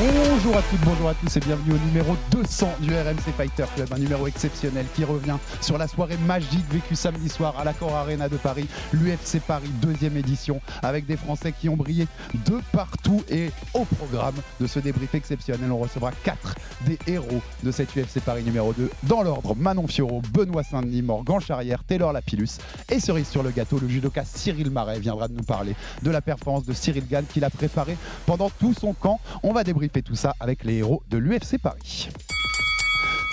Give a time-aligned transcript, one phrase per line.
[0.00, 3.92] Bonjour à toutes, bonjour à tous et bienvenue au numéro 200 du RMC Fighter Club,
[3.92, 8.30] un numéro exceptionnel qui revient sur la soirée magique vécue samedi soir à l'Accor Arena
[8.30, 12.06] de Paris, l'UFC Paris deuxième édition, avec des Français qui ont brillé
[12.46, 16.54] de partout et au programme de ce débrief exceptionnel, on recevra quatre
[16.86, 21.38] des héros de cette UFC Paris numéro 2 dans l'ordre Manon Fiorot, Benoît Saint-Denis, Morgan
[21.40, 22.58] Charrière, Taylor Lapillus
[22.90, 26.22] et cerise sur le gâteau, le judoka Cyril Marais viendra de nous parler de la
[26.22, 29.20] performance de Cyril Gann qu'il a préparé pendant tout son camp.
[29.88, 32.08] Tout ça avec les héros de l'UFC Paris.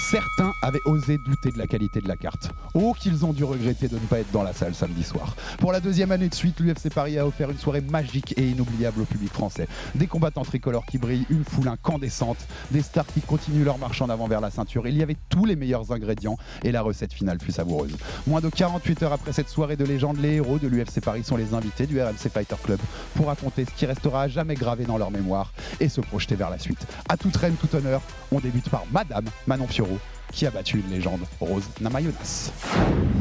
[0.09, 2.49] Certains avaient osé douter de la qualité de la carte.
[2.73, 5.35] Oh, qu'ils ont dû regretter de ne pas être dans la salle samedi soir.
[5.59, 9.01] Pour la deuxième année de suite, l'UFC Paris a offert une soirée magique et inoubliable
[9.01, 9.67] au public français.
[9.93, 12.39] Des combattants tricolores qui brillent, une foule incandescente,
[12.71, 14.87] des stars qui continuent leur marche en avant vers la ceinture.
[14.87, 17.95] Il y avait tous les meilleurs ingrédients et la recette finale fut savoureuse.
[18.25, 21.37] Moins de 48 heures après cette soirée de légende, les héros de l'UFC Paris sont
[21.37, 22.79] les invités du RMC Fighter Club
[23.13, 26.49] pour raconter ce qui restera à jamais gravé dans leur mémoire et se projeter vers
[26.49, 26.87] la suite.
[27.07, 29.98] À toute reine, tout honneur, on débute par Madame Manon Fiorot
[30.31, 32.51] qui a battu une légende, Rose Namajunas.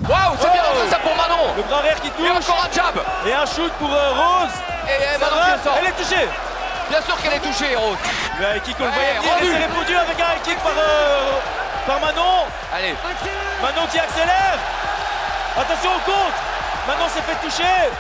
[0.09, 2.27] Waouh, c'est bien rentré ça pour Manon Le bras arrière qui touche.
[2.27, 2.95] Et encore un jab
[3.27, 4.55] Et un shoot pour euh, Rose.
[4.87, 6.29] Et, Ça Manon qui sort Elle est touchée.
[6.91, 7.99] Bien sûr qu'elle est touchée, Rose
[8.41, 9.69] Le high kick, on le Ouais, voyait venir.
[9.69, 11.31] répondu avec un high kick par, euh,
[11.87, 12.47] par Manon.
[12.73, 12.95] Allez,
[13.63, 14.59] Manon qui accélère.
[15.59, 16.39] Attention au compte.
[16.87, 17.91] Manon s'est fait toucher.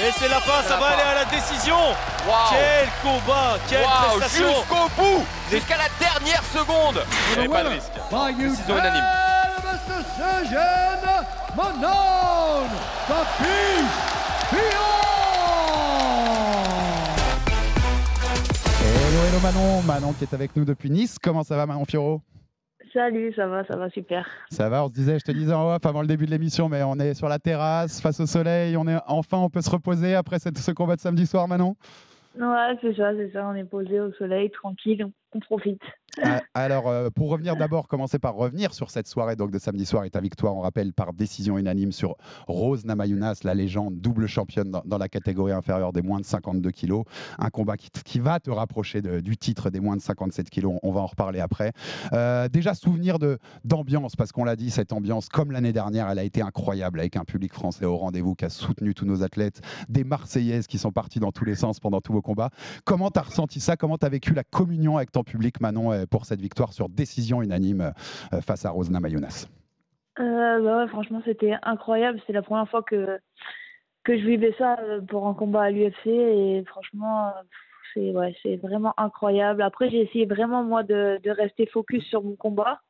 [0.00, 1.76] Et c'est la fin, ça va aller à la décision.
[2.50, 4.48] Quel combat, quelle prestation.
[4.48, 7.92] jusqu'au bout Jusqu'à la dernière seconde Il n'y avait pas de risque.
[8.50, 9.04] Décision unanime
[18.82, 21.16] Hello, hello Manon, Manon qui est avec nous depuis Nice.
[21.22, 22.20] Comment ça va Manon Fiorot?
[22.94, 24.24] Salut, ça va, ça va super.
[24.50, 26.68] Ça va, on se disait, je te disais en off avant le début de l'émission,
[26.68, 29.70] mais on est sur la terrasse, face au soleil, on est enfin on peut se
[29.70, 31.74] reposer après cette- ce combat de samedi soir Manon?
[32.38, 33.46] Ouais, c'est ça, c'est ça.
[33.48, 35.82] On est posé au soleil, tranquille, on, on profite.
[36.22, 39.84] Ah, Alors, euh, pour revenir d'abord, commencer par revenir sur cette soirée donc de samedi
[39.84, 42.16] soir et ta victoire, on rappelle, par décision unanime sur
[42.46, 47.04] Rose Namajunas, la légende, double championne dans, la catégorie inférieure des moins de 52 kilos.
[47.38, 50.78] Un combat qui, va te rapprocher du titre des moins de 57 kilos.
[50.84, 51.72] On va en reparler après.
[52.12, 53.18] Euh, déjà, souvenir
[53.64, 57.16] d'ambiance, parce qu'on l'a dit, cette ambiance, comme l'année dernière, elle a été incroyable avec
[57.16, 60.92] un public français au rendez-vous qui a soutenu tous nos athlètes, des Marseillaises qui sont
[60.92, 62.50] parties dans tous les sens pendant tous vos combats.
[62.84, 63.76] Comment tu as ressenti ça?
[63.76, 67.42] Comment tu as vécu la communion avec ton public, Manon, pour cette victoire sur décision
[67.42, 67.92] unanime
[68.32, 69.48] euh, face à Rose Namajunas
[70.18, 72.18] Euh, bah ouais, franchement, c'était incroyable.
[72.20, 73.18] C'était la première fois que,
[74.04, 76.06] que je vivais ça euh, pour un combat à l'UFC.
[76.06, 77.30] Et franchement, euh,
[77.94, 79.62] c'est ouais, c'est vraiment incroyable.
[79.62, 82.80] Après, j'ai essayé vraiment, moi, de, de rester focus sur mon combat.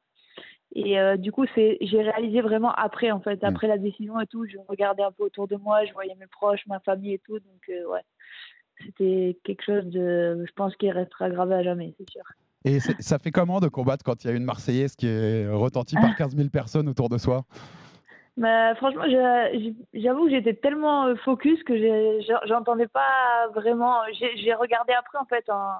[0.74, 3.44] Et euh, du coup, c'est j'ai réalisé vraiment après, en fait.
[3.44, 6.26] Après la décision et tout, je regardais un peu autour de moi, je voyais mes
[6.26, 7.38] proches, ma famille et tout.
[7.38, 8.02] Donc, euh, ouais,
[8.84, 12.24] c'était quelque chose de, je pense, qui restera gravé à jamais, c'est sûr.
[12.64, 15.96] Et ça fait comment de combattre quand il y a une Marseillaise qui est retentie
[15.96, 17.44] par 15 000 personnes autour de soi?
[18.36, 19.04] Mais franchement,
[19.92, 21.74] j'avoue que j'étais tellement euh, focus que
[22.48, 24.00] j'entendais pas vraiment.
[24.18, 25.74] J'ai regardé après, en fait, en,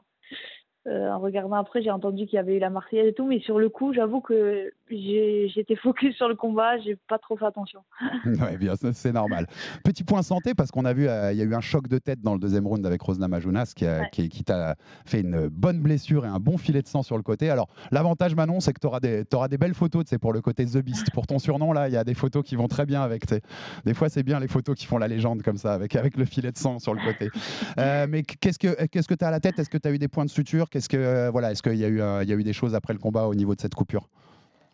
[0.87, 3.41] euh, en regardant après, j'ai entendu qu'il y avait eu la Marseillaise et tout, mais
[3.41, 7.81] sur le coup, j'avoue que j'étais focus sur le combat, j'ai pas trop fait attention.
[8.27, 9.47] Oui, bien, c'est normal.
[9.85, 11.99] Petit point santé, parce qu'on a vu, euh, il y a eu un choc de
[11.99, 14.09] tête dans le deuxième round avec Rosna Majunas qui, a- Ouais.
[14.13, 17.23] qui, qui t'a fait une bonne blessure et un bon filet de sang sur le
[17.23, 17.49] côté.
[17.51, 20.41] Alors, l'avantage, Manon, c'est que tu auras des, t'auras des belles photos, c'est pour le
[20.41, 21.11] côté The Beast.
[21.13, 23.27] Pour ton surnom, là, il y a des photos qui vont très bien avec.
[23.27, 23.41] t'sais.
[23.85, 26.25] Des fois, c'est bien les photos qui font la légende comme ça, avec, avec le
[26.25, 27.31] filet de sang sur le côté.
[27.79, 29.59] Euh, mais qu'est-ce que qu'est-ce que tu as à la tête?
[29.59, 30.69] Est-ce que tu as eu des points de suture?
[30.71, 32.01] Qu'est-ce que euh, voilà Est-ce qu'il y, a eu, y
[32.33, 34.09] a eu des choses après le combat au niveau de cette coupure?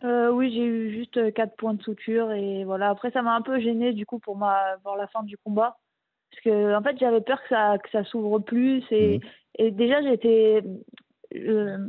[0.05, 2.91] Euh, oui, j'ai eu juste euh, quatre points de suture et voilà.
[2.91, 5.77] Après, ça m'a un peu gêné du coup pour ma pour la fin du combat
[6.31, 9.31] parce que en fait, j'avais peur que ça que ça s'ouvre plus et Mhm.
[9.59, 10.63] et déjà j'étais
[11.37, 11.89] euh,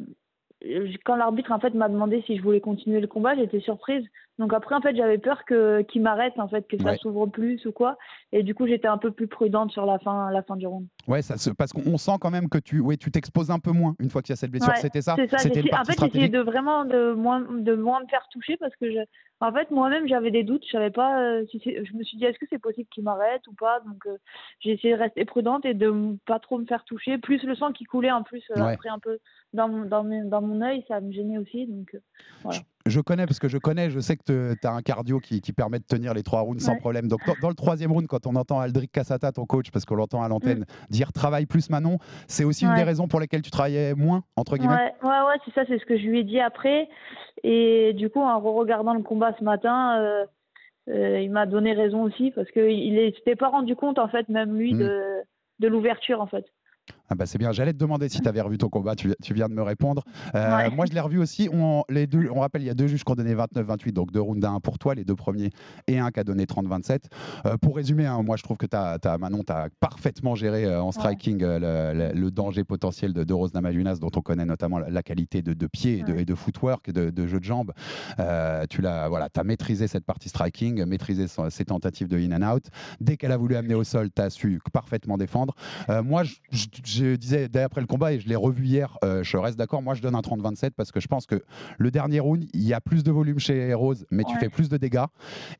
[0.65, 4.05] euh, quand l'arbitre en fait m'a demandé si je voulais continuer le combat, j'étais surprise
[4.39, 6.97] Donc après, en fait, j'avais peur que qu'il m'arrête, en fait, que ça Ouais.
[6.97, 7.97] s'ouvre plus ou quoi.
[8.31, 10.87] Et du coup, j'étais un peu plus prudente sur la fin, la fin du round.
[11.07, 13.95] Ouais, ça parce qu'on sent quand même que tu ouais, tu t'exposes un peu moins
[13.99, 14.69] une fois qu'il y a cette blessure.
[14.73, 15.15] Ouais, C'était ça?
[15.29, 15.37] ça.
[15.37, 18.91] C'était en fait, j'essayais de vraiment de moins de moins me faire toucher parce que
[18.91, 18.99] je,
[19.41, 20.63] en fait, moi-même, j'avais des doutes.
[20.65, 21.19] Je savais pas.
[21.21, 23.79] euh, si je me suis dit, est-ce que c'est possible qu'il m'arrête ou pas?
[23.81, 24.17] Donc, euh,
[24.61, 27.17] j'ai essayé de rester prudente et de pas trop me faire toucher.
[27.17, 29.19] Plus le sang qui coulait en plus euh, après un peu
[29.53, 31.67] dans mon dans dans mon œil, ça me gênait aussi.
[31.67, 31.99] Donc, euh,
[32.43, 32.59] voilà.
[32.87, 35.53] Je connais parce que je connais, je sais que tu as un cardio qui, qui
[35.53, 37.07] permet de tenir les trois rounds sans problème.
[37.07, 39.95] Donc dans, dans le troisième round, quand on entend Aldric Cassata, ton coach, parce qu'on
[39.95, 42.75] l'entend à l'antenne, dire travaille plus Manon, c'est aussi une Mm.
[42.75, 45.77] Des raisons pour lesquelles tu travaillais moins, entre guillemets Ouais, ouais, ouais, c'est ça, c'est
[45.77, 46.87] ce que je lui ai dit après.
[47.43, 50.25] Et du coup, en regardant le combat ce matin, euh,
[50.89, 54.27] euh, il m'a donné raison aussi parce qu'il ne s'était pas rendu compte, en fait,
[54.29, 54.79] même lui, Mm.
[54.79, 55.01] de,
[55.59, 56.45] de l'ouverture, en fait.
[57.11, 59.33] Ah bah c'est bien, j'allais te demander si tu avais revu ton combat, tu, tu
[59.33, 60.03] viens de me répondre.
[60.33, 60.69] Euh, Ouais.
[60.69, 63.03] Moi je l'ai revu aussi, on, les deux, on rappelle, il y a deux juges
[63.03, 65.49] qui ont donné 29-28, donc deux rounds à un pour toi, les deux premiers,
[65.87, 66.99] et un qui a donné 30-27.
[67.45, 70.63] Euh, pour résumer, hein, moi je trouve que t'as, t'as- Manon, tu as parfaitement géré
[70.65, 74.45] euh, en striking le, le- le danger potentiel de, de Rose Namajunas, dont on connaît
[74.45, 76.21] notamment la, la qualité de, de pied et de, Ouais.
[76.21, 77.73] et de footwork, et de, de jeu de jambes.
[78.69, 82.55] Tu l'as, voilà, as maîtrisé cette partie striking, maîtrisé son- ses tentatives de in and
[82.55, 82.63] out.
[83.01, 85.55] Dès qu'elle a voulu amener au sol, tu as su parfaitement défendre.
[86.03, 86.67] Moi, je,
[87.01, 89.81] je- disais dès après le combat, et je l'ai revu hier, euh, je reste d'accord.
[89.81, 91.43] Moi, je donne un 30-27 parce que je pense que
[91.77, 94.69] le dernier round, il y a plus de volume chez Rose, mais tu fais plus
[94.69, 95.03] de dégâts.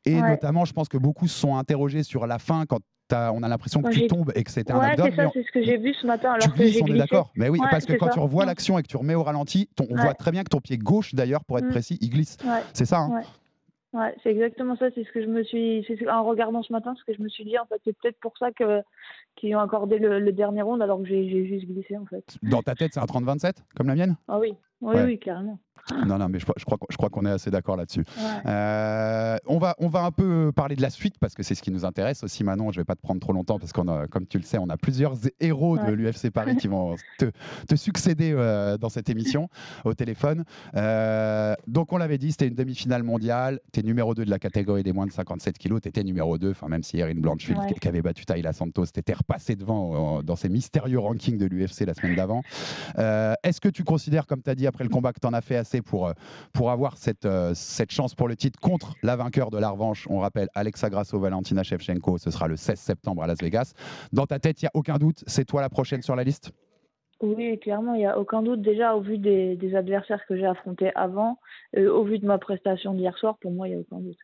[0.06, 0.30] Et Ouais.
[0.30, 2.80] notamment, je pense que beaucoup se sont interrogés sur la fin quand
[3.14, 5.12] on a l'impression que tu tombes et que c'était un abdomen.
[5.14, 6.86] c'est ça, c'est ce que j'ai vu ce matin tu alors que glisses, j'ai on
[6.86, 7.30] est d'accord.
[7.36, 8.12] Mais oui, Ouais, parce que quand ça.
[8.12, 8.46] tu revois Ouais.
[8.46, 10.02] l'action et que tu remets au ralenti, ton- on Ouais.
[10.02, 11.70] voit très bien que ton pied gauche, d'ailleurs, pour être Mm.
[11.72, 12.38] précis, il glisse.
[12.72, 13.00] C'est ça.
[13.00, 13.20] hein
[13.92, 14.14] Ouais.
[14.22, 14.90] C'est exactement ça.
[14.94, 17.22] C'est ce que je me suis, c'est ce- en regardant ce matin, ce que je
[17.22, 17.58] me suis dit.
[17.58, 18.82] En fait, c'est peut-être pour ça que
[19.36, 22.24] qu'ils ont accordé le, le dernier round alors que j'ai j'ai juste glissé en fait.
[22.42, 24.16] Dans ta tête, c'est un 30-27, comme la mienne?
[24.28, 25.04] Ah oui, oui, Ouais.
[25.04, 25.58] oui, carrément.
[26.06, 28.04] Non, non, mais je, je crois, qu'on- je crois qu'on est assez d'accord là-dessus.
[28.16, 28.24] Ouais.
[28.46, 31.62] Euh, on, va, on va un peu parler de la suite parce que c'est ce
[31.62, 32.70] qui nous intéresse aussi, Manon.
[32.70, 34.68] Je vais pas te prendre trop longtemps parce qu'on a, comme tu le sais, on
[34.68, 37.26] a plusieurs héros de l'UFC Paris qui vont te,
[37.68, 39.48] te succéder euh, dans cette émission
[39.84, 40.44] au téléphone.
[40.76, 43.60] Euh, donc, on l'avait dit, c'était une demi-finale mondiale.
[43.72, 45.80] Tu es numéro 2 de la catégorie des moins de 57 kilos.
[45.82, 47.74] Tu étais numéro 2, enfin, même si Erin Blanchfield, Ouais.
[47.80, 51.94] qui, avait battu Taïla Santos, t'étais repassé devant dans ces mystérieux rankings de l'UFC la
[51.94, 52.42] semaine d'avant.
[52.96, 55.40] Est-ce que tu considères, comme tu as dit après le combat, que tu en as
[55.40, 56.12] fait assez pour, euh,
[56.52, 60.06] pour avoir cette, euh, cette chance pour le titre contre la vainqueur de la revanche
[60.10, 63.72] On rappelle Alexa Grasso, Valentina Shevchenko, ce sera le 16 septembre à Las Vegas.
[64.12, 66.50] Dans ta tête, il n'y a aucun doute, c'est toi la prochaine sur la liste?
[67.24, 68.62] Oui, clairement, il n'y a aucun doute.
[68.62, 71.38] Déjà, au vu des, des adversaires que j'ai affrontés avant,
[71.76, 74.16] euh, au vu de ma prestation d'hier soir, pour moi, il n'y a aucun doute.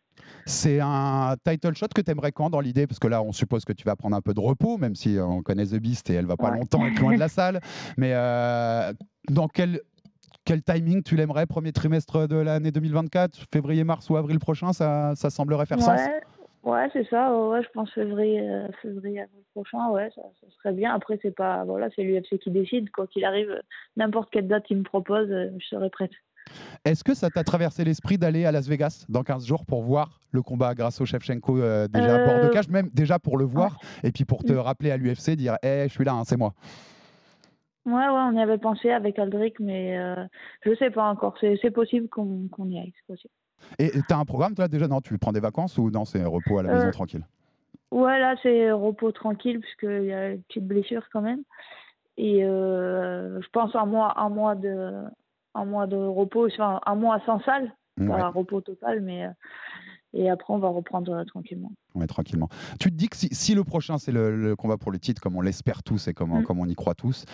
[0.45, 2.87] C'est un title shot que tu aimerais quand dans l'idée?
[2.87, 5.15] Parce que là, on suppose que tu vas prendre un peu de repos, même si
[5.17, 6.57] on connaît The Beast et elle va pas Ouais.
[6.57, 7.61] longtemps être loin de la salle.
[7.95, 8.91] Mais euh,
[9.29, 9.79] dans quel,
[10.49, 15.13] quel timing tu l'aimerais Premier trimestre de l'année 2024 Février, mars ou avril prochain Ça,
[15.15, 15.99] ça semblerait faire sens?
[16.63, 17.31] Ouais, ouais c'est ça.
[17.31, 19.89] ouais, ouais, je pense février, euh, février avril prochain.
[19.91, 20.91] Ouais, ça, ça serait bien.
[20.91, 22.89] Après, c'est pas, voilà, c'est l'UFC qui décide.
[22.89, 23.61] Quoi qu'il arrive,
[23.95, 26.09] n'importe quelle date il me propose, euh, je serai prête.
[26.83, 30.19] Est-ce que ça t'a traversé l'esprit d'aller à Las Vegas dans 15 jours pour voir
[30.31, 33.37] le combat grâce au Shevchenko euh, déjà à bord de Euh, cage, même déjà pour
[33.37, 34.57] le voir et puis pour te Mm.
[34.57, 36.55] rappeler à l'UFC, dire Eh, je suis là, hein, c'est moi?
[37.85, 40.15] Ouais, ouais, on y avait pensé avec Aldric, mais euh,
[40.61, 41.37] je sais pas encore.
[41.39, 43.33] C'est possible qu'on y aille, c'est possible.
[43.77, 44.87] Et tu as un programme, toi, déjà?
[44.87, 47.25] Non, tu prends des vacances ou non, c'est repos à la Euh, maison tranquille?
[47.91, 51.41] Ouais, là, c'est repos tranquille, puisqu'il y a une petite blessure quand même.
[52.17, 55.03] Et euh, je pense un mois, un mois de,
[55.55, 58.07] un mois de repos, enfin, un mois sans salle, Ouais.
[58.07, 59.29] pas un repos total, mais euh,
[60.13, 61.71] et après on va reprendre euh, tranquillement.
[61.95, 62.49] Ouais, tranquillement.
[62.79, 65.21] Tu te dis que si, si le prochain c'est le, le combat pour le titre,
[65.21, 66.43] comme on l'espère tous et comme, on- Mm.
[66.43, 67.25] comme on y croit tous,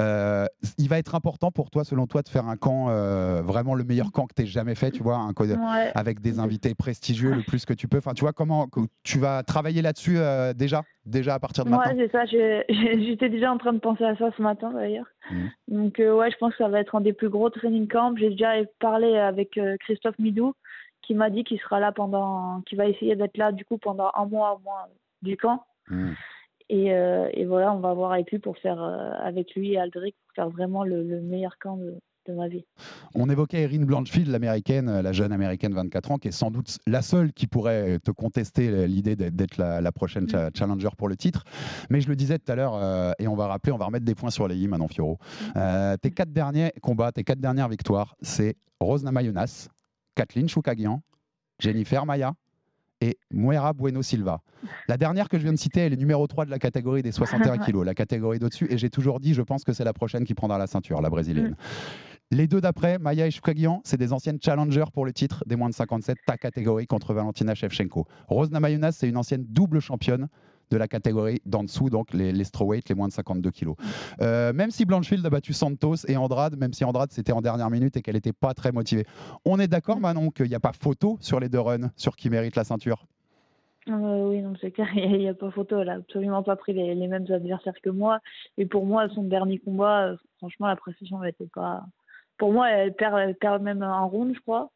[0.00, 0.46] euh,
[0.78, 3.84] il va être important pour toi, selon toi, de faire un camp, euh, vraiment le
[3.84, 5.90] meilleur camp que tu aies jamais fait, tu vois, un Ouais.
[5.94, 7.98] avec des invités prestigieux le plus que tu peux.
[7.98, 8.66] Enfin, tu vois, comment
[9.02, 11.94] tu vas travailler là-dessus euh, déjà, déjà à partir de Ouais, maintenant?
[11.98, 12.24] c'est ça.
[13.04, 15.06] J'étais déjà en train de penser à ça ce matin d'ailleurs.
[15.30, 15.50] Mhm.
[15.68, 18.14] Donc euh, ouais, je pense que ça va être un des plus gros training camps.
[18.16, 20.54] J'ai déjà parlé avec euh, Christophe Midou,
[21.06, 24.10] qui m'a dit qu'il sera là pendant, qu'il va essayer d'être là du coup pendant
[24.14, 24.86] un mois au moins
[25.22, 25.64] du camp.
[25.88, 26.12] Mm.
[26.70, 29.78] Et, euh, et voilà, on va voir avec lui pour faire, euh, avec lui et
[29.78, 31.94] Aldric, pour faire vraiment le, le meilleur camp de,
[32.26, 32.64] de ma vie.
[33.14, 36.50] On évoquait Erin Blanchfield, l'américaine, euh, la jeune américaine de 24 ans, qui est sans
[36.50, 41.08] doute la seule qui pourrait te contester l'idée d'être- la, la prochaine cha- challenger pour
[41.10, 41.44] le titre.
[41.90, 44.06] Mais je le disais tout à l'heure, euh, et on va rappeler, on va remettre
[44.06, 45.18] des points sur les i maintenant, Fioro.
[45.56, 49.68] Euh, tes quatre derniers combats, tes quatre dernières victoires, c'est Rose Namajunas,
[50.14, 51.02] Kathleen Choukagian,
[51.58, 52.34] Jennifer Maya
[53.00, 54.40] et Muera Bueno Silva.
[54.88, 57.12] La dernière que je viens de citer, elle est numéro 3 de la catégorie des
[57.12, 57.58] 61 Ouais.
[57.64, 60.34] kilos, la catégorie d'au-dessus, et j'ai toujours dit, je pense que c'est la prochaine qui
[60.34, 61.56] prendra la ceinture, la brésilienne.
[62.30, 65.68] Les deux d'après, Maya et Choukagian, c'est des anciennes challengers pour le titre des moins
[65.68, 68.06] de 57, ta catégorie contre Valentina Shevchenko.
[68.28, 70.28] Rose Namajunas, c'est une ancienne double championne
[70.74, 73.76] de la catégorie d'en dessous, donc les, les strawweight, les moins de 52 kilos.
[74.20, 77.70] Euh, même si Blanchfield a battu Santos et Andrade, même si Andrade c'était en dernière
[77.70, 79.06] minute et qu'elle n'était pas très motivée.
[79.44, 82.28] On est d'accord, Manon, qu'il n'y a pas photo sur les deux runs sur qui
[82.28, 83.06] mérite la ceinture?
[83.88, 85.80] Euh, oui, non, c'est clair, il n'y a, pas photo.
[85.80, 88.20] Elle a absolument pas pris les, les mêmes adversaires que moi.
[88.58, 91.84] Et pour moi, son dernier combat, euh, franchement, la prestation n'était pas.
[92.36, 94.72] Pour moi, elle perd, elle perd même un round, je crois.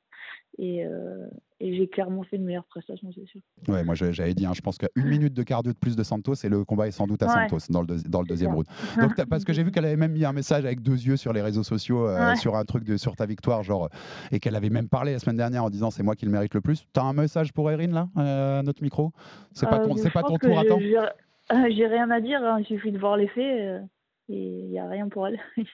[0.58, 1.26] Et, euh,
[1.60, 3.40] et j'ai clairement fait une meilleure prestation, c'est sûr.
[3.68, 6.34] Ouais, moi j'avais dit, hein, je pense qu'une minute de cardio de plus de Santos
[6.44, 7.48] et le combat est sans doute à Ouais.
[7.48, 8.66] Santos dans le, deuxi- dans le deuxième round.
[9.00, 11.32] Donc, parce que j'ai vu qu'elle avait même mis un message avec deux yeux sur
[11.32, 12.36] les réseaux sociaux euh, Ouais.
[12.36, 13.88] sur un truc de sur ta victoire, genre, euh,
[14.32, 16.54] et qu'elle avait même parlé la semaine dernière en disant c'est moi qui le mérite
[16.54, 16.86] le plus.
[16.92, 19.12] T'as un message pour Erin là, euh, notre micro?
[19.52, 20.78] C'est pas Euh, ton, c'est pas ton tour, attends.
[20.78, 23.82] j'ai- euh, J'ai rien à dire, hein, il suffit de voir les faits.
[24.30, 25.38] Et il n'y a rien pour elle.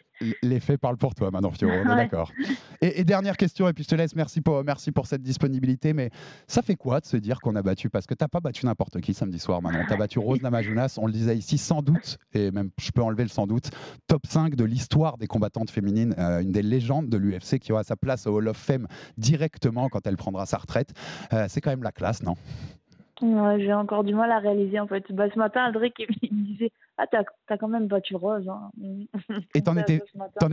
[0.42, 1.96] Les faits parlent pour toi, maintenant, Fioro, on est Ouais.
[1.96, 2.30] d'accord.
[2.80, 5.92] Et, et dernière question, et puis je te laisse, merci pour, merci pour cette disponibilité,
[5.92, 6.10] mais
[6.46, 9.00] ça fait quoi de se dire qu'on a battu Parce que t'as pas battu n'importe
[9.00, 9.80] qui samedi soir, Manon.
[9.88, 13.24] T'as battu Rose Namajunas, on le disait ici, sans doute, et même je peux enlever
[13.24, 13.70] le sans doute,
[14.06, 17.82] top 5 de l'histoire des combattantes féminines, euh, une des légendes de l'UFC qui aura
[17.82, 18.86] sa place au Hall of Fame
[19.18, 20.92] directement quand elle prendra sa retraite.
[21.32, 22.34] Euh, C'est quand même la classe, non?
[23.22, 25.04] Ouais, J'ai encore du mal à réaliser en fait.
[25.10, 28.48] Bah, ce matin, Aldric me disait Ah, t'as as quand même battu Rose.
[28.48, 28.70] hein.
[29.54, 30.00] Et t'en étais,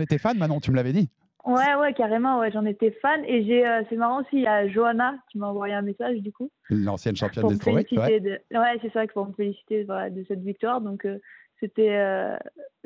[0.00, 1.08] étais fan, Manon, tu me l'avais dit
[1.44, 3.24] Ouais, ouais, carrément, ouais, j'en étais fan.
[3.26, 6.18] Et j'ai, euh, c'est marrant aussi, il y a Johanna qui m'a envoyé un message
[6.20, 6.50] du coup.
[6.70, 8.20] L'ancienne championne des ouais.
[8.20, 8.40] de...
[8.56, 10.80] Ouais, c'est ça, pour me féliciter voilà, de cette victoire.
[10.80, 11.18] Donc, euh,
[11.58, 12.36] c'était, euh,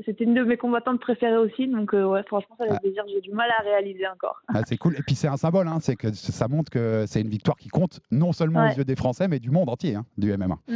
[0.07, 1.67] c'était une de mes combattantes préférées aussi.
[1.69, 2.81] Donc, ouais, franchement, ça fait Ah.
[2.81, 3.05] plaisir.
[3.09, 4.41] J'ai du mal à réaliser encore.
[4.49, 4.95] Ah, c'est cool.
[4.99, 7.69] Et puis c'est un symbole, hein, c'est que ça montre que c'est une victoire qui
[7.69, 8.73] compte non seulement Ouais.
[8.75, 10.59] aux yeux des Français, mais du monde entier, hein, du MMA.
[10.69, 10.75] Mm,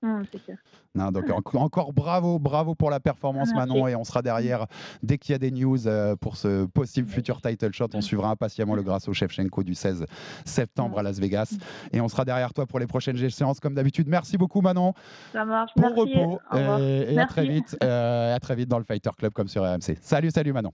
[0.00, 0.58] clair.
[0.94, 3.68] Non, donc en- encore bravo, bravo pour la performance, Merci.
[3.72, 4.66] Manon, et on sera derrière
[5.02, 7.88] dès qu'il y a des news euh, pour ce possible futur title shot.
[7.94, 10.06] On suivra impatiemment le Grasso Shevchenko du 16
[10.44, 11.54] septembre à Las Vegas,
[11.92, 14.08] et on sera derrière toi pour les prochaines échéances comme d'habitude.
[14.08, 14.94] Merci beaucoup, Manon.
[15.32, 15.72] Ça marche.
[15.76, 16.00] Bon Merci.
[16.00, 16.80] repos Au revoir.
[16.80, 19.62] et, et à très vite, euh, à très vite dans le Fighter Club comme sur
[19.62, 19.96] RMC.
[20.00, 20.72] Salut, salut Manon.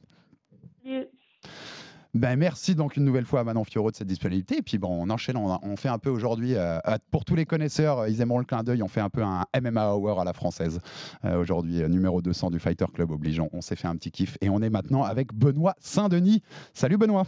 [2.14, 4.58] Ben, merci donc une nouvelle fois à Manon Fioro de cette disponibilité.
[4.58, 6.78] Et puis bon, on enchaîne, on, on fait un peu aujourd'hui, euh,
[7.10, 9.44] pour tous les connaisseurs, euh, ils aimeront le clin d'œil, on fait un peu un
[9.60, 10.78] MMA Hour à la française.
[11.24, 13.48] Euh, aujourd'hui, numéro 200 du Fighter Club obligeant.
[13.52, 16.42] On s'est fait un petit kiff et on est maintenant avec Benoît Saint-Denis.
[16.72, 17.26] Salut Benoît.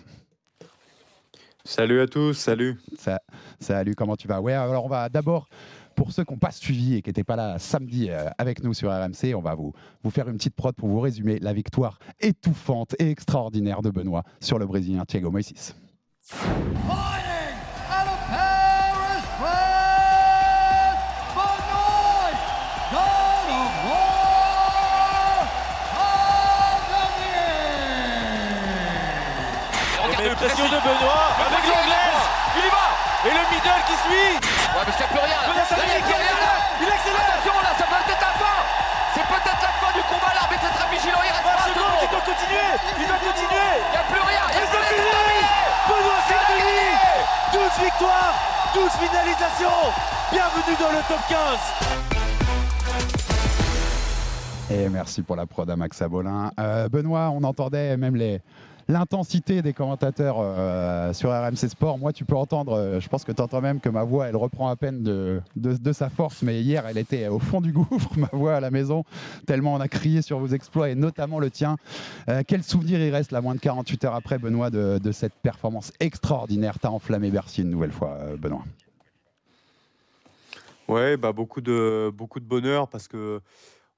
[1.64, 2.76] Salut à tous, salut.
[2.96, 3.20] Ça,
[3.58, 4.40] salut, comment tu vas?
[4.40, 5.48] Ouais, alors on va d'abord,
[5.96, 8.74] pour ceux qui n'ont pas suivi et qui n'étaient pas là samedi euh, avec nous
[8.74, 9.72] sur RMC, on va vous,
[10.04, 14.22] vous faire une petite prod pour vous résumer la victoire étouffante et extraordinaire de Benoît
[14.40, 15.32] sur le Brésilien Thiago
[30.28, 32.22] le pression de Benoît avec pressing, l'anglaise.
[32.56, 33.55] Il y va
[33.87, 34.35] Qui suit.
[34.38, 35.50] Ouais, parce qu'il n'y a plus rien là.
[35.50, 36.54] Là, il plus rien, là.
[36.82, 37.26] Il accélère.
[37.26, 38.58] Attention là, ça peut être la fin.
[39.14, 40.32] C'est peut-être la fin du combat.
[40.35, 41.23] L'arbitre est très vigilant.
[41.26, 42.70] Il reste 20 pas un secondes, il doit continuer.
[42.99, 43.70] Il doit continuer.
[43.75, 44.44] Il n'y a plus rien.
[44.54, 45.38] Il c'est fini.
[45.87, 46.94] Benoît Saint-Denis.
[47.54, 48.35] 12 victoires,
[48.75, 49.82] 12 finalisations.
[50.30, 51.58] Bienvenue dans le top 15.
[54.70, 56.50] Et merci pour la prod à Max Abolin.
[56.58, 58.40] Euh, Benoît, on entendait même les
[58.88, 61.98] l'intensité des commentateurs euh, sur RMC Sport.
[61.98, 64.36] Moi, tu peux entendre, euh, je pense que tu entends même que ma voix, elle
[64.36, 68.16] reprend à peine de, de, sa force, mais hier, elle était au fond du gouffre,
[68.16, 69.04] ma voix à la maison,
[69.46, 71.76] tellement on a crié sur vos exploits, et notamment le tien.
[72.28, 75.34] Euh, quel souvenir il reste, là, moins de 48 heures après, Benoît, de, de cette
[75.34, 78.64] performance extraordinaire T'as enflammé Bercy une nouvelle fois, Benoît?
[80.88, 83.40] Ouais, bah beaucoup de beaucoup de bonheur parce que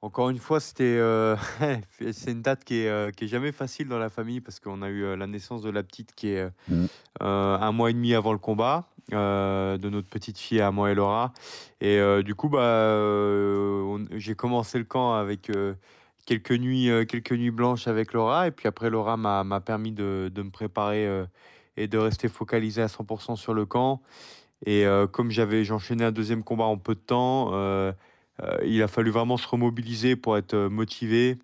[0.00, 1.36] encore une fois, c'était euh,
[2.12, 4.80] c'est une date qui est, euh, qui est jamais facile dans la famille parce qu'on
[4.82, 8.14] a eu euh, la naissance de la petite qui est euh, un mois et demi
[8.14, 11.32] avant le combat de notre petite fille à moi et Laura.
[11.80, 15.50] Et du coup bah on- j'ai commencé le camp avec
[16.26, 18.46] quelques nuits quelques nuits blanches avec Laura.
[18.48, 21.08] Et puis après Laura m'a m'a permis de, de me préparer
[21.78, 24.02] et de rester focalisé à 100% sur le camp.
[24.66, 27.50] Et comme j'avais j'enchaînais un deuxième combat en peu de temps,
[28.64, 31.38] il a fallu vraiment se remobiliser pour être euh, motivé,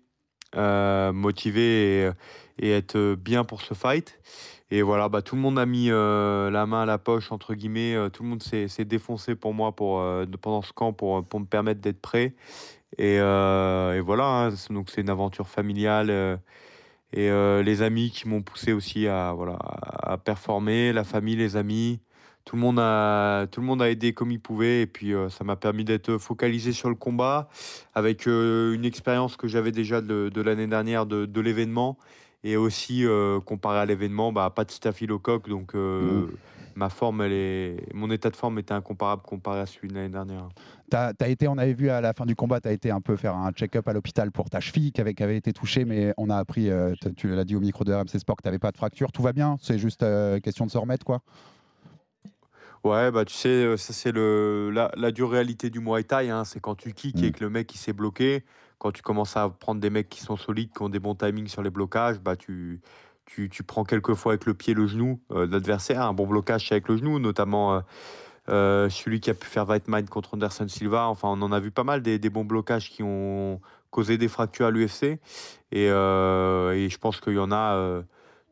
[0.55, 2.11] euh, motivé
[2.59, 4.19] et, être bien pour ce fight.
[4.71, 7.53] Et voilà, bah, tout le monde a mis euh, la main à la poche, entre
[7.53, 7.95] guillemets.
[7.95, 11.45] euh, tout le monde s'est défoncé pour moi pour, euh, pendant ce camp pour, me
[11.45, 12.33] permettre d'être prêt.
[12.97, 16.09] Et, euh, voilà, hein, donc c'est une aventure familiale.
[16.09, 16.37] euh,
[17.13, 21.55] et euh, les amis qui m'ont poussé aussi à, voilà, à performer, la famille, les
[21.55, 22.01] amis
[22.45, 25.29] tout le monde a tout le monde a aidé comme il pouvait et puis euh,
[25.29, 27.49] ça m'a permis d'être focalisé sur le combat
[27.93, 31.97] avec euh, une expérience que j'avais déjà de, de l'année dernière de, de l'événement
[32.43, 35.49] Et aussi, euh, comparé à l'événement, bah, pas de staphylocoque.
[35.49, 35.73] Donc,
[36.75, 37.93] ma forme, elle est...
[37.95, 40.49] mon état de forme était incomparable comparé à celui de l'année dernière.
[40.91, 43.01] T'as as été, on avait vu à la fin du combat, tu as été un
[43.01, 45.85] peu faire un check-up à l'hôpital pour ta cheville qui avait, qui avait été touchée,
[45.85, 46.69] mais on a appris,
[47.01, 49.11] t- tu l'as dit au micro de RMC Sport, que tu n'avais pas de fracture.
[49.11, 49.57] Tout va bien?
[49.59, 50.05] C'est juste
[50.43, 51.21] question de se remettre, quoi?
[52.85, 56.29] Ouais, bah tu sais, euh, ça c'est le la, la dure réalité du Muay Thai,
[56.29, 57.23] hein, c'est quand tu kicks Mm.
[57.23, 58.43] et que le mec il s'est bloqué,
[58.77, 61.47] quand tu commences à prendre des mecs qui sont solides, qui ont des bons timings
[61.47, 62.81] sur les blocages, bah tu,
[63.25, 66.27] tu, tu prends quelques fois avec le pied le genou euh, de l'adversaire, un bon
[66.27, 67.79] blocage c'est avec le genou, notamment euh,
[68.49, 71.71] euh, celui qui a pu faire White contre Anderson Silva, enfin on en a vu
[71.71, 75.19] pas mal des, des bons blocages qui ont causé des fractures à l'UFC,
[75.71, 75.89] et, et
[76.89, 78.03] je pense qu'il y en a...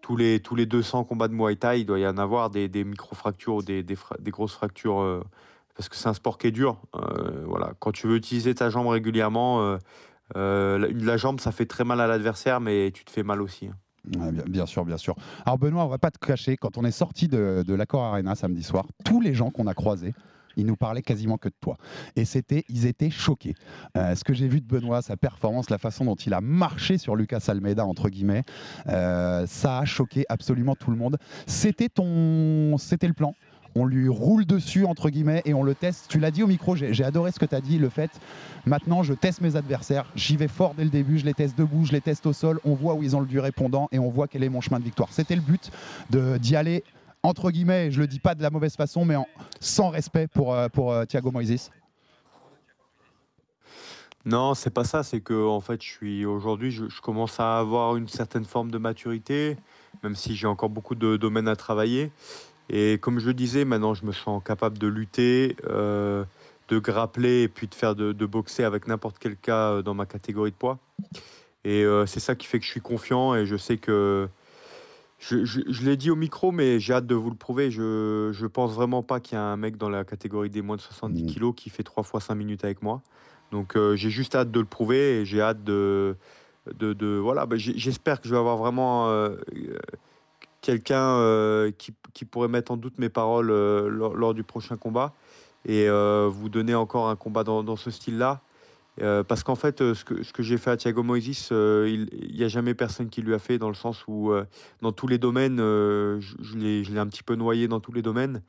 [0.03, 2.67] tous les, tous les 200 combats de Muay Thai, il doit y en avoir des,
[2.67, 3.95] des micro-fractures ou des, des,
[4.27, 5.23] grosses fractures euh,
[5.75, 6.77] parce que c'est un sport qui est dur.
[6.93, 7.71] Euh, voilà.
[7.79, 9.77] Quand tu veux utiliser ta jambe régulièrement,
[10.35, 13.67] euh, la, jambe, ça fait très mal à l'adversaire, mais tu te fais mal aussi.
[13.67, 14.31] hein.
[14.45, 15.15] Bien, sûr, bien sûr.
[15.45, 18.35] Alors Benoît, on va pas te cacher, quand on est sorti de, de l'Accor Arena
[18.35, 20.13] samedi soir, tous les gens qu'on a croisés,
[20.57, 21.77] ils nous parlaient quasiment que de toi.
[22.15, 23.55] Et c'était, ils étaient choqués.
[23.97, 26.97] Euh, ce que j'ai vu de Benoît, sa performance, la façon dont il a marché
[26.97, 28.43] sur Lucas Almeida, entre guillemets,
[28.87, 31.17] euh, ça a choqué absolument tout le monde.
[31.47, 33.35] C'était ton, c'était le plan.
[33.75, 36.05] On lui roule dessus, entre guillemets, et on le teste.
[36.07, 38.11] Tu l'as dit au micro, j'ai adoré ce que tu as dit, le fait,
[38.67, 41.83] maintenant je teste mes adversaires, j'y vais fort dès le début, je les teste debout,
[41.83, 44.09] je les teste au sol, on voit où ils ont le du répondant et on
[44.09, 45.09] voit quel est mon chemin de victoire.
[45.11, 45.71] C'était le but
[46.11, 46.83] d'y aller,
[47.23, 49.15] entre guillemets, et je le dis pas de la mauvaise façon, mais
[49.61, 51.71] sans respect pour, euh, pour euh, Thiago Moises.
[54.25, 55.03] Non, c'est pas ça.
[55.03, 58.77] C'est que en fait, je suis aujourd'hui, je, commence à avoir une certaine forme de
[58.77, 59.57] maturité,
[60.03, 62.11] même si j'ai encore beaucoup de domaines à travailler.
[62.69, 66.23] Et comme je le disais, maintenant, je me sens capable de lutter, euh,
[66.69, 70.51] de grappler et puis de faire de, boxer avec n'importe quel cas dans ma catégorie
[70.51, 70.79] de poids.
[71.65, 74.29] Et c'est ça qui fait que je suis confiant et je sais que
[75.27, 77.71] je, je- je l'ai dit au micro, mais j'ai hâte de vous le prouver.
[77.71, 80.75] Je, je pense vraiment pas qu'il y a un mec dans la catégorie des moins
[80.75, 81.25] de 70 Mm.
[81.27, 83.01] kilos qui fait 3 fois 5 minutes avec moi.
[83.51, 86.15] Donc euh, j'ai juste hâte de le prouver et j'ai hâte de,
[86.73, 87.45] de, de- voilà.
[87.45, 89.35] bah, J'espère que je vais avoir vraiment euh,
[90.61, 95.13] quelqu'un euh, qui, qui pourrait mettre en doute mes paroles lors, lors du prochain combat
[95.65, 98.41] et vous donner encore un combat dans, dans ce style-là.
[99.01, 101.89] Euh, parce qu'en fait, euh, ce que, ce que j'ai fait à Thiago Moises, euh,
[101.89, 104.45] il n'y a jamais personne qui lui a fait, dans le sens où, euh,
[104.81, 108.43] dans tous les domaines, je, je l'ai un petit peu noyé dans tous les domaines,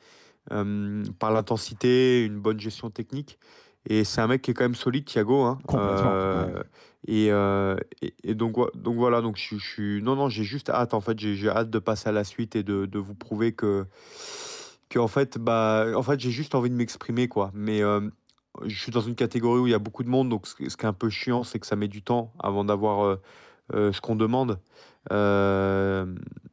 [1.19, 3.39] par l'intensité, une bonne gestion technique.
[3.87, 5.43] Et c'est un mec qui est quand même solide, Thiago.
[5.43, 5.59] Hein.
[5.67, 6.47] Complètement,
[7.07, 10.03] et, et, et donc, donc voilà, donc je, je suis.
[10.03, 12.57] Non, non, j'ai juste hâte, en fait, j'ai j'ai hâte de passer à la suite
[12.57, 13.87] et de, de vous prouver que.
[14.89, 17.51] que en fait, bah, en fait j'ai juste envie de m'exprimer, quoi.
[17.55, 17.81] Mais.
[18.65, 20.65] Je suis dans une catégorie où il y a beaucoup de monde, donc ce, qui
[20.65, 23.21] est un peu chiant, c'est que ça met du temps avant d'avoir euh,
[23.75, 24.59] euh, ce qu'on demande.
[25.13, 26.07] Euh,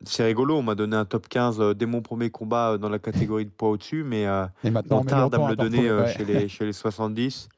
[0.04, 3.00] c'est rigolo, on m'a donné un top 15 euh, dès mon premier combat dans la
[3.00, 4.26] catégorie de poids au-dessus, mais
[4.64, 6.12] Et maintenant, on tarde à me le donner ouais.
[6.12, 7.50] chez, les, chez les 70.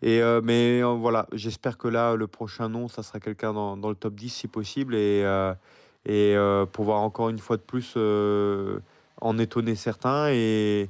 [0.00, 3.76] Et, euh, mais euh, voilà, j'espère que là, le prochain nom, ça sera quelqu'un dans,
[3.76, 4.94] dans le top 10 si possible.
[4.94, 5.54] Et, euh,
[6.06, 6.36] et
[6.72, 7.96] pouvoir encore une fois de plus
[9.20, 10.28] en étonner certains.
[10.30, 10.88] Et,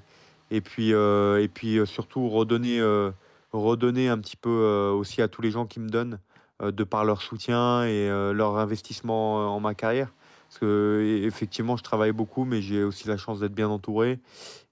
[0.51, 3.11] et puis, euh, et puis euh, surtout redonner, euh,
[3.53, 4.51] redonner un petit peu
[4.95, 6.19] aussi à tous les gens qui me donnent
[6.61, 10.13] de par leur soutien et leur investissement en ma carrière.
[10.49, 14.19] Parce que effectivement, je travaille beaucoup, mais j'ai aussi la chance d'être bien entouré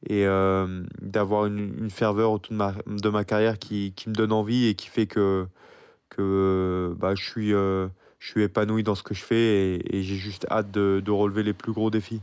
[0.08, 0.26] et
[1.00, 4.66] d'avoir une, une ferveur autour de ma, de ma carrière qui, qui me donne envie
[4.66, 5.46] et qui fait que,
[6.10, 7.88] que bah, je, suis, je
[8.20, 11.44] suis épanoui dans ce que je fais et, et j'ai juste hâte de, de relever
[11.44, 12.20] les plus gros défis.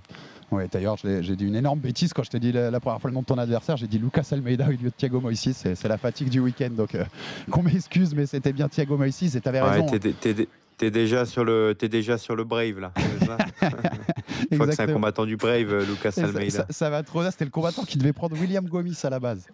[0.53, 3.09] Ouais, d'ailleurs, j'ai dit une énorme bêtise quand je t'ai dit la, la première fois
[3.09, 3.77] le nom de ton adversaire.
[3.77, 5.53] J'ai dit Lucas Almeida au lieu de Thiago Moises.
[5.53, 7.03] C'est la fatigue du week-end, donc euh,
[7.51, 9.85] qu'on m'excuse, mais c'était bien Thiago Moises et t'avais Ouais, raison.
[9.87, 12.91] t'es, t'es déjà sur le, déjà sur le Brave là.
[14.51, 16.49] Je crois que c'est un combattant du Brave, euh, Lucas ça, Almeida.
[16.49, 17.31] ça- ça va trop là.
[17.31, 19.47] C'était le combattant qui devait prendre William Gomis à la base.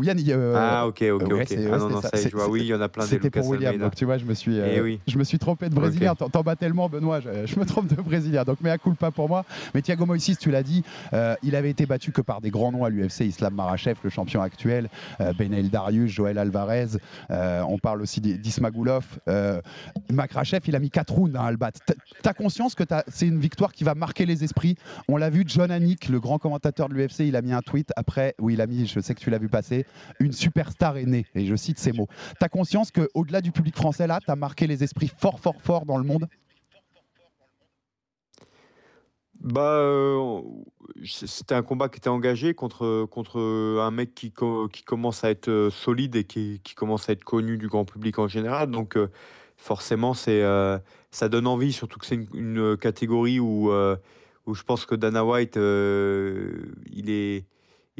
[0.00, 1.58] Yann, euh, ah ok ok ouais, ok.
[1.72, 2.10] Ah non non ça.
[2.14, 2.48] je vois.
[2.48, 4.34] Oui il y en a plein des C'était pour William, donc tu vois, je me
[4.34, 5.00] suis, euh, Eh oui.
[5.08, 6.14] je me suis trompé de brésilien.
[6.14, 8.44] T'en t'en bats tellement, Benoît, je, je me trompe de brésilien.
[8.44, 9.44] Donc, mais à coup pas pour moi.
[9.74, 10.82] Mais Thiago Moises, tu l'as dit,
[11.14, 13.20] euh, il avait été battu que par des grands noms à l'UFC.
[13.22, 14.88] Islam Marachev, le champion actuel,
[15.20, 16.88] euh, Benail Darius, Joël Alvarez.
[17.30, 19.04] euh, on parle aussi d'I- d'Ismagulov.
[19.28, 19.60] Euh,
[20.10, 21.80] Makrachev, il a mis 4 rounds hein, à le battre.
[22.22, 24.76] T'as- conscience que c'est une victoire qui va marquer les esprits.
[25.08, 27.92] On l'a vu, John Anik, le grand commentateur de l'UFC, il a mis un tweet
[27.96, 29.77] après où il a mis, je sais que tu l'as vu passer,
[30.20, 31.26] une superstar est née.
[31.34, 32.08] Et je cite ces mots.
[32.38, 35.98] T'as conscience qu'au-delà du public français, là, t'as marqué les esprits fort, fort, fort dans
[35.98, 36.28] le monde?
[39.40, 40.40] Bah, euh,
[41.04, 43.38] c'était un combat qui était engagé contre, contre
[43.80, 44.32] un mec qui,
[44.72, 47.84] qui commence à être euh, solide et qui, qui commence à être connu du grand
[47.84, 48.70] public en général.
[48.70, 49.08] Donc, euh,
[49.56, 53.72] forcément, ça donne envie, surtout que c'est une, une catégorie où,
[54.46, 57.44] où je pense que Dana White, il est.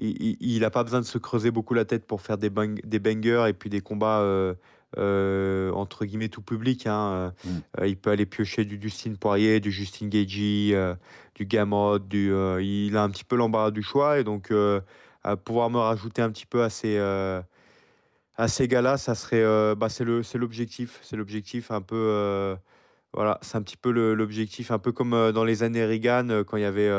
[0.00, 2.98] Il n'a pas besoin de se creuser beaucoup la tête pour faire des, bang, des
[2.98, 4.54] bangers et puis des combats euh,
[4.96, 6.86] euh, entre guillemets tout public.
[6.86, 7.34] Hein.
[7.44, 7.48] Mm.
[7.80, 10.74] Euh, il peut aller piocher du Dustin Poirier, du Justin Gagey,
[11.38, 14.50] du euh, il a un petit peu l'embarras du choix et donc
[15.24, 19.88] à pouvoir me rajouter un petit peu à ces, à ces gars-là, ça serait, bah,
[19.88, 21.00] c'est le, c'est l'objectif.
[21.02, 22.56] C'est l'objectif un peu.
[23.12, 26.62] voilà, c'est un petit peu l'objectif, un peu comme dans les années Reagan, quand il
[26.62, 26.90] y avait,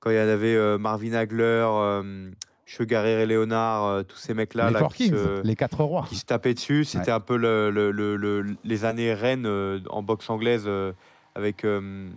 [0.00, 2.30] quand il y en avait euh, Marvin Hagler, euh,
[2.64, 5.82] Sugar Ray Leonard, euh, tous ces mecs-là les là, Four qui, Kings, se, les quatre
[5.82, 6.04] rois.
[6.08, 6.84] qui se tapaient dessus.
[6.84, 10.92] C'était un peu le, le- le- le- les années reines euh, en boxe anglaise euh,
[11.34, 11.64] avec.
[11.64, 12.08] euh,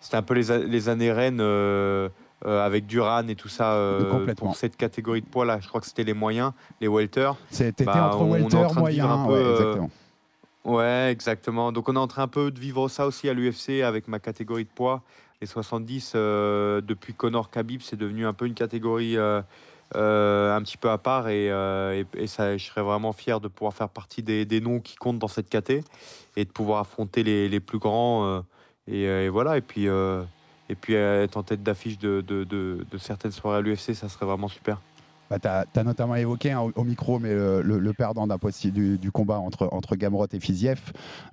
[0.00, 2.08] c'était un peu les, années reines euh,
[2.46, 5.58] euh, avec Duran et tout ça euh, pour cette catégorie de poids là.
[5.60, 7.32] Je crois que c'était les moyens, les welter.
[7.50, 9.10] C'était Bah, entre welter, moyen.
[9.10, 9.90] un peu, ouais, euh, exactement.
[10.64, 11.72] Ouais, exactement.
[11.72, 14.18] Donc on est en train un peu de vivre ça aussi à l'UFC avec ma
[14.18, 15.02] catégorie de poids.
[15.40, 19.40] Les 70, euh, depuis Conor Khabib, c'est devenu un peu une catégorie euh,
[19.94, 23.72] euh, un petit peu à part et, et- ça, je serais vraiment fier de pouvoir
[23.72, 25.84] faire partie des, des noms qui comptent dans cette caté
[26.36, 28.42] et de pouvoir affronter les, les plus grands.
[28.88, 33.32] et, voilà, et puis, et puis être en tête d'affiche de, de- de- de certaines
[33.32, 34.80] soirées à l'UFC, ça serait vraiment super.
[35.30, 38.26] Bah, tu as, notamment évoqué hein, au, micro, mais le, le- le perdant
[38.72, 40.80] du, combat entre, entre Gamrot et Fiziev,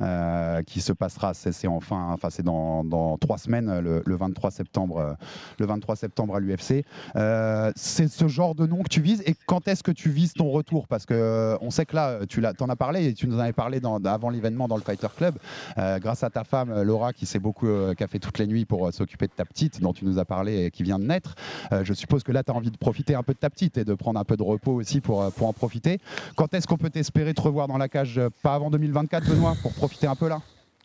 [0.01, 2.83] euh, qui se passera, c'est enfin, enfin c'est dans,
[3.17, 5.13] trois semaines, le, le 23 septembre, euh,
[5.59, 6.83] le 23 septembre à l'UFC.
[7.15, 9.23] Euh, c'est ce genre de nom que tu vises.
[9.25, 10.87] Et quand est-ce que tu vises ton retour?
[10.87, 13.35] Parce que euh, on sait que là, tu l'as- t'en as parlé et tu nous
[13.37, 15.35] en avais parlé avant l'événement dans le Fighter Club,
[15.77, 18.39] euh, grâce à ta femme euh, Laura, qui s'est beaucoup, euh, qui a fait toutes
[18.39, 20.83] les nuits pour euh, s'occuper de ta petite, dont tu nous as parlé et qui
[20.83, 21.35] vient de naître.
[21.71, 23.77] Euh, je suppose que là, tu as envie de profiter un peu de ta petite
[23.77, 25.99] et de prendre un peu de repos aussi pour, euh, pour en profiter.
[26.35, 29.55] Quand est-ce qu'on peut t'espérer te revoir dans la cage euh, Pas avant 2024, Benoît,
[29.61, 30.41] pour profiter un peu là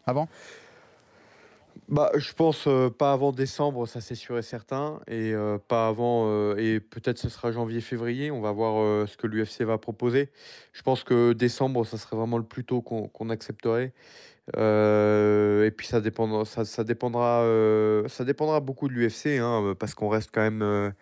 [0.06, 0.28] Avant?
[1.88, 5.34] Bah, je pense euh, pas avant décembre, ça c'est sûr et certain, et
[5.66, 10.30] pas avant, et peut-être ce sera janvier-février, on va voir ce que l'UFC va proposer.
[10.72, 13.92] Je pense que décembre, ça serait vraiment le plus tôt qu'on accepterait.
[14.56, 17.44] Et puis ça dépendra, ça, dépendra,
[18.06, 20.92] ça dépendra beaucoup de l'UFC, hein, parce qu'on reste quand même,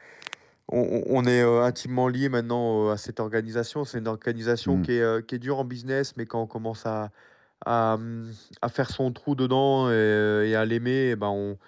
[0.71, 3.85] on, est euh, intimement lié maintenant euh, à cette organisation.
[3.85, 4.83] C'est une organisation Mm.
[4.83, 7.11] qui est, euh, qui est dure en business, mais quand on commence à
[7.67, 8.31] à, hum,
[8.63, 11.59] à faire son trou dedans et, et à l'aimer, eh ben on,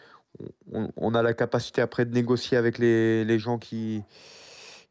[0.72, 4.04] on, on a la capacité après de négocier avec les, les gens qui,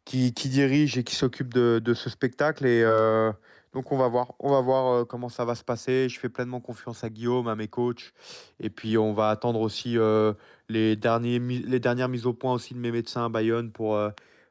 [0.03, 2.65] qui, qui dirigent et qui s'occupent de, de ce spectacle.
[2.65, 3.31] Et euh,
[3.73, 6.09] donc on va voir, on va voir comment ça va se passer.
[6.09, 8.13] Je fais pleinement confiance à Guillaume, à mes coachs.
[8.59, 10.33] Et puis on va attendre aussi euh,
[10.69, 14.10] les, derniers, les dernières mises au point aussi de mes médecins à Bayonne pour, euh,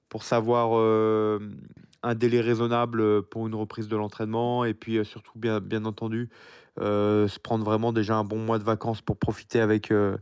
[0.09, 1.39] pour savoir euh,
[2.03, 4.65] un délai raisonnable pour une reprise de l'entraînement.
[4.65, 6.29] Et puis euh, surtout, bien, bien entendu,
[6.81, 10.17] euh, se prendre vraiment déjà un bon mois de vacances pour profiter avec, euh,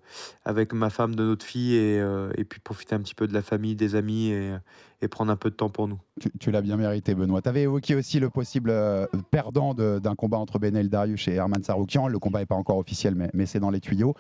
[0.45, 3.35] avec ma femme de notre fille et, euh, et puis profiter un petit peu de
[3.35, 4.53] la famille, des amis et,
[5.09, 6.01] prendre un peu de temps pour nous.
[6.41, 7.41] Tu, l'as bien mérité, Benoît.
[7.41, 8.75] Tu avais évoqué aussi le possible
[9.31, 12.09] perdant d'un combat entre Benel Darius et Herman Saroukian.
[12.09, 14.17] Le combat n'est pas encore officiel, mais, mais c'est dans les tuyaux.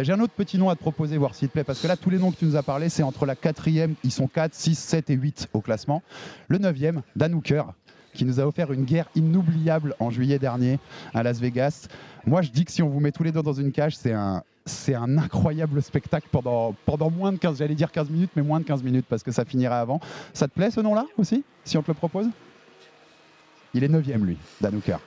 [0.00, 1.98] J'ai un autre petit nom à te proposer, voir s'il te plaît, parce que là,
[1.98, 4.54] tous les noms que tu nous as parlé, c'est entre la quatrième, ils sont 4,
[4.54, 6.02] 6, 7 et 8 au classement.
[6.48, 7.74] Le neuvième, Dan Hooker,
[8.20, 10.78] qui nous a offert une guerre inoubliable en juillet dernier
[11.14, 11.88] à Las Vegas.
[12.26, 14.12] Moi, je dis que si on vous met tous les deux dans une cage, c'est
[14.12, 18.42] un, c'est un incroyable spectacle pendant, pendant moins de 15, j'allais dire 15 minutes, mais
[18.42, 20.00] moins de 15 minutes parce que ça finirait avant.
[20.34, 22.26] Ça te plaît ce nom-là aussi, si on te le propose?
[23.72, 24.98] Il est 9 lui, Dan Hooker.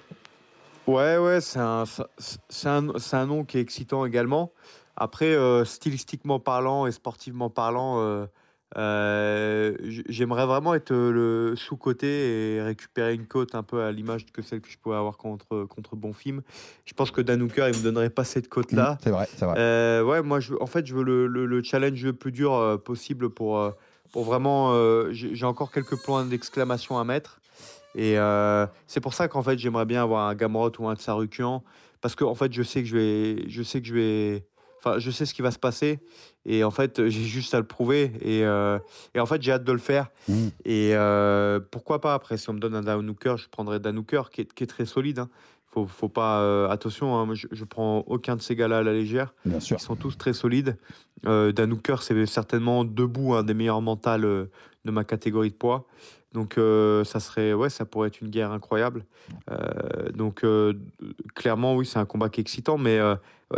[0.88, 1.84] Ouais, ouais, c'est un,
[2.66, 4.50] un, un nom qui est excitant également.
[4.96, 8.26] Après, euh, stylistiquement parlant et sportivement parlant, euh,
[8.76, 9.76] euh,
[10.10, 11.12] j'aimerais vraiment être euh,
[11.52, 14.96] le sous-côté et récupérer une côte un peu à l'image que celle que je pouvais
[14.96, 16.42] avoir contre, contre Bonfim.
[16.86, 18.94] Je pense que Dan Hooker, il me donnerait pas cette côte-là.
[18.94, 19.56] Mmh, c'est vrai, c'est vrai.
[19.58, 22.54] Euh, ouais, moi, je, en fait, je veux le, le- le challenge le plus dur
[22.54, 23.72] euh, possible pour, euh,
[24.12, 24.72] pour vraiment.
[24.74, 27.40] euh, J'ai encore quelques points d'exclamation à mettre.
[27.96, 31.64] Et euh, c'est pour ça qu'en fait, j'aimerais bien avoir un Gamrot ou un Tsarukian.
[32.02, 33.50] Parce que, en fait, je sais que je vais.
[33.50, 34.46] Je sais que je vais.
[34.86, 36.00] Enfin, je sais ce qui va se passer.
[36.46, 38.12] Et en fait, j'ai juste à le prouver.
[38.20, 38.80] Et, euh,
[39.16, 40.10] et en fait, j'ai hâte de le faire.
[40.28, 40.48] Mmh.
[40.66, 42.14] Et euh, pourquoi pas?
[42.14, 44.66] Après, si on me donne un Dan Hooker, je prendrai Dan Hooker qui est, qui
[44.66, 45.20] est très solide.
[45.20, 45.30] Hein.
[45.72, 46.42] Faut, faut pas.
[46.42, 49.34] euh, attention, hein, je, je prends aucun de ces gars-là à la légère.
[49.46, 49.78] Bien sûr.
[49.80, 50.78] Ils sont tous très solides.
[51.26, 54.52] Euh, Dan Hooker, c'est certainement debout un des meilleurs mentales euh,
[54.84, 55.88] de ma catégorie de poids.
[56.34, 59.06] Donc euh, ça serait, ouais, ça pourrait être une guerre incroyable.
[59.52, 60.74] Euh, donc euh,
[61.36, 62.78] clairement, oui, c'est un combat qui est excitant.
[62.78, 63.00] Mais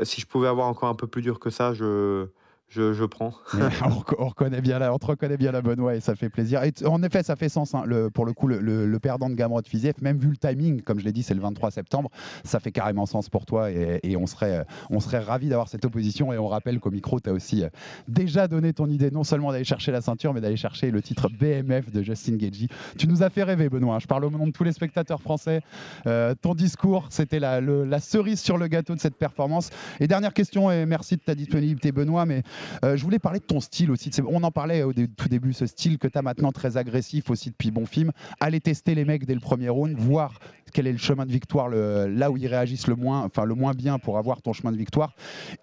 [0.04, 2.28] si je pouvais avoir encore un peu plus dur que ça, je,
[2.76, 3.34] je, je prends.
[3.54, 6.62] on, rec- on reconnaît bien la, on reconnaît bien la Benoît et ça fait plaisir.
[6.86, 7.74] En effet, ça fait sens.
[7.74, 7.84] hein,
[8.14, 11.00] pour le coup, le, le- le perdant de Gamrot Fiziev, même vu le timing, comme
[11.00, 12.10] je l'ai dit, c'est le 23 septembre,
[12.44, 16.34] ça fait carrément sens pour toi et, on serait, on serait ravis d'avoir cette opposition.
[16.34, 17.70] Et on rappelle qu'au micro, tu as aussi euh,
[18.08, 21.30] déjà donné ton idée, non seulement d'aller chercher la ceinture, mais d'aller chercher le titre
[21.30, 22.68] BMF de Justin Gagey.
[22.98, 24.00] Tu nous as fait rêver, Benoît.
[24.00, 25.62] Je parle au nom de tous les spectateurs français.
[26.08, 29.70] Euh, ton discours, c'était la, la cerise sur le gâteau de cette performance.
[30.00, 32.44] Et dernière question, et merci de ta disponibilité, Benoît, mais
[32.84, 34.12] euh, je voulais parler de ton style aussi.
[34.28, 37.50] On en parlait au tout début, ce style que tu as maintenant très agressif aussi
[37.50, 38.12] depuis Bon Film.
[38.40, 40.40] Aller tester les mecs dès le premier round, voir
[40.74, 43.72] quel est le chemin de victoire, là où ils réagissent le moins, enfin le moins
[43.72, 45.16] bien pour avoir ton chemin de victoire.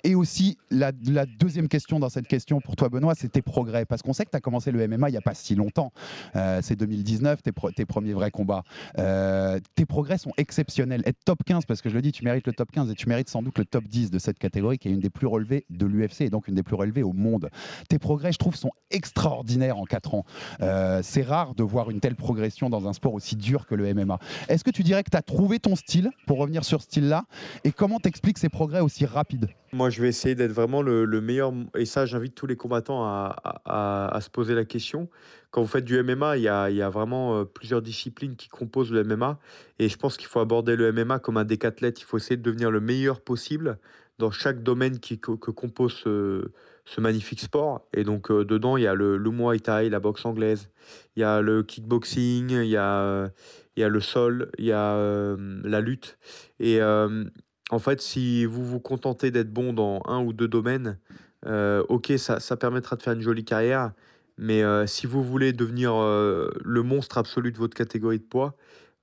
[0.04, 3.84] Et aussi, la, deuxième question dans cette question pour toi, Benoît, c'est tes progrès.
[3.84, 5.92] Parce qu'on sait que tu as commencé le MMA il n'y a pas si longtemps.
[6.36, 8.62] Euh, c'est 2019, tes, pro- tes premiers vrais combats.
[8.98, 11.02] Euh, tes progrès sont exceptionnels.
[11.04, 13.08] Être top 15, parce que je le dis, tu mérites le top 15 et tu
[13.08, 15.66] mérites sans doute le top 10 de cette catégorie qui est une des plus relevées
[15.70, 17.48] de l'UFC et donc une des plus relevées au monde.
[17.88, 20.24] Tes progrès, je trouve, sont extraordinaires en 4 ans.
[20.60, 23.94] Euh, c'est rare de voir une telle progression dans un sport aussi dur que le
[23.94, 24.18] MMA.
[24.48, 27.24] Est-ce que tu dirais que tu as trouvé ton style, pour revenir sur ce style-là,
[27.64, 29.48] et comment t'expliques ces progrès aussi rapides?
[29.72, 31.52] Moi, je vais essayer d'être vraiment le, le meilleur.
[31.78, 35.08] Et ça, j'invite tous les combattants à, se poser la question.
[35.50, 39.04] Quand vous faites du MMA, il y a, vraiment euh, plusieurs disciplines qui composent le
[39.04, 39.38] MMA.
[39.78, 42.00] Et je pense qu'il faut aborder le MMA comme un décathlète.
[42.00, 43.78] Il faut essayer de devenir le meilleur possible
[44.18, 46.52] dans chaque domaine qui, que, que compose ce,
[46.84, 47.86] ce magnifique sport.
[47.94, 50.68] Et donc, euh, dedans, il y a le, le Muay Thai, la boxe anglaise,
[51.16, 53.30] il y a le kickboxing, il y a,
[53.76, 56.18] il y a le sol, il y a euh, la lutte.
[56.60, 56.80] Et.
[56.80, 57.24] euh,
[57.70, 60.98] en fait, si vous vous contentez d'être bon dans un ou deux domaines,
[61.46, 63.92] ok, ça, ça permettra de faire une jolie carrière.
[64.36, 68.56] Mais si vous voulez devenir le monstre absolu de votre catégorie de poids,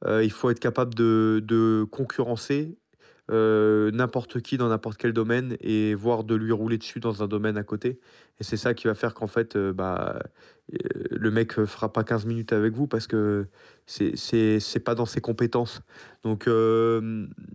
[0.06, 2.78] il faut être capable de, de concurrencer
[3.32, 7.28] euh, n'importe qui dans n'importe quel domaine et voir de lui rouler dessus dans un
[7.28, 8.00] domaine à côté.
[8.40, 10.20] Et c'est ça qui va faire qu'en fait, euh, bah,
[10.74, 10.78] euh,
[11.12, 13.48] le mec fera pas 15 minutes avec vous parce que
[13.86, 15.82] c'est pas dans ses compétences.
[16.24, 16.48] Donc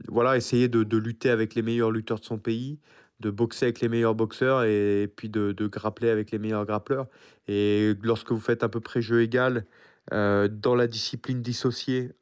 [0.09, 2.79] voilà, essayer de, de lutter avec les meilleurs lutteurs de son pays,
[3.21, 7.09] de boxer avec les meilleurs boxeurs et, puis de, de grappler avec les meilleurs grappleurs.
[7.49, 9.67] Et lorsque vous faites à peu près jeu égal
[10.11, 12.13] dans la discipline dissociée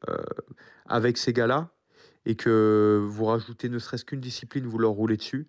[0.87, 1.71] avec ces gars-là,
[2.27, 5.49] et que vous rajoutez ne serait-ce qu'une discipline, vous leur roulez dessus,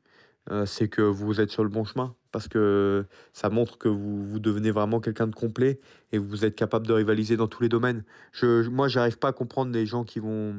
[0.51, 2.15] euh, c'est que vous êtes sur le bon chemin.
[2.31, 5.79] Parce que ça montre que vous, vous devenez vraiment quelqu'un de complet
[6.11, 8.03] et vous êtes capable de rivaliser dans tous les domaines.
[8.31, 10.55] Je, moi, j'arrive pas à comprendre les gens qui vont,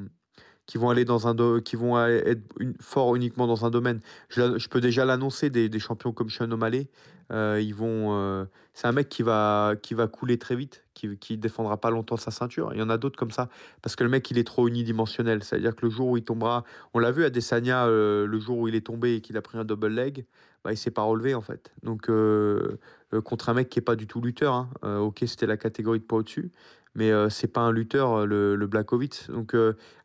[0.67, 4.01] qui vont aller dans un qui vont être une- forts uniquement dans un domaine.
[4.29, 6.89] Je peux déjà l'annoncer des, des champions comme Sean O'Malley.
[7.33, 11.37] euh, ils vont, euh, c'est un mec qui va, qui va couler très vite, qui,
[11.37, 12.71] défendra pas longtemps sa ceinture.
[12.73, 13.49] Il y en a d'autres comme ça
[13.83, 15.43] parce que le mec il est trop unidimensionnel.
[15.43, 18.59] C'est-à-dire que le jour où il tombera, on l'a vu à Desania, euh, le jour
[18.59, 20.25] où il est tombé et qu'il a pris un double leg,
[20.65, 21.73] bah, il s'est pas relevé en fait.
[21.83, 22.79] Donc euh,
[23.13, 24.55] euh, contre un mec qui est pas du tout lutteur.
[24.55, 24.99] hein.
[24.99, 26.51] Ok, c'était la catégorie de poids au-dessus,
[26.95, 29.31] mais c'est pas un lutteur, le, le Blachowicz.
[29.31, 29.55] Donc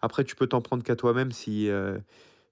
[0.02, 1.70] après, tu peux t'en prendre qu'à toi-même si,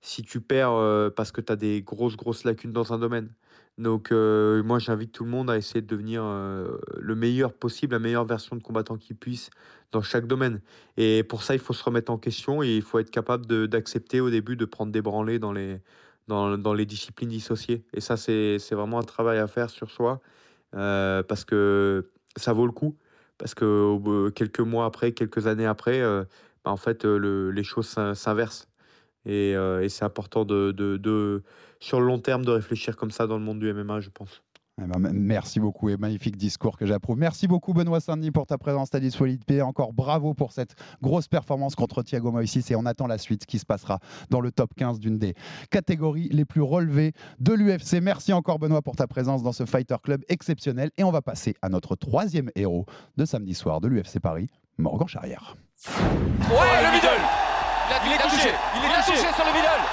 [0.01, 3.29] si tu perds parce que tu as des grosses, grosses lacunes dans un domaine.
[3.77, 8.25] Donc moi, j'invite tout le monde à essayer de devenir le meilleur possible, la meilleure
[8.25, 9.49] version de combattant qu'il puisse
[9.91, 10.61] dans chaque domaine.
[10.97, 14.19] Et pour ça, il faut se remettre en question et il faut être capable d'accepter
[14.19, 15.79] au début de prendre des branlées dans les,
[16.27, 17.85] dans, dans les disciplines dissociées.
[17.93, 20.21] Et ça, c'est vraiment un travail à faire sur soi
[20.71, 22.97] parce que ça vaut le coup.
[23.37, 26.01] Parce que quelques mois après, quelques années après,
[26.65, 28.67] bah, en fait, le- les choses s'in- s'inversent.
[29.27, 31.43] Et, euh, et c'est important de, de, de-
[31.79, 34.41] sur le long terme de réfléchir comme ça dans le monde du MMA, je pense.
[34.79, 37.17] Eh ben, merci beaucoup et magnifique discours que j'approuve.
[37.17, 39.63] Merci beaucoup Benoît Saint-Denis pour ta présence, ta disponibilité.
[39.63, 43.57] Encore bravo pour cette grosse performance contre Thiago Moïsis et on attend la suite qui
[43.57, 43.97] se passera
[44.29, 45.33] dans le top 15 d'une des
[45.71, 48.01] catégories les plus relevées de l'UFC.
[48.03, 51.55] Merci encore Benoît pour ta présence dans ce Fighter Club exceptionnel et on va passer
[51.63, 52.85] à notre troisième héros
[53.17, 55.57] de samedi soir de l'UFC Paris, Morgan Charrière.
[55.87, 57.36] Ouais, le middle
[57.93, 59.11] a, Il est a touché, il est a touché.
[59.17, 59.83] touché sur le middle.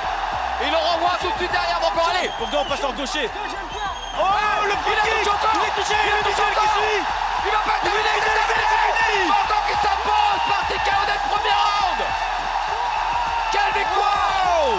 [0.62, 3.28] Et il le renvoie tout de suite derrière, va encore aller Pour en passeur gaucher.
[3.28, 4.22] Oh,
[4.64, 5.54] le Il a touché encore.
[5.54, 7.02] Il est touché, il Il est est touché, touché qui suit
[7.46, 9.26] Il va pas terminer, c'est terminé.
[9.26, 12.00] Morgan qui s'impose par TKO dès le premier round.
[13.50, 14.78] Quelle victoire.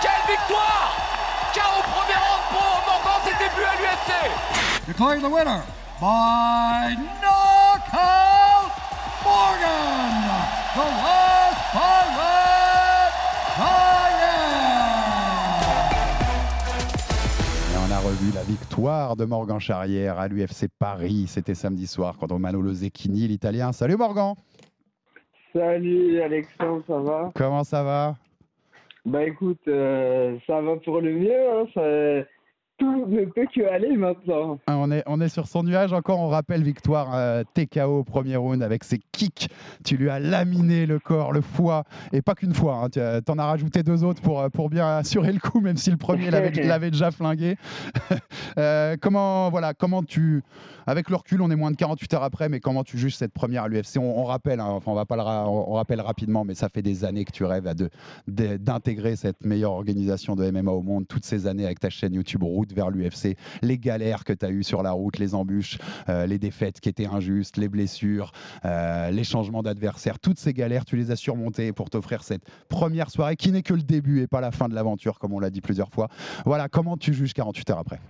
[0.00, 0.88] Quelle victoire.
[1.52, 4.10] KO premier round pour Morgan, ses débuts à l'UFC
[4.88, 5.60] Declaring the winner
[6.00, 8.72] by knockout,
[9.22, 10.12] Morgan,
[10.74, 10.86] the
[18.30, 21.24] La victoire de Morgan Charrière à l'UFC Paris.
[21.26, 23.72] C'était samedi soir contre Manolo Zecchini, l'italien.
[23.72, 24.34] Salut Morgan
[25.52, 27.32] Salut Alexandre, ça va?
[27.34, 28.16] Comment ça va?
[29.04, 31.50] Bah écoute, euh, ça va pour le mieux.
[31.50, 32.28] Hein, ça-
[33.06, 34.58] tout ne peut que aller maintenant.
[34.66, 36.18] Ah, On est, on est sur son nuage encore.
[36.20, 39.48] On rappelle victoire euh, TKO au premier round avec ses kicks.
[39.84, 42.76] Tu lui as laminé le corps, le foie, et pas qu'une fois.
[42.84, 42.88] hein.
[42.90, 45.76] Tu as- t'en as rajouté deux autres pour, euh, pour bien assurer le coup, même
[45.76, 46.50] si le premier l'avait
[46.90, 47.56] déjà flingué.
[48.58, 50.42] Euh, comment, voilà, comment tu,
[50.86, 53.32] avec le recul, on est moins de 48 heures après, mais comment tu juges cette
[53.32, 56.02] première à l'UFC on, on rappelle, hein, enfin on va pas le ra- on, rappelle
[56.02, 57.66] rapidement, mais ça fait des années que tu rêves
[58.28, 61.06] d'intégrer cette meilleure organisation de MMA au monde.
[61.08, 64.50] Toutes ces années avec ta chaîne YouTube Route vers l'UFC, les galères que tu as
[64.50, 68.32] eues sur la route, les embûches, euh, les défaites qui étaient injustes, les blessures,
[68.64, 73.10] euh, les changements d'adversaire, toutes ces galères, tu les as surmontées pour t'offrir cette première
[73.10, 75.50] soirée qui n'est que le début et pas la fin de l'aventure, comme on l'a
[75.50, 76.08] dit plusieurs fois.
[76.44, 78.00] Voilà, comment tu juges 48 heures après?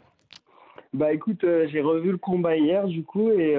[0.92, 3.56] Bah écoute, euh, j'ai revu le combat hier du coup et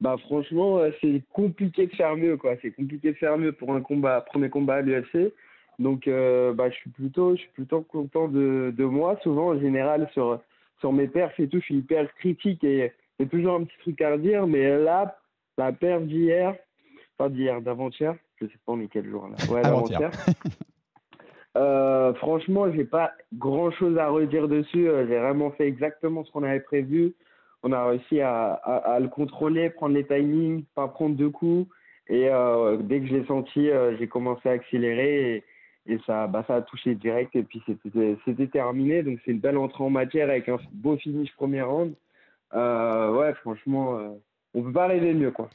[0.00, 2.54] bah franchement c'est compliqué de faire mieux quoi.
[2.60, 5.32] C'est compliqué de faire mieux pour un combat, premier combat à l'UFC.
[5.78, 9.18] Donc euh, bah je suis plutôt, je suis plutôt content de, de moi.
[9.22, 10.40] Souvent en général sur
[10.80, 14.00] sur mes perfs et tout, je suis hyper critique et j'ai toujours un petit truc
[14.00, 14.46] à redire.
[14.46, 15.16] Mais là,
[15.56, 16.54] la perf d'hier,
[17.16, 19.36] pas d'hier, d'avant-hier, je sais pas est quel jour là.
[19.52, 20.00] Ouais, Avant-hier.
[20.00, 20.26] d'avant-hier.
[21.54, 24.88] Euh, franchement, j'ai pas grand chose à redire dessus.
[24.88, 27.12] Euh, J'ai vraiment fait exactement ce qu'on avait prévu.
[27.62, 31.68] On a réussi à, à, à le contrôler, prendre les timings, pas prendre deux coups.
[32.08, 35.44] Et euh, dès que je l'ai senti, j'ai commencé à accélérer et,
[35.86, 37.34] et ça, bah, ça a touché direct.
[37.36, 37.62] Et puis
[38.24, 39.02] c'était terminé.
[39.02, 41.94] Donc c'est une belle entrée en matière avec un beau finish premier round.
[42.54, 44.10] Euh, ouais, franchement, euh,
[44.54, 45.48] on peut pas rêver mieux quoi.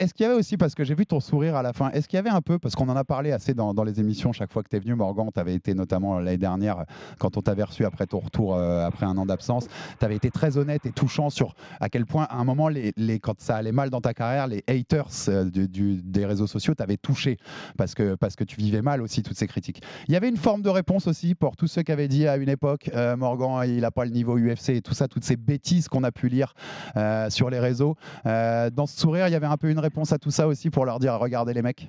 [0.00, 2.08] Est-ce qu'il y avait aussi, parce que j'ai vu ton sourire à la fin, est-ce
[2.08, 4.32] qu'il y avait un peu, parce qu'on en a parlé assez dans, dans les émissions
[4.32, 6.86] chaque fois que tu es venu, Morgan, tu avais été notamment l'année dernière,
[7.18, 9.66] quand on t'avait reçu après ton retour, euh, après un an d'absence,
[9.98, 12.94] tu avais été très honnête et touchant sur à quel point, à un moment, les,
[13.20, 16.96] quand ça allait mal dans ta carrière, les haters euh, du- des réseaux sociaux t'avaient
[16.96, 17.36] touché,
[17.76, 19.82] parce que, parce que tu vivais mal aussi toutes ces critiques.
[20.08, 22.38] Il y avait une forme de réponse aussi pour tous ceux qui avaient dit à
[22.38, 25.36] une époque, euh, Morgan, il n'a pas le niveau UFC et tout ça, toutes ces
[25.36, 26.54] bêtises qu'on a pu lire
[26.96, 27.96] euh, sur les réseaux.
[28.24, 30.70] Euh, dans ce sourire, il y avait un peu une réponse à tout ça aussi
[30.70, 31.88] pour leur dire regardez les mecs.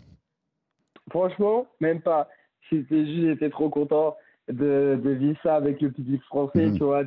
[1.09, 2.27] Franchement, même pas.
[2.71, 4.15] J'étais juste, j'étais trop content
[4.49, 6.77] de, de vivre ça avec le public français, Mhm.
[6.77, 7.03] tu vois.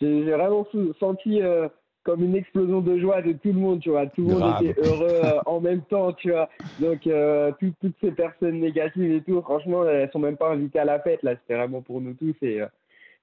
[0.00, 0.66] J'ai vraiment
[1.00, 1.68] senti euh,
[2.04, 4.06] comme une explosion de joie de tout le monde, tu vois.
[4.06, 6.48] Tout le monde était heureux euh, en même temps, tu vois.
[6.78, 10.78] Donc, euh, tout- toutes ces personnes négatives et tout, franchement, elles sont même pas invitées
[10.78, 11.34] à la fête, là.
[11.36, 12.62] C'était vraiment pour nous tous et,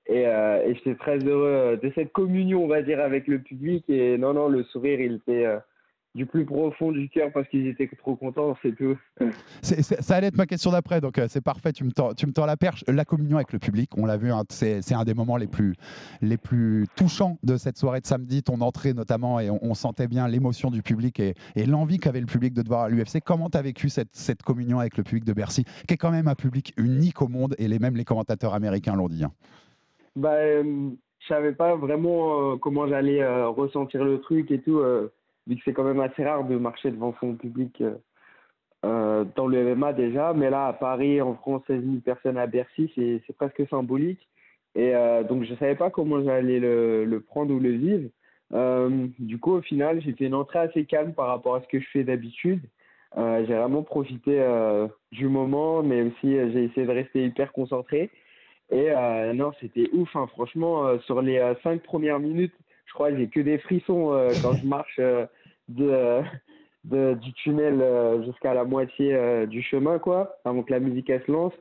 [0.08, 3.86] et, euh, et j'étais très heureux de cette communion, on va dire, avec le public.
[3.90, 5.58] Et non, non, le sourire, il était euh,
[6.16, 8.98] du plus profond du cœur parce qu'ils étaient trop contents, c'est tout.
[9.62, 12.14] C'est- c'est- ça allait être ma question d'après, donc euh, c'est parfait, tu me, tends,
[12.14, 12.84] tu me tends la perche.
[12.88, 15.76] La communion avec le public, on l'a vu, hein, c'est un des moments les plus,
[16.22, 20.08] les plus touchants de cette soirée de samedi, ton entrée notamment, et on, on sentait
[20.08, 23.20] bien l'émotion du public et, et l'envie qu'avait le public de te voir à l'UFC.
[23.24, 26.12] Comment tu as vécu cette, cette communion avec le public de Bercy, qui est quand
[26.12, 29.26] même un public unique au monde, et les, même les commentateurs américains l'ont dit.
[29.26, 29.32] hein?
[30.16, 34.80] Bah, euh, je savais pas vraiment euh, comment j'allais euh, ressentir le truc et tout,
[35.48, 37.96] vu que c'est quand même assez rare de marcher devant son public euh,
[38.86, 40.34] euh, dans le MMA déjà.
[40.34, 44.28] Mais là, à Paris, en France, 16 000 personnes à Bercy, c'est presque symbolique.
[44.76, 48.10] Et euh, donc, je savais pas comment j'allais le, le prendre ou le vivre.
[49.20, 51.80] Du coup, au final, j'ai fait une entrée assez calme par rapport à ce que
[51.80, 52.62] je fais d'habitude.
[53.18, 54.46] J'ai vraiment profité
[55.12, 58.12] du moment, mais aussi j'ai essayé de rester hyper concentré.
[58.72, 58.92] Et
[59.34, 60.28] non, c'était ouf, hein.
[60.28, 62.54] franchement, sur les cinq premières minutes,
[62.86, 65.00] je crois que j'ai que des frissons quand je marche
[65.68, 66.22] de,
[66.84, 71.08] de- du tunnel euh, jusqu'à la moitié euh, du chemin, quoi, avant que la musique
[71.08, 71.54] se lance.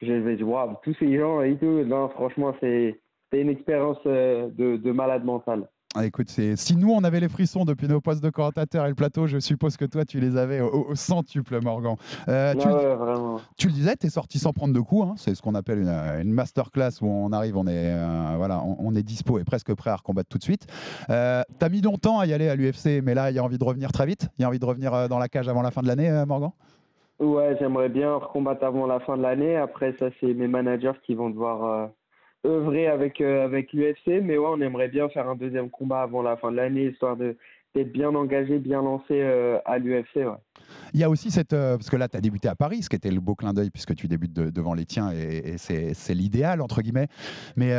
[0.00, 2.98] Je vais dire, waouh, tous ces gens et tout, non, franchement, c'est
[3.32, 5.68] une expérience euh, de, de malade mental.
[5.94, 8.94] Ah, écoute, si nous on avait les frissons depuis nos postes de commentateurs et le
[8.94, 11.96] plateau, je suppose que toi tu les avais au, centuple, Morgan.
[12.28, 15.06] Euh, tu, Ouais, tu le disais, tu es sorti sans prendre de coups.
[15.06, 15.14] hein.
[15.18, 18.76] C'est ce qu'on appelle une, une masterclass où on arrive, on est, euh, voilà, on,
[18.78, 20.66] on est dispo et presque prêt à recombattre tout de suite.
[21.10, 23.44] Euh, tu as mis longtemps à y aller à l'UFC, mais là, il y a
[23.44, 24.28] envie de revenir très vite.
[24.38, 26.08] Il y a envie de revenir euh, dans la cage avant la fin de l'année,
[26.08, 26.52] euh, Morgan?
[27.20, 29.56] Ouais, j'aimerais bien recombattre avant la fin de l'année.
[29.56, 31.86] Après, ça, c'est mes managers qui vont devoir euh,
[32.46, 34.20] œuvrer avec, euh, avec l'UFC.
[34.22, 37.16] Mais ouais, on aimerait bien faire un deuxième combat avant la fin de l'année, histoire
[37.16, 37.36] de
[37.74, 40.26] d'être bien engagé, bien lancé euh, à l'UFC.
[40.92, 41.54] Il y a aussi cette.
[41.54, 43.54] euh, parce que là, tu as débuté à Paris, ce qui était le beau clin
[43.54, 47.08] d'œil, puisque tu débutes de- devant les tiens, et, et c'est l'idéal, entre guillemets.
[47.56, 47.70] Mais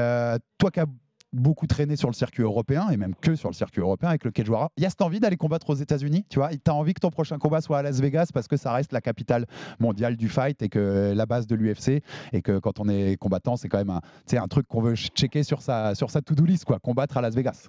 [0.58, 0.88] toi qui as
[1.34, 4.32] beaucoup traîné sur le circuit européen, et même que sur le circuit européen avec le
[4.32, 6.94] Kejwara, il y a cette envie d'aller combattre aux États-Unis, tu vois Tu as envie
[6.94, 9.46] que ton prochain combat soit à Las Vegas, parce que ça reste la capitale
[9.80, 13.56] mondiale du fight, et que la base de l'UFC, et que quand on est combattant,
[13.56, 14.02] c'est quand même un,
[14.38, 17.36] un truc qu'on veut checker sur sa, sur sa to-do list, quoi, combattre à Las
[17.36, 17.68] Vegas.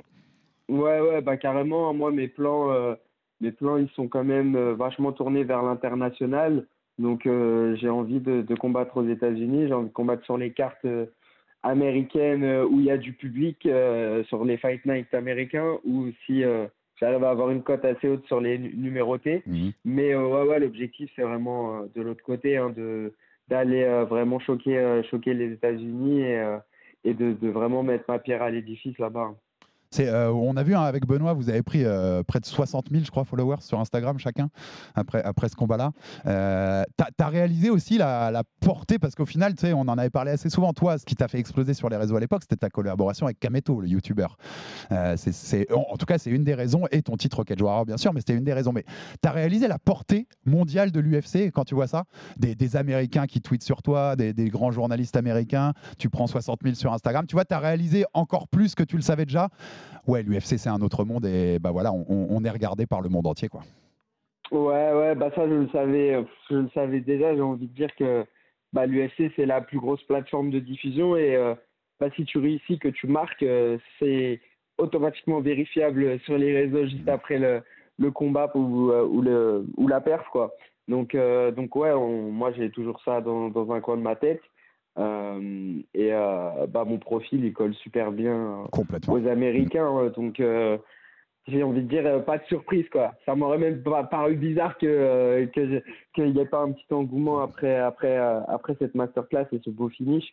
[0.69, 1.93] Ouais, ouais, bah carrément.
[1.93, 2.95] Moi, mes plans, euh,
[3.41, 6.67] mes plans, ils sont quand même euh, vachement tournés vers l'international.
[6.99, 9.69] Donc, euh, j'ai envie de, combattre aux États-Unis.
[9.69, 10.87] J'ai envie de combattre sur les cartes
[11.65, 16.07] américaine euh, où il y a du public euh, sur les Fight Night américains ou
[16.25, 16.67] si euh,
[17.01, 19.43] j'arrive à avoir une cote assez haute sur les nu- numérotés.
[19.47, 19.73] Mhm.
[19.85, 23.13] Mais ouais, ouais, l'objectif, c'est vraiment de l'autre côté, hein, de
[23.49, 26.57] d'aller vraiment choquer, choquer les États-Unis et,
[27.05, 29.35] et de, de vraiment mettre ma pierre à l'édifice là-bas.
[30.01, 33.05] Euh, on a vu hein, avec Benoît, vous avez pris euh, près de 60 000,
[33.05, 34.49] je crois, followers sur Instagram chacun
[34.95, 35.93] après, après ce combat-là.
[36.27, 40.49] Euh, tu as réalisé aussi la, portée, parce qu'au final, on en avait parlé assez
[40.49, 40.73] souvent.
[40.73, 43.39] Toi, ce qui t'a fait exploser sur les réseaux à l'époque, c'était ta collaboration avec
[43.39, 44.37] Kameto, le youtubeur.
[44.93, 45.17] Euh,
[45.75, 48.21] en, tout cas, c'est une des raisons, et ton titre Cage Warrior, bien sûr, mais
[48.21, 48.73] c'était une des raisons.
[48.73, 48.85] Mais
[49.23, 52.05] tu as réalisé la portée mondiale de l'UFC quand tu vois ça?
[52.37, 56.75] Des, Américains qui tweetent sur toi, des, des grands journalistes américains, tu prends 60 000
[56.75, 57.27] sur Instagram.
[57.27, 59.51] Tu vois, tu as réalisé encore plus que tu le savais déjà?
[60.07, 63.27] Ouais, l'UFC, c'est un autre monde et bah voilà, on, est regardé par le monde
[63.27, 63.63] entier, quoi.
[64.51, 67.35] Ouais, ouais, bah ça je le savais, euh, je le savais déjà.
[67.35, 68.25] J'ai envie de dire que
[68.73, 71.55] bah, l'UFC c'est la plus grosse plateforme de diffusion et euh,
[71.99, 74.41] bah, si tu réussis, que tu marques, euh, c'est
[74.77, 77.63] automatiquement vérifiable sur les réseaux juste après le,
[77.99, 80.53] le combat ou, ou, le, ou la perf, quoi.
[80.89, 84.17] Donc, euh, donc ouais, on- moi j'ai toujours ça dans, dans un coin de ma
[84.17, 84.43] tête.
[84.97, 89.15] Euh, et euh, bah, mon profil il colle super bien Complètement.
[89.15, 89.89] aux Américains.
[89.99, 90.79] euh, Donc euh,
[91.47, 93.13] j'ai envie de dire, euh, pas de surprise, quoi.
[93.27, 95.47] Ça m'aurait même paru bizarre que euh,
[96.15, 99.71] qu'il n'y ait pas un petit engouement après après euh, après cette masterclass et ce
[99.71, 100.25] beau finish.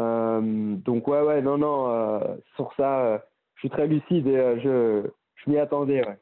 [0.00, 0.40] Euh,
[0.76, 2.18] donc ouais, ouais, non, non, euh,
[2.56, 3.18] sur ça, euh,
[3.54, 5.08] je suis très lucide et euh, je
[5.44, 6.18] je m'y attendais, ouais.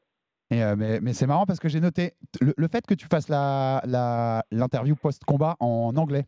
[0.50, 3.06] Et, euh, mais mais c'est marrant parce que j'ai noté le, le fait que tu
[3.06, 6.26] fasses la- la- l'interview post-combat en anglais.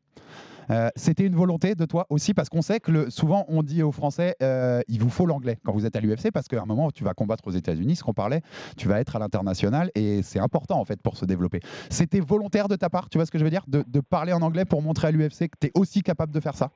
[0.71, 3.83] Euh, C'était une volonté de toi aussi parce qu'on sait que le- souvent on dit
[3.83, 6.67] aux Français euh, il vous faut l'anglais quand vous êtes à l'UFC parce qu'à un
[6.67, 8.41] moment tu vas combattre aux États-Unis, ce qu'on parlait,
[8.77, 11.61] tu vas être à l'international et c'est important en fait pour se développer.
[11.91, 14.33] C'était volontaire de ta part, tu vois ce que je veux dire, de, de parler
[14.33, 16.71] en anglais pour montrer à l'UFC que tu es aussi capable de faire ça?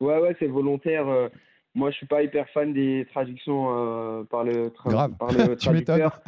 [0.00, 1.06] Ouais, ouais, c'est volontaire.
[1.08, 1.28] euh,
[1.74, 3.66] Moi, je suis pas hyper fan des traductions
[4.30, 5.12] par le, tra- Grave.
[5.18, 6.20] par le traducteur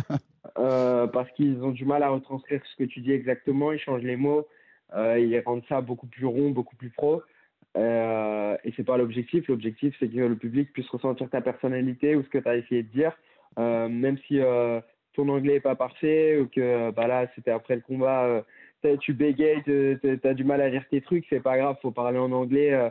[0.55, 3.73] parce qu'ils ont du mal à retranscrire ce que tu dis exactement.
[3.73, 4.47] Ils changent les mots,
[4.93, 7.23] ils rendent ça beaucoup plus rond, beaucoup plus pro.
[7.77, 9.49] Euh, et c'est pas l'objectif.
[9.49, 12.83] L'objectif, c'est que le public puisse ressentir ta personnalité ou ce que tu as essayé
[12.83, 13.13] de dire,
[13.57, 14.81] Euh, même si euh,
[15.15, 18.25] ton anglais est pas parfait ou que bah là, c'était après le combat.
[18.25, 21.93] euh, tu bégayes, tu as du mal à lire tes trucs, c'est pas grave, faut
[21.93, 22.91] parler en anglais euh,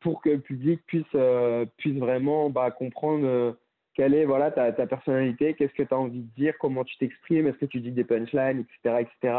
[0.00, 3.52] pour que le public puisse, euh, puisse vraiment bah, comprendre euh,
[3.94, 6.96] quelle est voilà, ta, ta personnalité, qu'est-ce que tu as envie de dire, comment tu
[6.98, 9.00] t'exprimes, est-ce que tu dis des punchlines, etc.
[9.00, 9.38] etc.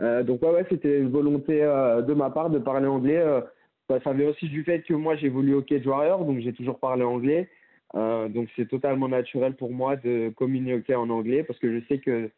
[0.00, 3.18] Euh, donc, ouais, ouais, c'était une volonté euh, de ma part de parler anglais.
[3.18, 3.42] euh,
[3.88, 6.78] bah, ça vient aussi du fait que moi, j'évolue au Cage Warrior, donc j'ai toujours
[6.78, 7.48] parlé anglais.
[7.92, 12.30] Donc, c'est totalement naturel pour moi de communiquer en anglais parce que je sais que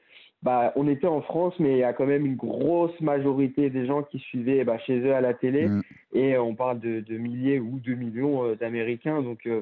[0.42, 3.84] bah, on était en France, mais il y a quand même une grosse majorité des
[3.84, 5.68] gens qui suivaient bah, chez eux à la télé.
[5.68, 5.82] Mm.
[6.14, 9.20] Et on parle de, de milliers ou de millions d'Américains.
[9.20, 9.60] Donc euh,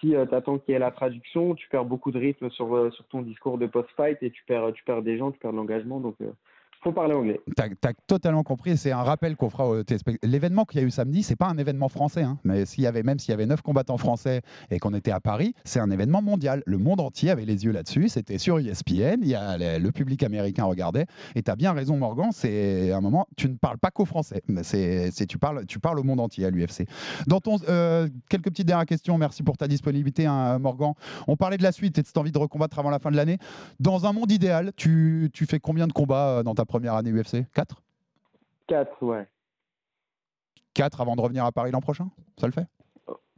[0.00, 2.50] forcément, euh, si tu attends qu'il y ait la traduction, tu perds beaucoup de rythme
[2.50, 5.38] sur, euh, sur ton discours de post-fight et tu perds, tu perds des gens, tu
[5.38, 6.00] perds de l'engagement.
[6.00, 6.32] Donc il
[6.82, 7.40] faut parler anglais.
[7.56, 10.86] Tu as, totalement compris c'est un rappel qu'on fera au téléspect- L'événement qu'il y a
[10.86, 13.34] eu samedi, c'est pas un événement français, hein, mais s'il y avait, même s'il y
[13.34, 16.62] avait neuf combattants français et qu'on était à Paris, c'est un événement mondial.
[16.66, 20.22] Le monde entier avait les yeux là-dessus, c'était sur ESPN, il y a le, public
[20.22, 21.06] américain regardait.
[21.34, 24.42] Et tu as bien raison, Morgan, c'est un moment, tu ne parles pas qu'aux Français,
[24.48, 26.86] mais c'est- tu, parles, tu parles au monde entier à l'UFC.
[27.26, 30.94] Dans ton, euh, quelques petites dernières questions, merci pour ta disponibilité, hein, Morgan.
[31.28, 33.16] On parlait de la suite et de cette envie de recombattre avant la fin de
[33.16, 33.38] l'année.
[33.80, 37.10] Dans un monde idéal, tu, tu fais combien de combats euh, dans ta première année
[37.12, 37.82] UFC 4
[38.68, 39.26] 4, ouais.
[40.74, 42.08] 4 avant de revenir à Paris l'an prochain?
[42.38, 42.66] Ça le fait?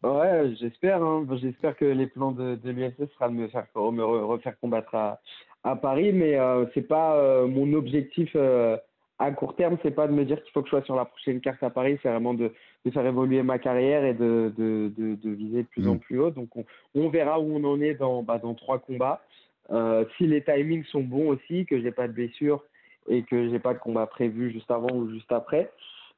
[0.03, 1.03] Ouais, j'espère.
[1.03, 1.27] hein.
[1.41, 4.95] J'espère que les plans de, de l'UFC sera de me faire me re- refaire combattre
[4.95, 5.21] à,
[5.65, 8.77] à Paris, mais euh, c'est pas euh, mon objectif euh,
[9.19, 9.79] à court terme.
[9.83, 11.71] C'est pas de me dire qu'il faut que je sois sur la prochaine carte à
[11.71, 11.99] Paris.
[12.03, 12.53] C'est vraiment de,
[12.85, 16.31] de faire évoluer ma carrière et de, de, de, viser de plus en plus haut.
[16.31, 16.65] Donc on,
[16.95, 19.23] on verra où on en est dans bah, dans trois combats.
[19.71, 22.63] Euh, si les timings sont bons aussi, que j'ai pas de blessure
[23.09, 25.71] et que j'ai pas de combat prévu juste avant ou juste après.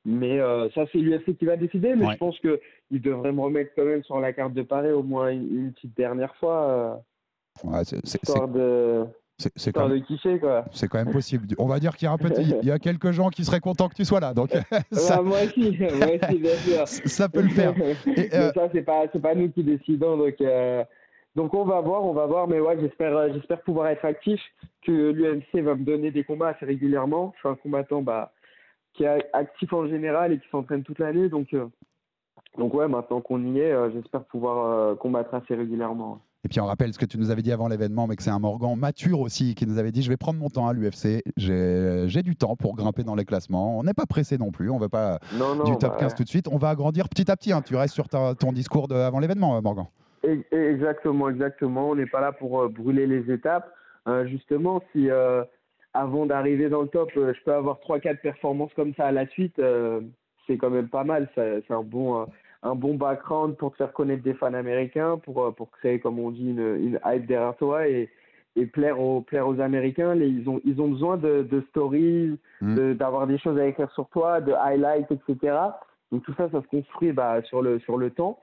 [0.07, 1.95] Mais euh, ça, c'est l'UFC qui va décider.
[1.97, 2.13] Mais Ouais.
[2.13, 5.31] je pense qu'ils devraient me remettre quand même sur la carte de Paris au moins
[5.31, 6.95] une, une petite dernière fois, euh,
[7.65, 9.05] Ouais, c'est- histoire de,
[9.39, 11.47] c'est- quand, quand même possible.
[11.57, 13.61] On va dire qu'il y a un petit, il y a quelques gens qui seraient
[13.61, 14.51] contents que tu sois là, donc
[14.93, 16.87] ça, Ouais, moi aussi, moi aussi, bien sûr.
[16.89, 17.73] ça peut le faire.
[17.81, 20.17] Et, mais euh, ça, c'est pas, pas nous qui décidons.
[20.19, 20.35] Donc,
[21.37, 22.47] donc on va voir, on va voir.
[22.49, 24.41] Mais ouais, j'espère, euh, j'espère pouvoir être actif,
[24.87, 27.33] que l'UMC va me donner des combats assez régulièrement.
[27.37, 28.33] Je suis un combattant bah,
[28.95, 31.29] qui est actif en général et qui s'entraîne toute l'année.
[31.29, 31.67] Donc, euh,
[32.59, 36.21] donc ouais, maintenant qu'on y est, euh, j'espère pouvoir euh, combattre assez régulièrement.
[36.45, 38.29] Et puis on rappelle ce que tu nous avais dit avant l'événement, mais que c'est
[38.29, 41.23] un Morgan mature aussi qui nous avait dit je vais prendre mon temps à l'UFC,
[41.39, 43.79] j'ai du temps pour grimper dans les classements.
[43.79, 45.97] On n'est pas pressé non plus, on ne veut pas Non, non, du top bah,
[46.01, 46.47] 15 tout de suite.
[46.53, 47.51] On va agrandir petit à petit.
[47.51, 47.63] hein.
[47.63, 49.87] Tu restes sur ta- ton discours de- avant l'événement, Morgan.
[50.53, 51.91] Exactement, exactement.
[51.91, 53.73] On n'est pas là pour euh, brûler les étapes.
[54.09, 55.45] Euh, justement, si euh,
[55.93, 59.59] avant d'arriver dans le top, je peux avoir 3-4 performances comme ça à la suite,
[59.59, 60.01] euh,
[60.47, 61.29] c'est quand même pas mal.
[61.35, 62.27] C'est un bon,
[62.63, 66.31] un bon background pour te faire connaître des fans américains, pour, pour créer, comme on
[66.31, 68.11] dit, une, une hype derrière toi et,
[68.57, 70.15] et plaire, aux, plaire aux Américains.
[70.15, 72.75] Les- ils, ont, ils ont besoin de, de stories, Mm.
[72.77, 75.57] de- d'avoir des choses à écrire sur toi, de highlights, etc.
[76.13, 78.39] Donc tout ça, ça se construit bah, sur, le, sur le temps.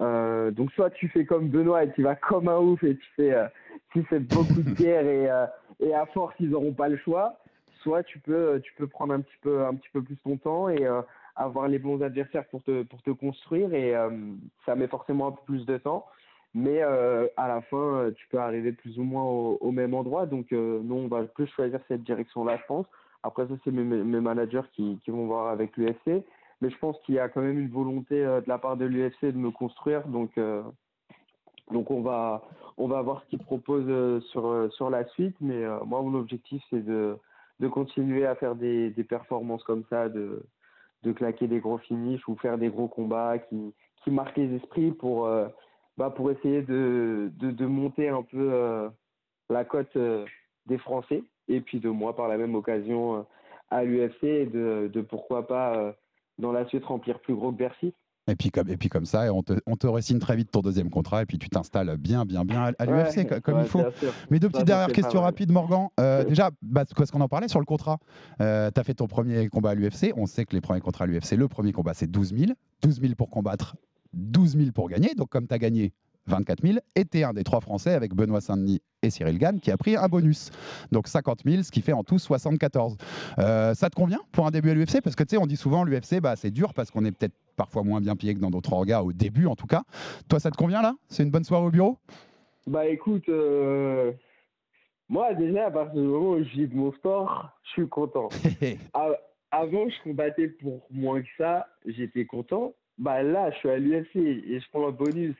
[0.00, 3.08] Euh, donc soit tu fais comme Benoît et tu vas comme un ouf et tu
[3.16, 3.46] fais, euh,
[3.92, 5.46] tu fais beaucoup de guerre et, euh,
[5.80, 7.36] et à force ils n'auront pas le choix.
[7.82, 10.68] Soit tu peux, tu peux prendre un petit peu, un petit peu plus ton temps
[10.68, 11.02] et euh,
[11.36, 14.10] avoir les bons adversaires pour te, pour te construire et euh,
[14.66, 16.06] ça met forcément un peu plus de temps.
[16.54, 20.26] Mais euh, à la fin, euh, tu peux arriver plus ou moins au, même endroit.
[20.26, 22.86] Donc euh, nous, on va plus choisir cette direction-là, je pense.
[23.22, 26.24] Après ça, c'est mes, mes managers qui, qui vont voir avec l'UFC.
[26.60, 28.84] Mais je pense qu'il y a quand même une volonté euh, de la part de
[28.84, 30.06] l'UFC de me construire.
[30.08, 30.62] Donc, euh,
[31.70, 32.42] donc on va,
[32.76, 35.36] on va voir ce qu'ils proposent euh, sur, sur la suite.
[35.40, 37.16] Mais moi, mon objectif, c'est de,
[37.60, 40.42] de continuer à faire des, des performances comme ça, de,
[41.02, 44.92] de claquer des gros finishes ou faire des gros combats qui, qui marquent les esprits
[44.92, 45.30] pour,
[45.96, 48.90] bah, pour essayer de, de, de monter un peu
[49.48, 49.96] la cote
[50.66, 51.22] des Français.
[51.48, 53.26] Et puis de moi, par la même occasion,
[53.70, 55.94] à l'UFC de, de pourquoi pas
[56.40, 57.94] dans la suite remplir plus gros que Bercy.
[58.28, 60.90] Et puis comme, et puis comme ça, on te, on te très vite ton deuxième
[60.90, 63.82] contrat et puis tu t'installes bien, bien, bien à, l'UFC Ouais, comme ouais, il faut.
[64.30, 65.88] Mais deux petites dernières questions rapides, Morgan.
[65.98, 67.98] Euh, déjà, bah, parce qu'on en parlait sur le contrat.
[68.38, 70.12] tu as fait ton premier combat à l'UFC.
[70.16, 72.52] On sait que les premiers contrats à l'UFC, le premier combat, c'est 12 000.
[72.82, 73.76] 12 000 pour combattre,
[74.12, 75.14] 12 000 pour gagner.
[75.14, 75.92] Donc, comme tu as gagné
[76.26, 79.60] 24 000, et tu es un des trois Français avec Benoît Saint-Denis et Cyril Gann
[79.60, 80.50] qui a pris un bonus.
[80.92, 82.96] Donc 50 000, ce qui fait en tout 74.
[83.38, 85.56] Euh, ça te convient pour un début à l'UFC Parce que tu sais, on dit
[85.56, 88.50] souvent l'UFC, bah, c'est dur parce qu'on est peut-être parfois moins bien payé que dans
[88.50, 89.82] d'autres orgas, au début en tout cas.
[90.28, 90.94] Toi, ça te convient là?
[91.08, 91.98] C'est une bonne soirée au bureau?
[92.66, 94.12] Bah écoute, euh,
[95.08, 98.28] moi déjà, à partir du moment où je mon sport, je suis content.
[99.52, 102.72] Avant, je combattais pour moins que ça, j'étais content.
[102.98, 105.34] Bah là, je suis à l'UFC et je prends un bonus.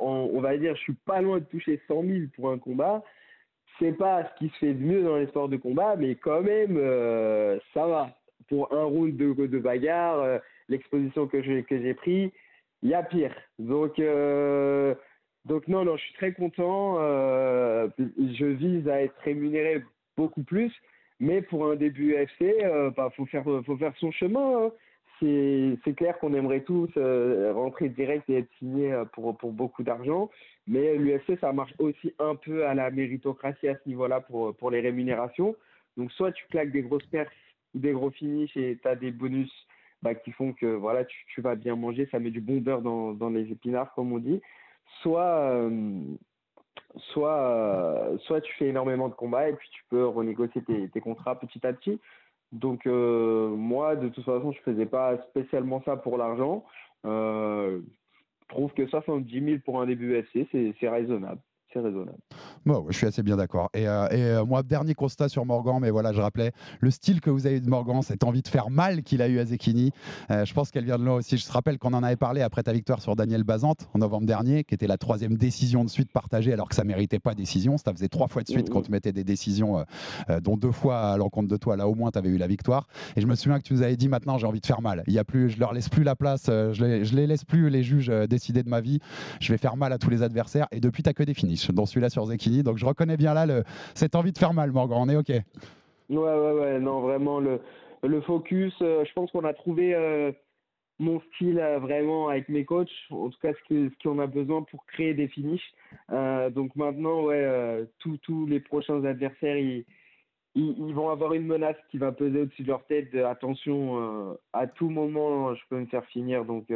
[0.00, 3.02] On, va dire, je suis pas loin de toucher 100 000 pour un combat.
[3.78, 6.42] C'est pas ce qui se fait de mieux dans les sports de combat, mais quand
[6.42, 8.10] même, euh, ça va.
[8.48, 12.32] Pour un round de, de bagarre, euh, l'exposition que j'ai que pris,
[12.82, 13.34] il y a pire.
[13.58, 14.94] Donc, euh,
[15.44, 16.98] donc non, non, je suis très content.
[16.98, 19.82] je vise à être rémunéré
[20.16, 20.72] beaucoup plus,
[21.18, 22.54] mais pour un début UFC,
[22.96, 24.66] bah, faut faire, faut faire son chemin.
[24.66, 24.70] hein.
[25.20, 29.82] C'est, clair qu'on aimerait tous euh, rentrer direct et être signé euh, pour, pour beaucoup
[29.82, 30.30] d'argent,
[30.66, 34.70] mais l'UFC, ça marche aussi un peu à la méritocratie à ce niveau-là pour, pour
[34.70, 35.54] les rémunérations.
[35.96, 37.30] Donc soit tu claques des grosses perfs
[37.74, 39.50] ou des gros finishes et tu as des bonus
[40.02, 42.82] bah, qui font que voilà, tu, tu vas bien manger, ça met du bon beurre
[42.82, 44.40] dans, dans les épinards, comme on dit.
[45.00, 46.00] Soit, euh,
[47.12, 51.64] soit, soit tu fais énormément de combats et puis tu peux renégocier tes contrats petit
[51.66, 52.00] à petit.
[52.54, 56.64] Donc euh, moi, de toute façon, je faisais pas spécialement ça pour l'argent.
[57.04, 57.80] Euh,
[58.42, 60.46] je trouve que 70 000 pour un début c'est
[60.78, 61.40] c'est raisonnable.
[61.74, 62.18] C'est raisonnable.
[62.66, 63.68] Bon, je suis assez bien d'accord.
[63.74, 67.20] Et, euh, et, euh, moi, dernier constat sur Morgan, mais voilà, je rappelais le style
[67.20, 69.44] que vous avez eu de Morgan, cette envie de faire mal qu'il a eu à
[69.44, 69.90] Zekini.
[70.30, 71.36] Euh, je pense qu'elle vient de là aussi.
[71.36, 74.24] Je te rappelle qu'on en avait parlé après ta victoire sur Daniel Bazante en novembre
[74.24, 77.76] dernier, qui était la troisième décision de suite partagée, alors que ça méritait pas décision.
[77.76, 79.84] Ça faisait trois fois de suite qu'on te mettait des décisions,
[80.42, 81.76] dont deux fois à l'encontre de toi.
[81.76, 82.86] Là, au moins, tu avais eu la victoire.
[83.16, 85.02] Et je me souviens que tu nous avais dit maintenant, j'ai envie de faire mal.
[85.08, 86.44] Il y a plus, je leur laisse plus la place.
[86.46, 89.00] je les, je les laisse plus les juges décider de ma vie.
[89.40, 90.68] Je vais faire mal à tous les adversaires.
[90.70, 92.62] Et depuis, tu que des finishes, dont celui-là sur Zekini.
[92.62, 93.62] Donc je reconnais bien là
[93.94, 94.98] cette envie de faire mal, Morgan.
[95.00, 95.32] On est OK.
[96.10, 100.32] Ouais, ouais, ouais, non, vraiment, le, focus, euh, je pense qu'on a trouvé euh,
[100.98, 104.84] mon style euh, vraiment avec mes coachs, en tout cas ce qu'on a besoin pour
[104.86, 105.72] créer des finishes.
[106.10, 109.84] Donc maintenant, ouais, tous les prochains adversaires, ils,
[110.94, 113.14] vont avoir une menace qui va peser au-dessus de leur tête.
[113.14, 116.44] attention, à tout moment, je peux me faire finir.
[116.44, 116.66] Donc,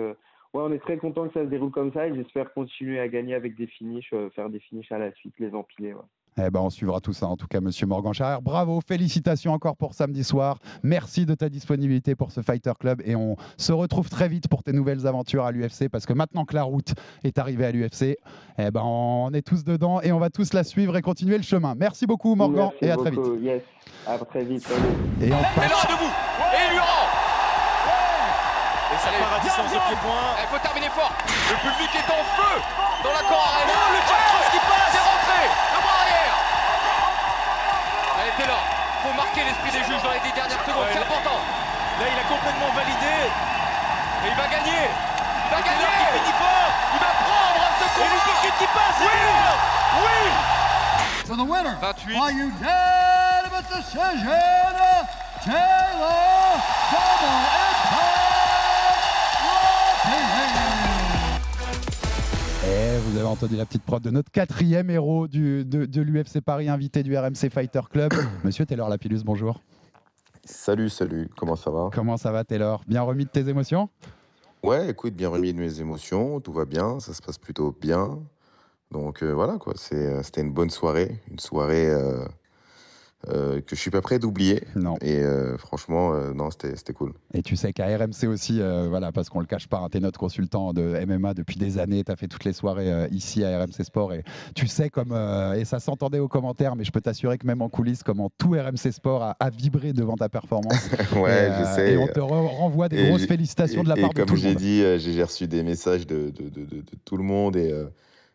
[0.54, 3.08] ouais, on est très content que ça se déroule comme ça et j'espère continuer à
[3.08, 5.94] gagner avec des finishes, euh, faire des finishes à la suite, les empiler.
[5.94, 6.00] Ouais.
[6.40, 8.40] Eh ben, on suivra tout ça, en tout cas, monsieur Morgan Charrière.
[8.40, 10.58] Bravo, félicitations encore pour samedi soir.
[10.84, 14.62] Merci de ta disponibilité pour ce Fighter Club et on se retrouve très vite pour
[14.62, 16.94] tes nouvelles aventures à l'UFC parce que maintenant que la route
[17.24, 18.18] est arrivée à l'UFC,
[18.58, 21.42] eh ben, on est tous dedans et on va tous la suivre et continuer le
[21.42, 21.74] chemin.
[21.76, 23.18] Merci beaucoup, Morgan, Merci et à très vite.
[23.18, 23.62] beaucoup, Yes,
[24.06, 24.62] à très vite.
[24.62, 24.82] salut.
[25.20, 25.42] Et on Et là,
[25.90, 26.97] debout
[28.98, 30.26] Et il Et Et ça part à distance de pied-point.
[30.42, 31.12] Il faut terminer fort.
[31.50, 32.54] Le public est en feu
[33.04, 33.72] dans la Cor Arena.
[33.78, 35.40] Oh, le Jack Cross qui passe C'est rentré.
[35.46, 36.36] Le bras arrière.
[38.18, 38.62] Allez, Taylor.
[39.02, 40.86] faut marquer l'esprit des juges dans les 10 dernières secondes.
[40.92, 41.38] C'est là- important.
[42.00, 43.16] Là, il a complètement validé.
[44.24, 44.82] Et il va gagner.
[44.90, 46.10] Il va Taylor gagner.
[46.10, 46.70] qui finit fort.
[46.94, 48.18] Il va prendre ce Et combat.
[48.18, 48.98] Luke Kid qui passe.
[49.00, 49.18] Oui.
[50.02, 50.20] Oui.
[51.26, 52.14] For the winner, 28.
[52.18, 54.26] by unanimous decision,
[55.44, 56.50] Taylor
[56.90, 57.38] Double
[63.00, 66.68] vous avez entendu la petite prod de notre quatrième héros du, de, de l'UFC Paris,
[66.68, 68.12] invité du RMC Fighter Club.
[68.44, 69.60] Monsieur Taylor Lapillus, bonjour.
[70.44, 71.90] Salut, salut, comment ça va?
[71.92, 72.82] Comment ça va Taylor?
[72.88, 73.88] Bien remis de tes émotions?
[74.62, 78.18] Ouais, écoute, bien remis de mes émotions, tout va bien, ça se passe plutôt bien.
[78.90, 82.24] Donc euh, voilà, quoi, euh, c'était une bonne soirée, une soirée euh,
[83.28, 84.62] euh, que je suis pas prêt d'oublier.
[84.76, 84.96] Non.
[85.02, 87.12] Et euh, franchement, euh, non, c'était, cool.
[87.34, 90.20] Et tu sais qu'à RMC aussi, voilà, parce qu'on le cache pas, tu es notre
[90.20, 93.82] consultant de MMA depuis des années, tu as fait toutes les soirées ici à RMC
[93.84, 94.22] Sport et
[94.54, 95.12] tu sais comme,
[95.56, 98.50] et ça s'entendait aux commentaires, mais je peux t'assurer que même en coulisses, comment tout
[98.52, 100.88] RMC Sport a, a vibré devant ta performance.
[101.16, 101.92] ouais, et, je sais.
[101.94, 104.26] Et on te re- renvoie des Et grosses félicitations et- de la part de comme
[104.26, 104.56] tout le j'ai monde.
[104.58, 107.74] dit, euh, j'ai j'ai reçu des messages de, de- de- tout le monde et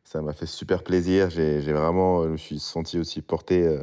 [0.04, 1.30] ça m'a fait super plaisir.
[1.30, 3.80] J'ai vraiment, je me suis senti aussi porté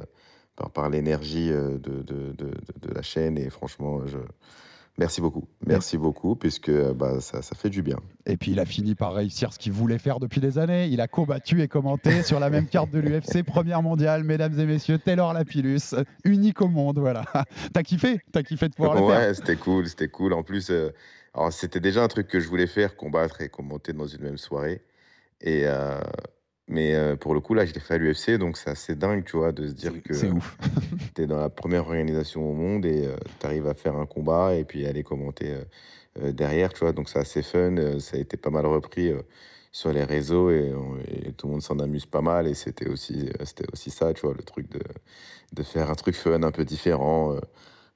[0.61, 4.19] par, par l'énergie euh, de, de- de- la chaîne et franchement, je...
[4.99, 5.47] merci beaucoup.
[5.67, 7.97] Merci beaucoup puisque bah, ça, ça fait du bien.
[8.27, 10.89] Et puis il a fini par réussir ce qu'il voulait faire depuis des années.
[10.89, 14.67] Il a combattu et commenté sur la même carte de l'UFC, première mondiale, mesdames et
[14.67, 15.95] messieurs, Taylor Lapillus,
[16.25, 17.25] unique au monde, voilà.
[17.73, 18.21] T'as kiffé?
[18.33, 19.29] T'as kiffé de pouvoir le faire?
[19.29, 20.33] Ouais, c'était cool, c'était cool.
[20.35, 20.91] En plus, euh,
[21.35, 24.39] alors c'était déjà un truc que je voulais faire, combattre et commenter dans une même
[24.39, 24.83] soirée.
[25.41, 26.01] Et euh,
[26.71, 29.25] mais euh, pour le coup, là, je l'ai fait à l'UFC, donc c'est assez dingue,
[29.25, 30.57] tu vois, de se dire que C'est ouf.
[31.15, 33.09] tu es dans la première organisation au monde et
[33.39, 35.65] tu arrives à faire un combat et puis aller commenter euh,
[36.23, 36.93] euh, derrière, tu vois.
[36.93, 39.23] Donc c'est assez fun, euh, ça a été pas mal repris euh,
[39.73, 40.73] sur les réseaux et,
[41.37, 42.47] tout le monde s'en amuse pas mal.
[42.47, 44.81] Et c'était aussi, euh, c'était aussi ça, tu vois, le truc de,
[45.53, 47.41] de faire un truc fun, un peu différent euh,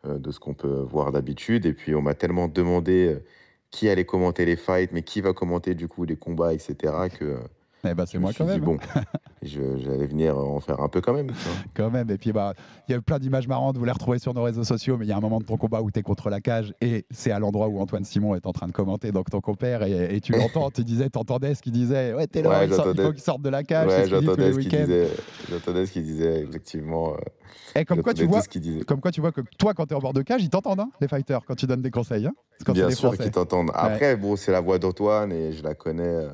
[0.07, 1.67] euh, de ce qu'on peut voir d'habitude.
[1.67, 3.25] Et puis on m'a tellement demandé euh,
[3.71, 6.77] qui allait commenter les fights, mais qui va commenter du coup les combats, etc.
[7.19, 7.39] que euh,
[7.85, 8.61] Eh ben, c'est moi quand dit, même.
[8.61, 8.79] bon,
[9.43, 11.31] je- j'allais venir en faire un peu quand même.
[11.75, 12.09] Quand même.
[12.11, 12.55] Et puis, bah,
[12.89, 13.77] il y a eu plein d'images marrantes.
[13.77, 14.97] Vous les retrouvez sur nos réseaux sociaux.
[14.97, 16.73] Mais il y a un moment de ton combat où tu es contre la cage.
[16.81, 19.11] Et c'est à l'endroit où Antoine Simon est en train de commenter.
[19.13, 19.83] Donc, ton compère.
[19.83, 20.71] Et, et tu l'entends.
[20.71, 22.15] tu disais, t'entendais ce qu'il disait.
[22.15, 23.89] Ouais, Taylor, Ouais, il, sort- il faut qu'il sorte de la cage.
[23.89, 24.85] Ouais, dit j'entendais ce qu'il week-ends.
[24.85, 25.09] disait.
[25.51, 27.15] J'entendais ce qu'il disait, effectivement.
[27.15, 28.43] euh, Et comme quoi, tu vois,
[28.87, 30.81] comme quoi, tu vois que toi, quand tu es en bord de cage, ils t'entendent,
[30.81, 32.27] hein, les fighters, quand tu donnes des conseils.
[32.27, 32.33] Hein,
[32.65, 33.71] quand Bien sûr qu'ils t'entendent.
[33.75, 36.29] Après, bon, c'est la voix d'Antoine et je la connais euh,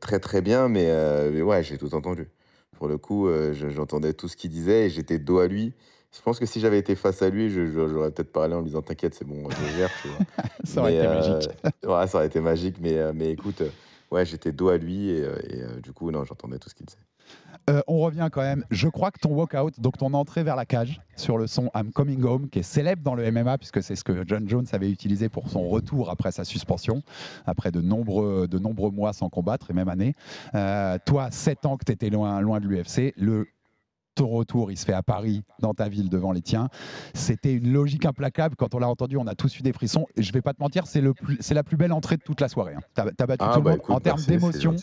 [0.00, 2.28] très très bien, mais, euh, mais ouais, j'ai tout entendu.
[2.72, 5.74] Pour le coup, euh, je- j'entendais tout ce qu'il disait et j'étais dos à lui.
[6.12, 8.82] Je pense que si j'avais été face à lui, j'aurais peut-être parlé en lui disant
[8.82, 9.94] T'inquiète, c'est bon, je gère.
[9.94, 10.18] Tu vois.
[10.64, 11.48] Ça aurait Mais, été euh, magique.
[11.84, 13.70] ouais, ça aurait été magique, mais, euh, mais écoute, euh,
[14.10, 16.74] ouais, j'étais dos à lui et, euh, et, euh, du coup, non, j'entendais tout ce
[16.74, 16.98] qu'il disait.
[17.68, 18.64] Euh, on revient quand même.
[18.70, 21.92] Je crois que ton walkout, donc ton entrée vers la cage sur le son I'm
[21.92, 24.90] Coming Home, qui est célèbre dans le MMA, puisque c'est ce que John Jones avait
[24.90, 27.02] utilisé pour son retour après sa suspension,
[27.46, 30.14] après de nombreux, de nombreux mois sans combattre et même années.
[30.54, 33.46] Euh, toi, 7 ans que tu étais loin, loin de l'UFC, le
[34.18, 36.68] ton retour, il se fait à Paris, dans ta ville, devant les tiens.
[37.14, 38.56] C'était une logique implacable.
[38.56, 40.06] Quand on l'a entendu, on a tous eu des frissons.
[40.16, 42.22] Et je vais pas te mentir, c'est le plus- c'est la plus belle entrée de
[42.22, 42.74] toute la soirée.
[42.74, 42.80] hein.
[42.94, 44.76] T'as as battu Ah, tout le bah, monde écoute, en termes d'émotion.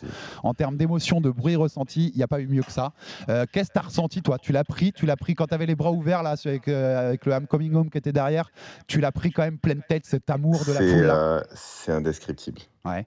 [0.43, 2.93] En termes d'émotion, de bruit ressenti, il n'y a pas eu mieux que ça.
[3.29, 4.37] Euh, Qu'est-ce que tu as ressenti, toi?
[4.39, 7.07] Tu l'as pris, tu l'as pris quand tu avais les bras ouverts, là, avec, euh,
[7.09, 8.49] avec le I'm Coming Home qui était derrière.
[8.87, 11.15] Tu l'as pris quand même pleine tête, cet amour de la foule-là.
[11.15, 12.59] euh, c'est indescriptible.
[12.85, 13.05] Ouais.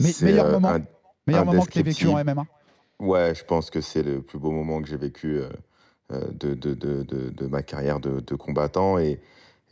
[0.00, 0.74] Mais meilleur moment,
[1.26, 2.16] meilleur moment que tu vécu en.
[2.24, 2.44] MMA
[3.02, 5.48] Ouais, je pense que c'est le plus beau moment que j'ai vécu euh,
[6.12, 8.96] euh, de, de, de, de, ma carrière de, de combattant.
[9.00, 9.18] Et,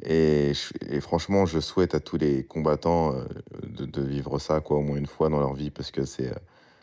[0.02, 0.50] et,
[0.88, 3.24] et franchement, je souhaite à tous les combattants euh,
[3.62, 6.34] de, vivre ça quoi, au moins une fois dans leur vie parce que c'est,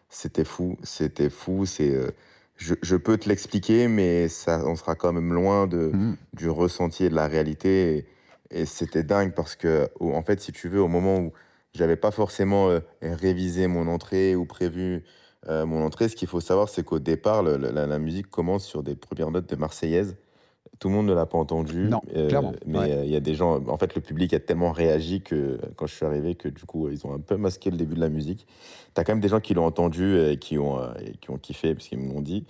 [0.08, 0.78] c'était fou.
[0.84, 1.66] C'était fou.
[1.66, 1.94] C'est,
[2.56, 6.16] je, je peux te l'expliquer, mais ça, on sera quand même loin de, Mhm.
[6.34, 8.06] du ressenti et de la réalité.
[8.52, 11.34] Et, et c'était dingue parce que, en fait, si tu veux, au moment où
[11.74, 12.70] j'avais pas forcément
[13.02, 15.04] révisé mon entrée ou prévu
[15.48, 18.66] euh, mon entrée, ce qu'il faut savoir, c'est qu'au départ, le- la, la musique commence
[18.66, 20.18] sur des premières notes de Marseillaise.
[20.80, 21.90] Tout le monde ne l'a pas entendu.
[21.90, 22.92] Non, euh, clairement, Mais ouais.
[22.92, 23.66] euh, il y a des gens.
[23.68, 26.90] En fait, le public a tellement réagi que quand je suis arrivé, que du coup,
[26.90, 28.46] ils ont un peu masqué le début de la musique.
[28.94, 31.38] Tu as quand même des gens qui l'ont entendu et qui ont, et qui ont
[31.38, 32.46] kiffé, parce qu'ils me l'ont dit.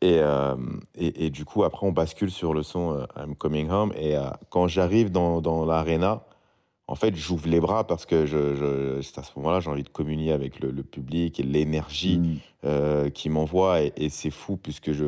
[0.00, 0.56] Et, euh,
[0.96, 3.92] et, et du coup, après, on bascule sur le son euh, I'm Coming Home.
[3.96, 6.24] Et euh, quand j'arrive dans, dans l'arena,
[6.88, 9.82] en fait, j'ouvre les bras parce que je, je, c'est à ce moment-là, j'ai envie
[9.82, 12.36] de communier avec le, le public et l'énergie Mm.
[12.64, 13.82] euh, qui m'envoie.
[13.82, 15.06] Et, et c'est fou puisque je,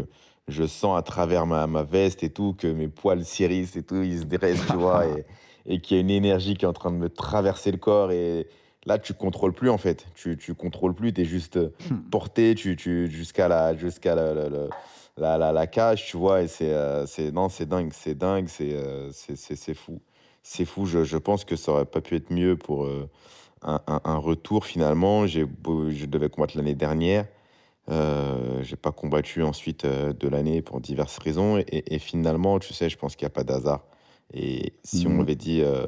[0.49, 4.03] je sens à travers ma, ma veste et tout que mes poils s'irrissent et tout,
[4.03, 5.07] ils se dressent, tu vois.
[5.16, 5.24] Et,
[5.70, 8.11] et qu'il y a une énergie qui est en train de me traverser le corps
[8.11, 8.47] et
[8.87, 11.59] là tu contrôles plus en fait tu, tu contrôles plus tu es juste
[11.91, 12.09] Hmm.
[12.11, 14.68] porté tu, tu, jusqu'à la jusqu'à la, la, la-
[15.18, 18.47] la, la- la cage tu vois et c'est euh, c'est non c'est dingue c'est dingue
[18.49, 20.01] c'est euh, c'est fou
[20.51, 23.09] c'est fou je, je pense que ça aurait pas pu être mieux pour euh,
[23.63, 25.45] un, un- un retour finalement j'ai
[25.91, 27.27] je devais combattre l'année dernière
[27.91, 31.57] euh, j'ai pas combattu ensuite euh, de l'année pour diverses raisons.
[31.57, 33.83] Et, et finalement, tu sais, je pense qu'il n'y a pas d'hasard.
[34.35, 35.17] Et si on Mhm.
[35.17, 35.87] m'avait dit euh,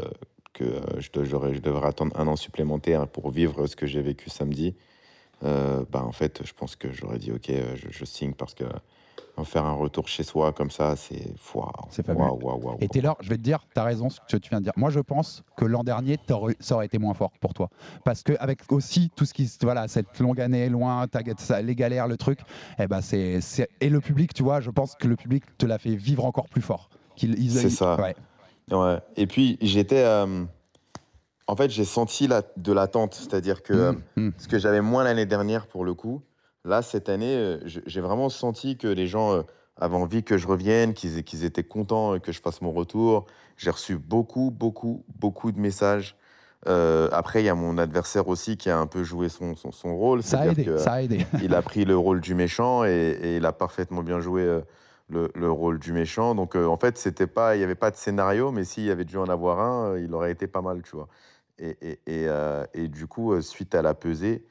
[0.55, 4.01] que je, de- j'aurais- je devrais attendre un an supplémentaire pour vivre ce que j'ai
[4.01, 4.75] vécu samedi,
[5.43, 8.65] bah, en fait, je pense que j'aurais dit, OK, je, je signe parce que
[9.37, 12.77] en faire un retour chez soi comme ça, c'est waouh, C'est waouh, waouh, waouh.
[12.81, 14.73] Et Taylor, je vais te dire, tu as raison ce que tu viens de dire.
[14.77, 16.19] Moi, je pense que l'an dernier,
[16.61, 17.69] ça aurait été moins fort pour toi.
[18.05, 21.07] Parce que avec aussi tout ce qui, voilà, cette longue année loin,
[21.63, 22.41] les galères, le truc,
[22.79, 23.41] eh ben c'est,
[23.81, 26.49] et le public, tu vois, je pense que le public te l'a fait vivre encore
[26.49, 26.89] plus fort.
[27.17, 27.97] Qu'il, C'est ça.
[28.01, 28.15] ouais.
[28.71, 28.99] Ouais.
[29.17, 30.05] Et puis, j'étais.
[30.05, 30.45] euh,
[31.49, 32.43] En fait, j'ai senti la...
[32.57, 33.15] de l'attente.
[33.15, 33.73] C'est-à-dire que.
[33.73, 36.23] euh, Mm, Ce que j'avais moins l'année dernière, pour le coup.
[36.65, 39.43] Là, cette année, euh, j'ai vraiment senti que les gens euh,
[39.77, 43.27] avaient envie que je revienne, qu'ils étaient contents euh, que je fasse mon retour.
[43.57, 46.17] J'ai reçu beaucoup, beaucoup, beaucoup de messages.
[46.69, 49.73] Euh, après, il y a mon adversaire aussi qui a un peu joué son, son,
[49.73, 50.23] son rôle.
[50.23, 51.27] Ça a aidé, que, ça a aidé.
[51.43, 54.61] il a pris le rôle du méchant et, et il a parfaitement bien joué
[55.11, 56.35] le, le rôle du méchant.
[56.35, 58.91] Donc euh, en fait, c'était pas, il n'y avait pas de scénario, mais s'il y
[58.91, 61.09] avait dû en avoir un, il aurait été pas mal, tu vois.
[61.59, 64.45] Et, et, et, euh, et du coup, suite à la pesée,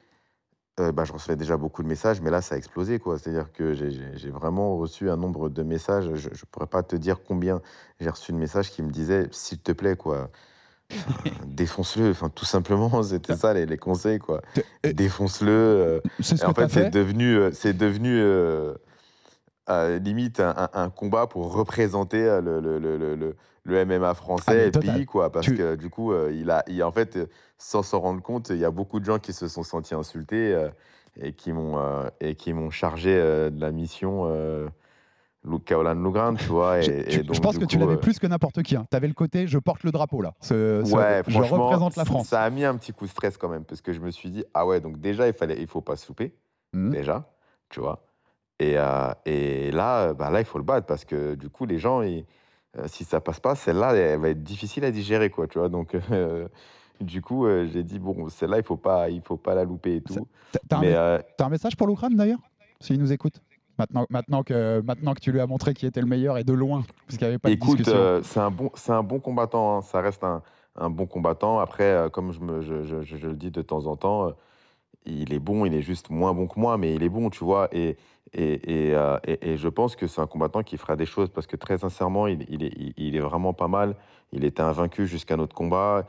[0.79, 3.17] euh, bah, je recevais déjà beaucoup de messages, mais là, ça a explosé, quoi.
[3.17, 6.09] C'est-à-dire que j'ai- vraiment reçu un nombre de messages.
[6.15, 7.61] Je ne pourrais pas te dire combien
[7.99, 10.29] j'ai reçu de messages qui me disaient, s'il te plaît, quoi.
[11.45, 14.41] Défonce-le, enfin tout simplement, c'était ça les, les conseils quoi.
[14.93, 15.49] Défonce-le.
[15.51, 15.99] euh,
[16.47, 18.73] en fait, c'est devenu, euh, c'est devenu euh,
[19.69, 23.15] euh, limite un, combat pour représenter euh, le, le, le,
[23.63, 24.95] le, MMA Ah, français mais et total.
[24.95, 25.31] pays, quoi.
[25.31, 28.21] Parce Tu- que du coup, euh, il a, il, en fait, euh, sans s'en rendre
[28.21, 30.69] compte, il y a beaucoup de gens qui se sont sentis insultés euh,
[31.21, 31.77] et qui m'ont
[32.19, 34.25] et qui m'ont chargé de la mission.
[35.65, 36.79] Kaolan Lugran, tu vois.
[36.79, 38.75] Et, Je- et donc, je pense que tu l'avais euh, plus que n'importe qui.
[38.75, 40.33] Tu avais le côté, je porte le drapeau là.
[40.41, 42.27] Ce- ce- Ouais, je représente la France.
[42.27, 44.29] Ça a mis un petit coup de stress quand même, parce que je me suis
[44.29, 46.35] dit, ah ouais, donc déjà, il fallait, il faut pas se louper,
[46.73, 46.91] Mhm.
[46.91, 47.31] déjà,
[47.69, 48.05] tu vois.
[48.59, 51.65] Et, euh, et là, euh, bah là, il faut le battre, parce que du coup,
[51.65, 52.25] les gens, ils-
[52.77, 55.69] euh, si ça passe pas, celle-là, elle va être difficile à digérer, quoi, tu vois.
[55.69, 56.47] Donc, euh,
[56.99, 60.01] du coup, j'ai dit, bon, celle-là, il faut pas, il faut pas la louper et
[60.01, 60.27] tout.
[60.67, 62.39] T'as- un, un message pour l'Ukraine d'ailleurs
[62.81, 63.41] S'il nous écoute?
[63.77, 66.51] Maintenant, maintenant, que, maintenant que tu lui as montré qui était le meilleur et de
[66.51, 68.21] loin, parce qu'il n'y avait pas Écoute, de discussion.
[68.23, 69.77] c'est un bon, c'est un bon combattant.
[69.77, 69.81] hein.
[69.81, 70.43] Ça reste un,
[70.75, 71.59] un bon combattant.
[71.59, 74.33] Après, comme je, me, je, je- je- je le dis de temps en temps,
[75.05, 75.63] il est bon.
[75.65, 77.69] Il est juste moins bon que moi, mais il est bon, tu vois.
[77.71, 77.95] Et
[78.33, 81.29] et, et, euh, et- et je pense que c'est un combattant qui fera des choses
[81.29, 83.95] parce que très sincèrement, il, il est, il- il est vraiment pas mal.
[84.31, 86.05] Il était invaincu jusqu'à notre combat.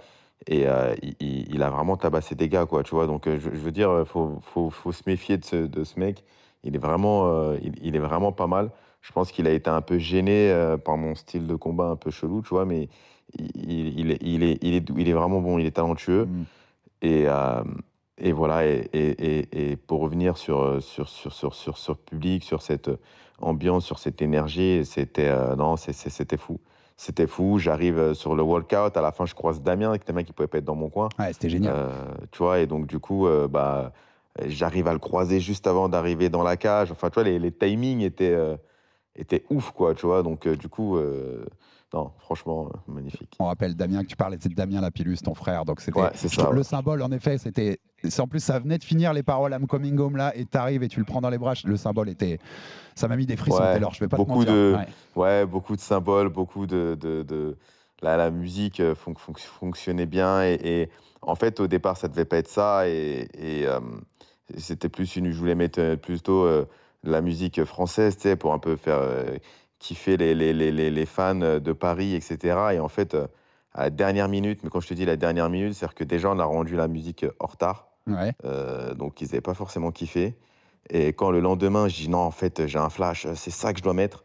[0.47, 3.07] Et euh, il, a vraiment tabassé des gars, quoi, tu vois.
[3.07, 5.85] Donc, euh, je, je veux dire, il faut, faut, faut se méfier de ce, de
[5.85, 6.25] ce mec.
[6.65, 8.71] Il est vraiment, euh, il, est vraiment pas mal.
[9.03, 10.55] Je pense qu'il a été un peu gêné
[10.85, 12.89] par mon style de combat un peu chelou, tu vois, mais
[13.39, 16.27] il, est, il, est, il, est, il est vraiment bon, il est talentueux.
[16.27, 16.45] Mm.
[17.03, 17.27] Et,
[18.21, 22.45] et voilà, et, et, et, pour revenir sur, euh, sur, sur, sur, sur, sur public,
[22.45, 22.91] sur cette
[23.41, 26.61] ambiance, sur cette énergie, c'était euh, non, c'était fou.
[26.97, 27.59] C'était fou.
[27.59, 28.95] J'arrive euh, sur le walkout.
[28.95, 30.75] À la fin, je croise Damien, qui était un mec qui pouvait pas être dans
[30.75, 31.09] mon coin.
[31.19, 31.73] Ouais, c'était génial.
[31.75, 31.89] Euh,
[32.31, 33.93] tu vois, et donc du coup, euh, bah,
[34.47, 36.93] j'arrive à le croiser juste avant d'arriver dans la cage.
[36.93, 38.57] Enfin, tu vois, les, les timings étaient, euh,
[39.17, 40.23] étaient ouf, quoi, tu vois.
[40.23, 41.47] Donc, euh, du coup, euh,
[41.93, 43.35] non, franchement, euh, magnifique.
[43.41, 45.65] On rappelle Damien que tu parlais, c'est Damien Lapillus, ton frère.
[45.65, 46.53] Donc c'était Ouais, ouais.
[46.55, 47.03] le symbole.
[47.03, 47.81] En effet, c'était.
[48.19, 50.89] En plus, ça venait de finir les paroles I'm coming home là, et t'arrives et
[50.89, 51.55] tu le prends dans les bras.
[51.65, 52.39] Le symbole était.
[52.95, 53.59] Ça m'a mis des frissons.
[53.59, 54.53] Ouais, Taylor, je vais pas te beaucoup mentir.
[54.53, 54.77] de,
[55.17, 55.47] Ouais.
[55.47, 57.57] beaucoup de symboles, beaucoup de, de, de-
[58.03, 62.09] la, la musique euh, fon- fon- fonctionnait bien et, et en fait au départ ça
[62.09, 63.79] devait pas être ça et, et, euh,
[64.57, 66.65] c'était plus une, je voulais mettre plutôt euh,
[67.05, 69.01] la musique française, tu sais, pour un peu faire
[69.81, 72.75] euh, kiffer les, les, les, les, fans de Paris, etc.
[72.75, 73.27] Et en fait euh,
[73.73, 76.31] à la dernière minute, mais quand je te dis la dernière minute, c'est-à-dire que déjà
[76.31, 77.89] on a rendu la musique en retard.
[78.07, 78.33] Ouais.
[78.45, 80.37] Euh, donc ils n'avaient pas forcément kiffé.
[80.89, 83.79] Et quand le lendemain, je dis non, en fait, j'ai un flash, c'est ça que
[83.79, 84.25] je dois mettre.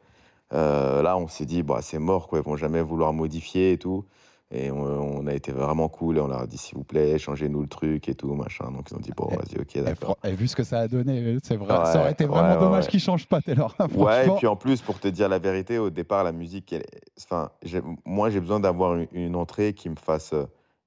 [0.53, 3.78] euh, là, on s'est dit, bah, c'est mort, quoi, ils vont jamais vouloir modifier et
[3.78, 4.06] tout.
[4.52, 7.18] Et on, on a été vraiment cool, et on leur a dit, s'il vous plaît,
[7.18, 8.72] changez-nous le truc et tout, machin.
[8.72, 10.18] Donc ils ont dit, bon, vas-y, ok, Et, d'accord.
[10.24, 11.78] et vu ce que ça a donné, c'est vrai.
[11.80, 12.89] Ouais, ça aurait été vraiment ouais, ouais, dommage ouais.
[12.91, 13.76] qu'il change pas, Taylor.
[13.96, 16.86] Ouais, et puis en plus, pour te dire la vérité, au départ, la musique, elle-
[17.18, 17.50] enfin,
[18.06, 20.46] moi, j'ai besoin d'avoir une, une entrée qui me fasse euh,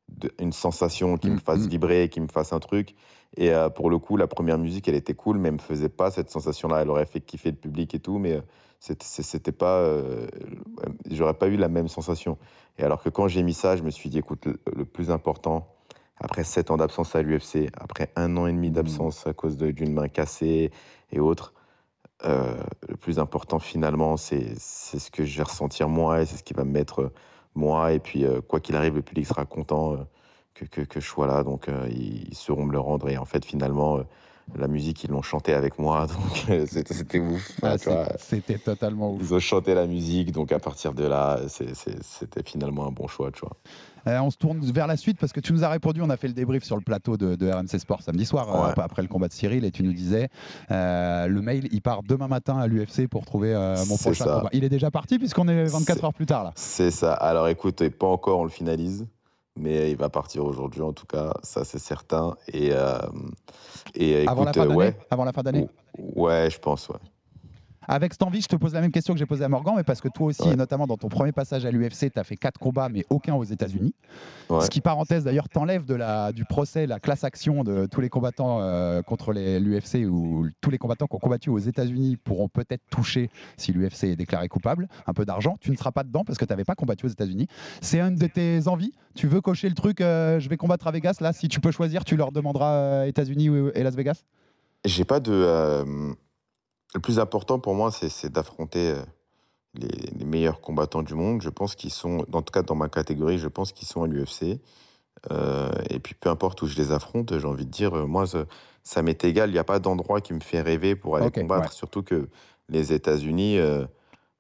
[0.09, 1.69] de- une sensation, qui me Mm, fasse mm.
[1.69, 2.95] vibrer, qui me fasse un truc.
[3.37, 5.89] Et euh, pour le coup, la première musique, elle était cool, mais elle me faisait
[5.89, 6.81] pas cette sensation-là.
[6.83, 8.41] Elle aurait fait kiffer le public et tout, mais euh,
[8.81, 9.77] c'était- pas.
[9.79, 10.27] euh,
[11.11, 12.39] J'aurais pas eu la même sensation.
[12.79, 15.11] Et alors que quand j'ai mis ça, je me suis dit, écoute, le, le plus
[15.11, 15.69] important,
[16.21, 19.93] après 7 ans d'absence à l'UFC, après un an et demi d'absence à cause d'une
[19.93, 20.71] main cassée
[21.13, 21.53] et autres,
[22.25, 22.57] euh,
[22.89, 26.55] le plus important finalement, c'est ce que je vais ressentir moi et c'est ce qui
[26.55, 27.13] va me mettre
[27.55, 27.93] moi.
[27.93, 29.97] Et puis, quoi qu'il arrive, le public sera content
[30.59, 31.43] que, que, que je sois là.
[31.45, 33.09] Donc, euh, ils, sauront me le rendre.
[33.09, 34.03] Et en fait, finalement, euh,
[34.57, 36.07] la musique, ils l'ont chantée avec moi.
[36.13, 37.53] Donc, euh, c'était ouf.
[37.63, 37.77] Ah,
[38.19, 39.21] C'était totalement ouf.
[39.23, 40.33] Ils ont chanté la musique.
[40.33, 43.31] Donc, à partir de là, c'était finalement un bon choix.
[43.31, 43.57] Tu vois.
[44.23, 46.29] On se tourne vers la suite parce que tu nous as répondu, on a fait
[46.29, 48.73] le débrief sur le plateau de, de RMC Sport samedi soir Ouais.
[48.83, 50.29] après le combat de Cyril et tu nous disais
[50.71, 53.53] le mail il part demain matin à l'UFC pour trouver
[53.87, 54.35] mon prochain ça.
[54.37, 54.49] combat.
[54.55, 56.53] Il est déjà parti puisqu'on est 24 C'est- heures plus tard là.
[56.55, 57.13] C'est ça.
[57.13, 59.07] Alors écoute, pas encore, on le finalise,
[59.59, 62.37] mais il va partir aujourd'hui en tout cas, ça c'est certain.
[62.49, 62.99] Et, euh,
[63.95, 66.97] et Avant la écoute, fin euh, ouais, Avant la fin d'année ouais, je pense, ouais.
[67.89, 69.83] Avec cette envie, je te pose la même question que j'ai posée à Morgan, mais
[69.83, 70.53] parce que toi aussi, Ouais.
[70.53, 73.35] et notamment dans ton premier passage à l'UFC, tu as fait quatre combats, mais aucun
[73.35, 73.95] aux États-Unis.
[74.51, 74.61] Ouais.
[74.61, 78.09] Ce qui, parenthèse d'ailleurs, t'enlève de la, du procès la classe action de tous les
[78.11, 82.83] combattants euh, contre l'UFC ou tous les combattants qui ont combattu aux États-Unis pourront peut-être
[82.91, 85.57] toucher, si l'UFC est déclaré coupable, un peu d'argent.
[85.61, 87.47] Tu ne seras pas dedans parce que tu n'avais pas combattu aux États-Unis.
[87.81, 90.91] C'est une de tes envies Tu veux cocher le truc euh, Je vais combattre à
[90.91, 91.17] Vegas.
[91.21, 94.25] Là, si tu peux choisir, tu leur demanderas euh, États-Unis ou- et Las Vegas?
[94.85, 95.33] J'ai pas de.
[96.95, 99.03] Le plus important pour moi, c'est d'affronter euh,
[99.75, 101.43] les, les meilleurs combattants du monde.
[101.43, 104.07] Je pense qu'ils sont, en tout cas dans ma catégorie, je pense qu'ils sont à
[104.07, 104.61] l'UFC.
[105.33, 108.27] Euh, et puis peu importe où je les affronte, j'ai envie de dire, euh, moi,
[108.27, 108.45] ça,
[108.83, 109.51] ça m'est égal.
[109.51, 111.69] Il n'y a pas d'endroit qui me fait rêver pour aller combattre.
[111.71, 111.75] ouais.
[111.75, 112.29] Surtout que
[112.69, 113.85] les États-Unis, euh,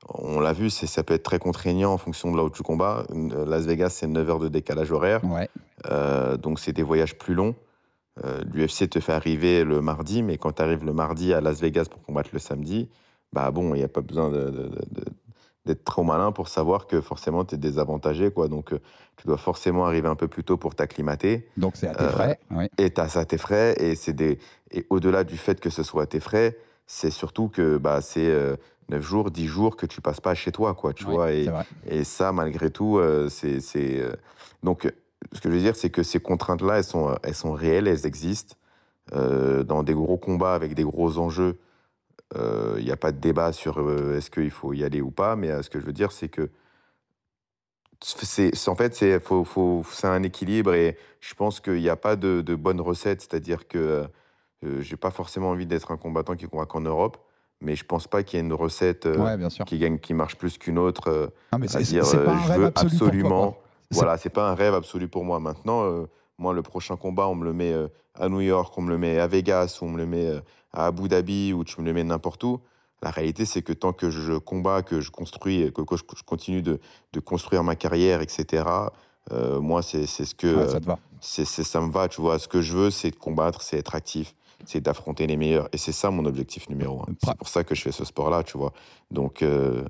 [0.09, 3.05] on l'a vu, ça peut être très contraignant en fonction de là où tu combats.
[3.47, 5.25] Las Vegas, c'est 9 heures de décalage horaire.
[5.25, 5.49] Ouais.
[5.91, 7.55] Euh, donc c'est des voyages plus longs.
[8.25, 11.61] Euh, L'UFC te fait arriver le mardi, mais quand tu arrives le mardi à Las
[11.61, 12.89] Vegas pour combattre le samedi,
[13.33, 15.05] bah bon, il n'y a pas besoin de- de- de- de-
[15.66, 18.31] d'être trop malin pour savoir que forcément tu es désavantagé.
[18.31, 18.49] Quoi.
[18.49, 18.79] Donc euh,
[19.16, 21.47] tu dois forcément arriver un peu plus tôt pour t'acclimater.
[21.57, 22.39] Donc c'est à tes Euh, frais.
[22.51, 22.69] oui.
[22.79, 23.75] Et tu as ça à tes frais.
[23.79, 24.39] Et, c'est des...
[24.71, 26.57] et au-delà du fait que ce soit à tes frais,
[26.87, 28.57] c'est surtout que bah, c'est euh,
[28.89, 30.75] 9 jours, 10 jours que tu passes pas chez toi.
[30.75, 31.47] Quoi, tu Oui, vois, et,
[31.87, 32.99] et ça, malgré tout,
[33.29, 33.61] c'est.
[33.61, 34.03] c'est,
[34.62, 34.91] Donc,
[35.33, 37.89] ce que je veux dire, c'est que ces contraintes-là, elles sont, euh, elles sont réelles,
[37.89, 38.55] elles existent.
[39.14, 41.59] Euh, dans des gros combats avec des gros enjeux,
[42.35, 45.35] il n'y a pas de débat sur euh, est-ce qu'il faut y aller ou pas,
[45.35, 46.51] mais euh, ce que je veux dire, c'est que
[48.01, 51.97] c'est en fait c'est faut, faut- c'est un équilibre et je pense qu'il n'y a
[51.97, 54.07] pas de, de bonne recette c'est-à-dire que
[54.64, 57.16] euh, j'ai pas forcément envie d'être un combattant qui combat qu'en Europe
[57.61, 59.64] mais je pense pas qu'il y ait une recette euh, Ouais, bien sûr.
[59.64, 61.27] qui gagne qui marche plus qu'une autre euh,
[61.59, 63.59] mais c'est- pas euh, un je rêve veux absolu absolument
[63.91, 66.07] voilà c'est pas un rêve absolu pour moi maintenant euh,
[66.39, 68.99] moi le prochain combat on me le met euh, à New York on me le
[68.99, 70.41] met à Vegas on me le met euh,
[70.72, 72.61] à Abu Dhabi ou tu me le mets n'importe où
[73.01, 76.62] la réalité, c'est que tant que je combats, que je construis, que, que je, continue
[76.62, 76.80] de,
[77.12, 78.64] de construire ma carrière, etc.,
[79.61, 80.53] moi, c'est ce que.
[80.53, 80.99] Ouais, ça te va.
[81.20, 82.41] ça me va, tu vois.
[82.41, 84.34] Ce que je veux, c'est de combattre, c'est être actif,
[84.64, 85.68] c'est d'affronter les meilleurs.
[85.72, 87.07] Et c'est ça mon objectif numéro un.
[87.24, 88.72] C'est pour ça que je fais ce sport-là, tu vois.
[89.11, 89.84] Donc, euh,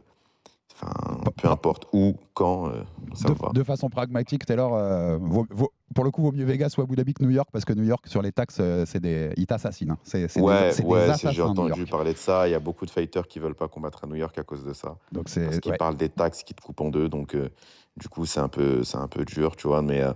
[0.80, 2.82] enfin, peu importe où, quand, euh,
[3.14, 3.50] ça de, me va.
[3.52, 6.94] de façon pragmatique, Taylor, euh, vaut- vaut- pour le coup, vaut mieux Vegas ou Abu
[6.96, 9.46] Dhabi que New York, parce que New York, sur les taxes, euh, c'est des, ils
[9.46, 9.90] t'assassinent.
[9.92, 9.98] hein.
[10.04, 12.46] C'est c'est Ouais, des j'ai entendu parler de ça.
[12.46, 14.64] Il y a beaucoup de fighters qui veulent pas combattre à New York à cause
[14.64, 14.96] de ça.
[15.12, 15.78] Donc c'est Parce qu'ils ouais.
[15.78, 17.08] parlent des taxes qui te coupent en deux.
[17.08, 17.48] Donc, euh,
[17.96, 19.82] du coup, c'est un, peu, c'est un peu dur, tu vois.
[19.82, 20.12] Mais, euh,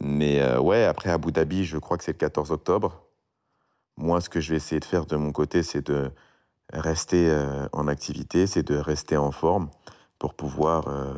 [0.00, 3.02] mais euh, ouais, après Abu Dhabi, je crois que c'est le 14 octobre.
[3.96, 6.10] Moi, ce que je vais essayer de faire de mon côté, c'est de
[6.72, 9.68] rester euh, en activité, c'est de rester en forme
[10.18, 11.14] pour pouvoir euh,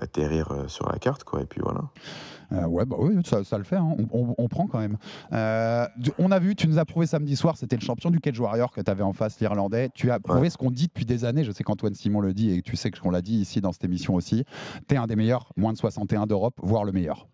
[0.00, 1.40] atterrir euh, sur la carte, quoi.
[1.42, 1.80] Et puis voilà.
[2.52, 3.96] Euh, ouais, bah oui, ça, ça le fait, hein.
[4.12, 4.98] on, on- on prend quand même.
[5.32, 5.86] Euh,
[6.18, 8.70] on a vu, tu nous as prouvé samedi soir, c'était le champion du Cage Warrior
[8.70, 9.88] que tu avais en face, l'Irlandais.
[9.94, 12.50] Tu as prouvé ce qu'on dit depuis des années, je sais qu'Antoine Simon le dit
[12.52, 14.44] et tu sais qu'on l'a dit ici dans cette émission aussi.
[14.88, 17.26] Tu es un des meilleurs, moins de 61 d'Europe, voire le meilleur.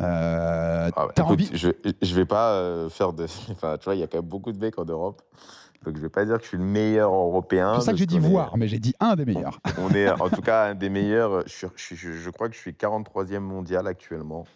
[0.00, 1.70] Euh, Ah, écoute, envie je,
[2.02, 3.24] je vais pas faire de.
[3.52, 5.22] Enfin, tu vois, il y a quand même beaucoup de mecs en Europe.
[5.86, 7.68] Donc, je vais pas dire que je suis le meilleur européen.
[7.70, 9.60] C'est pour ça que j'ai dit est- voir, mais j'ai dit un des meilleurs.
[9.78, 11.44] On est en tout cas un des meilleurs.
[11.46, 14.46] Je, crois que je suis 43e mondial actuellement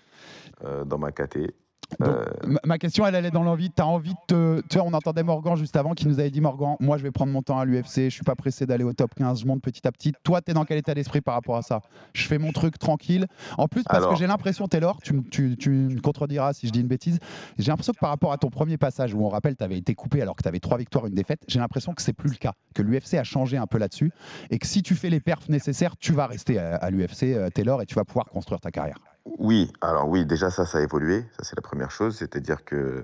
[0.65, 1.55] euh, dans ma KT.
[2.03, 3.71] Euh, Ma- Ma question, elle allait dans l'envie.
[3.71, 4.61] Tu as envie de te.
[4.69, 7.11] Tu vois, on entendait Morgan juste avant qui nous avait dit Morgan, moi je vais
[7.11, 9.63] prendre mon temps à l'UFC, je suis pas pressé d'aller au top 15, je monte
[9.63, 10.13] petit à petit.
[10.23, 11.81] Toi, tu es dans quel état d'esprit par rapport à ça?
[12.15, 13.27] Je fais mon truc tranquille.
[13.59, 16.67] En plus, parce Alors- que j'ai l'impression, Taylor, tu, me- tu, tu me contrediras si
[16.67, 17.19] je dis une bêtise,
[17.59, 19.95] j'ai l'impression que par rapport à ton premier passage où on rappelle, tu avais été
[19.95, 22.37] coupé alors que tu avais trois victoires, une défaite, j'ai l'impression que c'est plus le
[22.37, 24.13] cas, que l'UFC a changé un peu là-dessus
[24.51, 27.49] et que si tu fais les perfs nécessaires, tu vas rester à, à l'UFC, euh,
[27.51, 28.99] Taylor, et tu vas pouvoir construire ta carrière.
[29.25, 31.25] Oui, alors oui, déjà ça, ça a évolué.
[31.37, 32.17] Ça, c'est la première chose.
[32.17, 33.03] C'est-à-dire que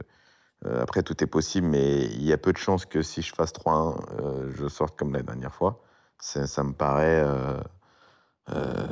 [0.65, 3.35] Euh, après, tout est possible, mais il y a peu de chances que si je
[3.35, 5.83] fasse 3-1, euh, je sorte comme la dernière fois.
[6.19, 8.87] Ça, me paraît euh,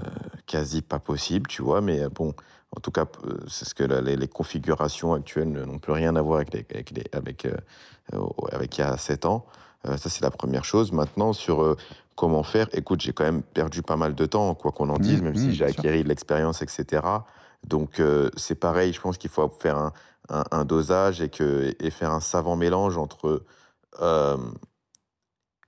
[0.46, 1.80] quasi pas possible, tu vois.
[1.80, 2.34] Mais bon,
[2.76, 3.06] en tout cas,
[3.48, 7.46] c'est ce que les, configurations actuelles n'ont plus rien à voir avec, avec,
[8.52, 9.46] avec, il y a 7 ans.
[9.84, 10.92] Ça, c'est la première chose.
[10.92, 11.76] Maintenant, sur
[12.16, 15.20] comment faire, écoute, j'ai quand même perdu pas mal de temps, quoi qu'on en dise,
[15.20, 17.02] Mmh, même mmh, si j'ai acquis de l'expérience, etc.
[17.66, 19.92] Donc, euh, c'est pareil, je pense qu'il faut faire un,
[20.28, 23.44] un- un dosage et, que, et faire un savant mélange entre
[24.00, 24.36] euh,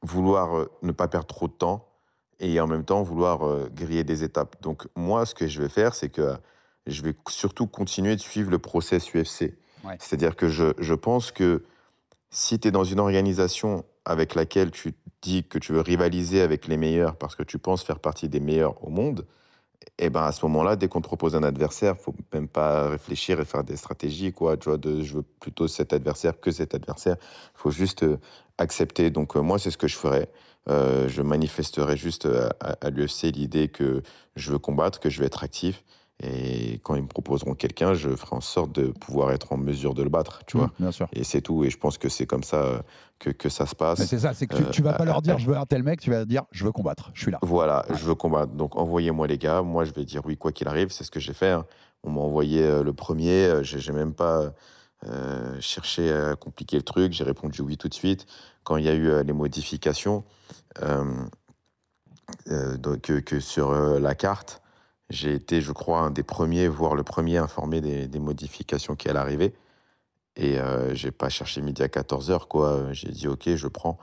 [0.03, 1.89] vouloir euh, ne pas perdre trop de temps
[2.39, 4.61] et en même temps vouloir euh, griller des étapes.
[4.63, 6.37] Donc, moi, ce que je vais faire, c'est que
[6.87, 9.55] je vais surtout continuer de suivre le process UFC.
[9.85, 9.97] Ouais.
[9.99, 11.65] C'est-à-dire que je, je pense que
[12.31, 16.67] si tu es dans une organisation avec laquelle tu dis que tu veux rivaliser avec
[16.69, 19.27] les meilleurs parce que tu penses faire partie des meilleurs au monde,
[19.99, 23.41] et ben à ce moment-là, dès qu'on te propose un adversaire, faut même pas réfléchir
[23.41, 24.57] et faire des stratégies, quoi.
[24.57, 27.17] Tu vois, de, je veux plutôt cet adversaire que cet adversaire.
[27.55, 28.19] Il faut juste euh,
[28.59, 29.11] accepter.
[29.11, 30.29] Donc euh, moi, c'est ce que je ferai.
[30.69, 34.03] Euh, je manifesterai juste à, à- à l'UFC l'idée que
[34.37, 35.85] je veux combattre, que je vais être actif.
[36.23, 39.93] Et quand ils me proposeront quelqu'un, je ferai en sorte de pouvoir être en mesure
[39.93, 40.69] de le battre, tu vois.
[40.69, 41.09] Mmh, bien sûr.
[41.13, 41.63] Et c'est tout.
[41.65, 42.79] Et je pense que c'est comme ça euh,
[43.19, 43.99] que, que ça se passe.
[43.99, 45.57] Mais c'est ça, c'est que tu, Euh, tu vas pas leur dire à- je veux
[45.59, 47.39] un tel mec, tu vas dire je veux combattre, je suis là.
[47.43, 48.53] voilà, je veux combattre.
[48.53, 49.61] Donc envoyez-moi les gars.
[49.61, 50.91] Moi, je vais dire oui quoi qu'il arrive.
[50.91, 51.51] C'est ce que j'ai fait.
[51.51, 51.67] hein.
[52.03, 53.45] On m'a envoyé euh, le premier.
[53.47, 54.55] euh, J'ai même pas
[55.07, 57.13] euh, cherché à compliquer le truc.
[57.13, 58.25] J'ai répondu oui tout de suite.
[58.65, 60.25] Quand il y a eu euh, les modifications,
[60.83, 61.05] euh,
[62.51, 64.63] euh, donc, que, que sur euh, la carte,
[65.11, 69.09] j'ai été, je crois, un des premiers, voire le premier informé des, des modifications qui
[69.09, 69.55] allaient arriver.
[70.37, 72.93] Et euh, j'ai pas cherché midi à 14h, quoi.
[72.93, 73.99] J'ai dit, OK, je prends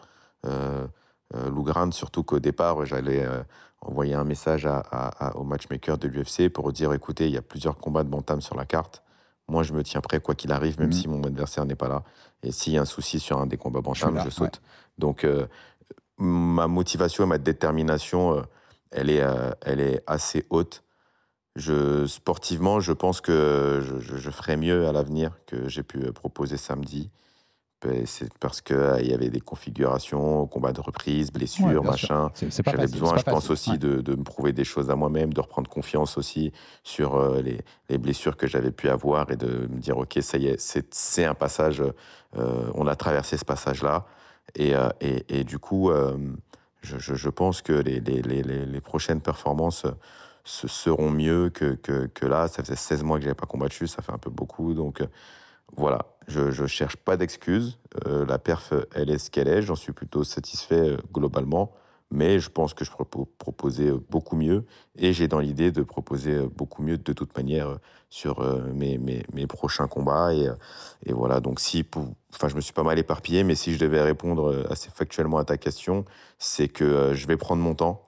[0.46, 0.88] euh,
[1.36, 3.44] euh, surtout qu'au départ, j'allais euh,
[3.82, 7.38] envoyer un message à, à- à- au matchmaker de l'UFC pour dire, écoutez, il y
[7.38, 9.04] a plusieurs combats de bantam sur la carte.
[9.48, 10.94] Moi, je me tiens prêt, quoi qu'il arrive, même Mhm.
[10.94, 12.04] si mon adversaire n'est pas là.
[12.44, 14.62] Et s'il y a un souci sur un des combats bantam, je, saute.
[14.98, 15.48] Donc, euh,
[16.18, 18.42] ma motivation et ma détermination, euh,
[18.92, 19.24] elle, est,
[19.62, 20.84] elle est assez haute.
[21.56, 26.00] Je, sportivement, je pense que je, je- je ferai mieux à l'avenir que j'ai pu
[26.06, 27.10] euh, proposer samedi.
[28.06, 32.30] C'est parce qu'il y avait des configurations, combat de reprise, blessures, machin.
[32.78, 33.78] J'avais besoin, je pense facile, aussi, ouais.
[33.78, 37.60] de, de me prouver des choses à moi-même, de reprendre confiance aussi sur euh, les,
[37.90, 40.56] les blessures que j'avais pu avoir et de me dire, OK, ça y est,
[40.92, 41.84] c'est un passage,
[42.38, 44.06] euh, on a traversé ce passage-là.
[44.56, 46.16] Et, euh, et, et du coup, euh,
[46.84, 49.86] je, je- pense que les, les- les prochaines performances
[50.44, 52.48] se seront mieux que, que, que là.
[52.48, 54.74] Ça faisait 16 mois que je n'avais pas combattu, ça fait un peu beaucoup.
[54.74, 55.08] Donc euh,
[55.76, 57.80] voilà, je ne cherche pas d'excuses.
[58.08, 59.62] Euh, la perf, elle est ce qu'elle est.
[59.62, 61.74] J'en suis plutôt satisfait euh, globalement.
[62.12, 64.66] Mais je pense que je peux pro- proposer beaucoup mieux.
[64.98, 67.80] Et j'ai dans l'idée de proposer beaucoup mieux de toute manière
[68.12, 68.40] sur
[68.74, 70.32] mes, mes, mes prochains combats.
[70.36, 70.48] Et,
[71.08, 73.80] et voilà, donc si, pour- enfin, je me suis pas mal éparpillé, mais si je
[73.80, 76.06] devais répondre assez factuellement à ta question,
[76.38, 78.06] c'est que je vais prendre mon temps.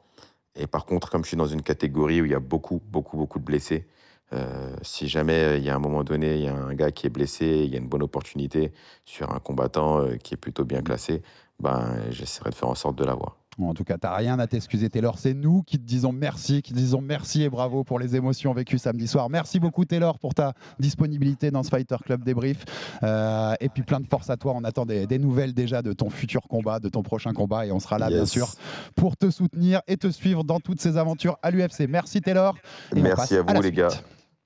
[0.55, 3.17] Et par contre, comme je suis dans une catégorie où il y a beaucoup, beaucoup,
[3.17, 3.87] beaucoup de blessés,
[4.33, 6.91] euh, si jamais euh, il y a un moment donné, il y a un gars
[6.91, 8.73] qui est blessé, il y a une bonne opportunité
[9.05, 11.21] sur un combattant euh, qui est plutôt bien classé,
[11.59, 13.37] ben, j'essaierai de faire en sorte de l'avoir.
[13.57, 15.17] Bon, en tout cas, t'as rien à t'excuser, Taylor.
[15.17, 18.53] C'est nous qui te disons merci, qui te disons merci et bravo pour les émotions
[18.53, 19.29] vécues samedi soir.
[19.29, 22.65] Merci beaucoup, Taylor, pour ta disponibilité dans ce Fighter Club débrief.
[23.03, 24.53] Euh, et puis plein de force à toi.
[24.55, 27.71] On attend des, des nouvelles déjà de ton futur combat, de ton prochain combat, et
[27.71, 28.53] on sera là, bien sûr,
[28.95, 31.87] pour te soutenir et te suivre dans toutes ces aventures à l'UFC.
[31.87, 32.55] Merci, Taylor.
[32.95, 33.75] Et Merci à vous, les suite.
[33.75, 33.89] gars.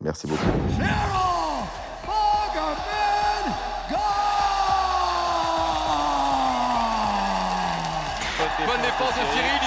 [0.01, 1.28] Merci beaucoup.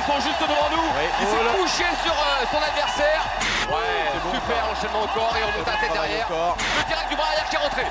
[0.03, 0.89] Ils sont juste devant nous.
[1.21, 3.23] Il s'est couché sur euh, son adversaire.
[3.71, 6.27] Ouais, super enchaînement au corps et on monte à tête derrière.
[6.29, 7.87] Le direct du bras arrière qui est rentré.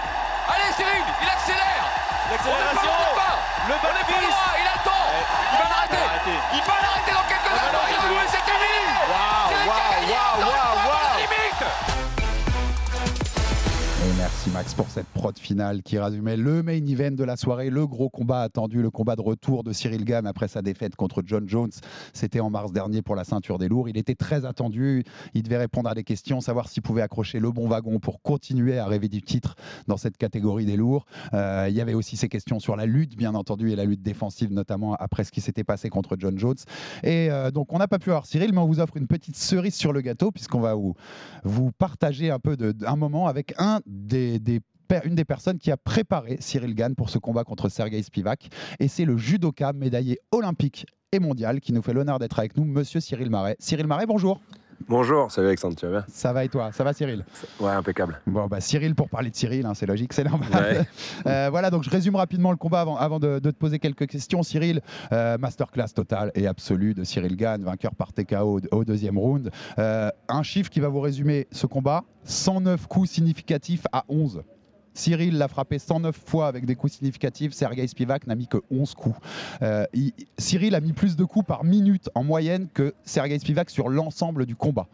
[0.52, 1.86] Allez Cyril, il accélère.
[2.32, 2.92] L'accélération.
[3.68, 5.08] Le on est pas loin, il a le temps.
[5.52, 6.38] Il va l'arrêter.
[6.54, 7.88] Il va l'arrêter dans quelques instants.
[8.32, 8.76] C'est fini.
[9.08, 12.11] Waouh, le waouh, combat, waouh.
[14.22, 17.88] Merci Max pour cette prod finale qui résumait le main event de la soirée, le
[17.88, 21.50] gros combat attendu, le combat de retour de Cyril Gann après sa défaite contre John
[21.50, 21.72] Jones.
[22.14, 23.90] C'était en mars dernier pour la ceinture des lourds.
[23.90, 25.04] Il était très attendu.
[25.34, 28.78] Il devait répondre à des questions, savoir s'il pouvait accrocher le bon wagon pour continuer
[28.78, 29.56] à rêver du titre
[29.88, 31.08] dans cette catégorie des lourds.
[31.34, 34.04] Euh, il y avait aussi ces questions sur la lutte, bien entendu, et la lutte
[34.04, 36.58] défensive, notamment après ce qui s'était passé contre John Jones.
[37.02, 39.36] Et euh, donc, on n'a pas pu avoir Cyril, mais on vous offre une petite
[39.36, 40.94] cerise sur le gâteau, puisqu'on va vous,
[41.44, 43.80] vous partager un peu de- d'un moment avec un
[44.14, 48.50] une des personnes qui a préparé Cyril Gann pour ce combat contre Sergei Spivak.
[48.80, 52.66] Et c'est le judoka médaillé olympique et mondial qui nous fait l'honneur d'être avec nous,
[52.66, 53.56] monsieur Cyril Marais.
[53.60, 54.40] Cyril Marais, bonjour.
[54.88, 56.72] Bonjour, salut Alexandre, tu vas bien Ça va et toi?
[56.72, 57.26] Ça va Cyril?
[57.60, 58.20] Ouais, impeccable.
[58.28, 60.86] Bon, bah Cyril, pour parler de Cyril, hein, c'est logique, c'est normal.
[61.28, 64.08] Euh, voilà, donc je résume rapidement le combat avant, avant de, de te poser quelques
[64.08, 64.42] questions.
[64.44, 69.18] Cyril, euh, masterclass totale et absolue de Cyril Gann, vainqueur par TKO au, au deuxième
[69.18, 69.52] round.
[69.78, 74.42] Euh, un chiffre qui va vous résumer ce combat 109 coups significatifs à 11.
[74.94, 77.54] Cyril l'a frappé 109 fois avec des coups significatifs.
[77.54, 79.18] Sergei Spivak n'a mis que 11 coups.
[79.62, 83.70] Euh, il- Cyril a mis plus de coups par minute en moyenne que Sergei Spivak
[83.70, 84.88] sur l'ensemble du combat.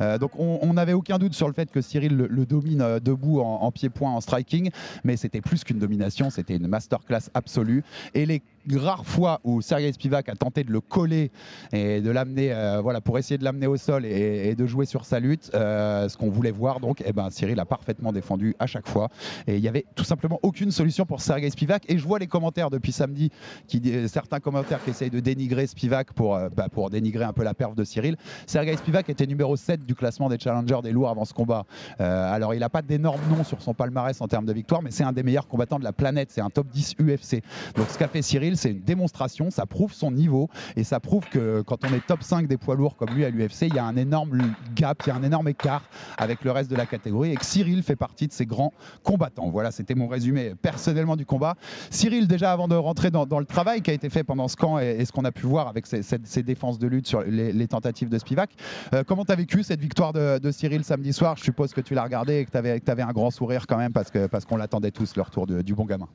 [0.00, 3.00] Euh, donc on n'avait aucun doute sur le fait que Cyril le, le domine euh,
[3.00, 4.70] debout en, en pied-point, en striking,
[5.04, 7.84] mais c'était plus qu'une domination, c'était une masterclass absolue.
[8.14, 11.30] Et les rares fois où Sergei Spivak a tenté de le coller
[11.72, 15.04] et de l'amener, euh, voilà, pour essayer de l'amener au sol et, de jouer sur
[15.04, 18.66] sa lutte, euh, ce qu'on voulait voir, donc, eh ben, Cyril a parfaitement défendu à
[18.66, 19.08] chaque fois.
[19.46, 21.84] Et il n'y avait tout simplement aucune solution pour Sergei Spivak.
[21.88, 23.30] Et je vois les commentaires depuis samedi,
[23.66, 27.44] qui, euh, certains commentaires qui essayent de dénigrer Spivak pour, bah, pour dénigrer un peu
[27.44, 28.16] la perf de Cyril.
[28.46, 31.64] Sergei Spivak était numéro 7 du classement des challengers des lourds avant ce combat.
[31.98, 35.04] Alors il n'a pas d'énormes noms sur son palmarès en termes de victoire, mais c'est
[35.04, 36.30] un des meilleurs combattants de la planète.
[36.30, 37.42] C'est un top 10 UFC.
[37.76, 41.28] Donc ce qu'a fait Cyril, c'est une démonstration, ça prouve son niveau et ça prouve
[41.28, 43.78] que quand on est top 5 des poids lourds comme lui à l'UFC, il y
[43.78, 45.82] a un énorme gap, il y a un énorme écart
[46.18, 48.72] avec le reste de la catégorie et que Cyril fait partie de ces grands
[49.02, 49.50] combattants.
[49.50, 51.56] Voilà, c'était mon résumé personnellement du combat.
[51.90, 54.78] Cyril, déjà avant de rentrer dans, le travail qui a été fait pendant ce camp
[54.78, 58.18] et, ce qu'on a pu voir avec ces, défenses de lutte sur les, tentatives de
[58.18, 58.50] Spivak,
[58.94, 61.36] euh, comment tu as vécu cette victoire de, Cyril samedi soir?
[61.36, 63.92] Je suppose que tu l'as regardé et que tu avais, un grand sourire quand même
[63.92, 66.08] parce qu'on parce qu'on l'attendait tous, le retour de- du bon gamin.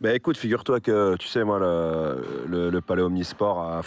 [0.00, 3.82] Bah écoute, figure-toi que tu sais, moi, le, palais Omnisport,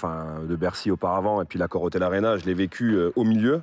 [0.47, 3.61] de Bercy auparavant, et puis l'accord Hotel Arena, je l'ai vécu euh, au milieu.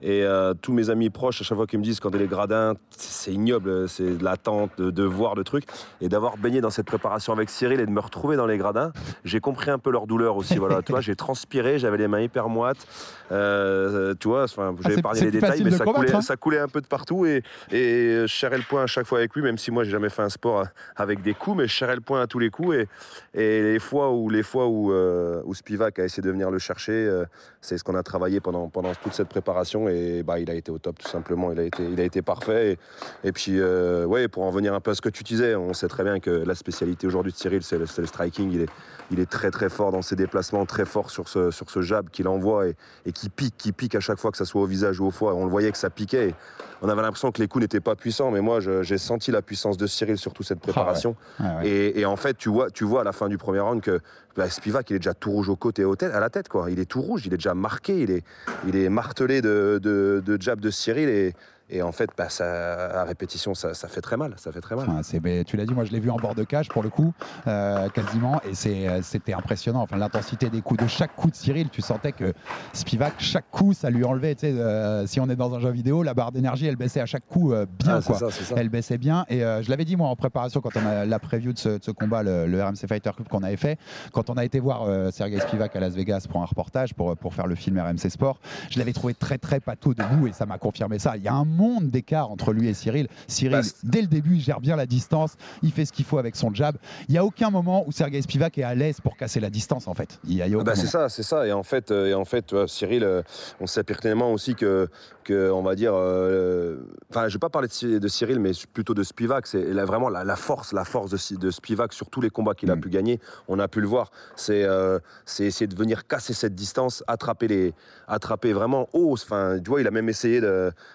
[0.00, 2.26] Et euh, tous mes amis proches, à chaque fois qu'ils me disent quand il est
[2.28, 5.64] gradin, c'est ignoble, c'est de l'attente, de, de voir le truc.
[6.00, 8.92] Et d'avoir baigné dans cette préparation avec Cyril et de me retrouver dans les gradins,
[9.24, 10.56] j'ai compris un peu leur douleur aussi.
[10.56, 12.86] Voilà, tu vois, j'ai transpiré, j'avais les mains hyper moites.
[13.32, 16.14] Euh, tu vois, enfin, Ah, j'ai c'est- épargné les détails, mais de ça combattre, coulait,
[16.16, 16.20] hein.
[16.22, 17.26] ça coulait un peu de partout.
[17.26, 17.42] Et,
[17.72, 20.08] et je serrais le point à chaque fois avec lui, même si moi, j'ai jamais
[20.10, 20.64] fait un sport
[20.96, 22.76] avec des coups, mais je serrais le point à tous les coups.
[22.76, 22.88] Et,
[23.34, 26.58] et les fois où, les fois où, euh, où Spivak a essayé de venir le
[26.58, 27.24] chercher, euh,
[27.60, 29.88] c'est ce qu'on a travaillé pendant, pendant toute cette préparation.
[29.88, 31.52] Et bah, il a été au top, tout simplement.
[31.52, 32.78] Il a été, il a été parfait.
[33.24, 35.56] Et, et puis, euh, ouais, pour en venir un peu à ce que tu disais,
[35.56, 38.52] on sait très bien que la spécialité aujourd'hui de Cyril, c'est le, striking.
[38.52, 38.70] Il est,
[39.10, 42.08] il est très, très fort dans ses déplacements, très fort sur ce, sur ce jab
[42.10, 44.66] qu'il envoie et, et qui pique, qui pique à chaque fois, que ça soit au
[44.66, 45.34] visage ou au foie.
[45.34, 46.28] On le voyait que ça piquait.
[46.28, 46.34] Et
[46.80, 49.76] on avait l'impression que les coups n'étaient pas puissants, mais moi, j'ai senti la puissance
[49.76, 51.16] de Cyril sur toute cette préparation.
[51.40, 51.68] Ah ouais.
[51.68, 54.00] Et, et en fait, tu vois, tu vois à la fin du premier round que
[54.38, 56.48] bah, Spivak, il est déjà tout rouge au côté et à la tête.
[56.48, 56.70] Quoi.
[56.70, 58.22] Il est tout rouge, il est déjà marqué, il est,
[58.68, 61.08] il est martelé de, de, de jab de Cyril.
[61.08, 61.34] Et,
[61.70, 64.34] et en fait, bah, ça, à répétition, ça, ça fait très mal.
[64.36, 64.86] Ça fait très mal.
[65.02, 66.88] C'est- mais tu l'as dit, moi je l'ai vu en bord de cage pour le
[66.90, 67.12] coup,
[67.46, 69.82] euh, quasiment, et euh, c'était impressionnant.
[69.82, 72.32] Enfin, l'intensité des coups, de chaque coup de Cyril, tu sentais que
[72.72, 74.34] Spivak, chaque coup, ça lui enlevait.
[74.34, 77.00] Tu sais, euh, si on est dans un jeu vidéo, la barre d'énergie, elle baissait
[77.00, 77.98] à chaque coup euh, bien.
[77.98, 78.30] Ah, quoi.
[78.30, 78.54] ça.
[78.56, 79.24] Elle baissait bien.
[79.28, 81.84] Et je l'avais dit, moi, en préparation, quand on a la preview de ce, de
[81.84, 83.78] ce combat, le, le RMC Fighter Club qu'on avait fait,
[84.12, 87.34] quand on a été voir Sergei Spivak à Las Vegas pour un reportage, pour, pour
[87.34, 88.38] faire le film RMC Sport,
[88.70, 91.16] je l'avais trouvé très, très pâteau debout, et ça m'a confirmé ça.
[91.16, 93.08] Il y a un monde d'écart entre lui et Cyril.
[93.26, 96.18] Cyril, Bah, dès le début, il gère bien la distance, il fait ce qu'il faut
[96.18, 96.76] avec son jab.
[97.08, 99.88] Il n'y a aucun moment où Sergei Spivak est à l'aise pour casser la distance,
[99.88, 100.18] en fait.
[100.24, 101.46] Il y a, il y a Ah bah, c'est ça, c'est ça.
[101.46, 103.22] Et en fait, euh, et en fait, Cyril, euh,
[103.60, 104.88] on sait pertinemment aussi que,
[105.28, 106.76] que on va dire, euh,
[107.10, 109.46] enfin, je vais pas parler de, Cy- de Cyril, mais plutôt de Spivak.
[109.46, 112.70] C'est la- vraiment la, la force, la force de, Spivak sur tous les combats qu'il
[112.70, 112.80] a Mm.
[112.80, 113.20] pu gagner.
[113.46, 114.10] On a pu le voir.
[114.36, 117.74] C'est, euh, c'est essayer de venir casser cette distance, attraper les,
[118.06, 119.12] attraper vraiment haut.
[119.12, 120.40] Enfin, tu vois, il a même essayé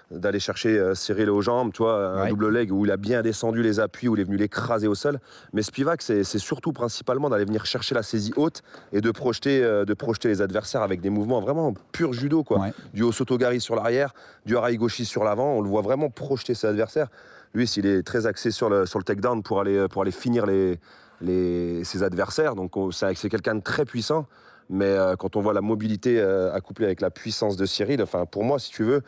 [0.09, 2.29] d'aller chercher euh, Cyril aux jambes, tu vois, un Ouais.
[2.29, 4.95] double leg où il a bien descendu les appuis, où il est venu l'écraser au
[4.95, 5.19] sol.
[5.53, 8.63] Mais Spivak, c'est surtout principalement d'aller venir chercher la saisie haute
[8.93, 12.59] et de projeter, de projeter les adversaires avec des mouvements vraiment pur judo, quoi.
[12.59, 12.73] Ouais.
[12.95, 14.13] Du Osotogari sur l'arrière,
[14.45, 15.53] du Haraigoshi sur l'avant.
[15.57, 17.07] On le voit vraiment projeter ses adversaires.
[17.53, 20.45] Lui, s'il est très axé sur le, sur le takedown pour aller, pour aller finir
[20.45, 20.79] les,
[21.21, 22.55] les, ses adversaires.
[22.55, 24.25] Donc, on- c'est c'est quelqu'un de très puissant.
[24.69, 28.25] Mais euh, quand on voit la mobilité euh, accouplée avec la puissance de Cyril, enfin,
[28.25, 29.01] pour moi, si tu veux,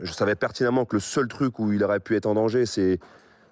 [0.00, 2.98] je savais pertinemment que le seul truc où il aurait pu être en danger, c'est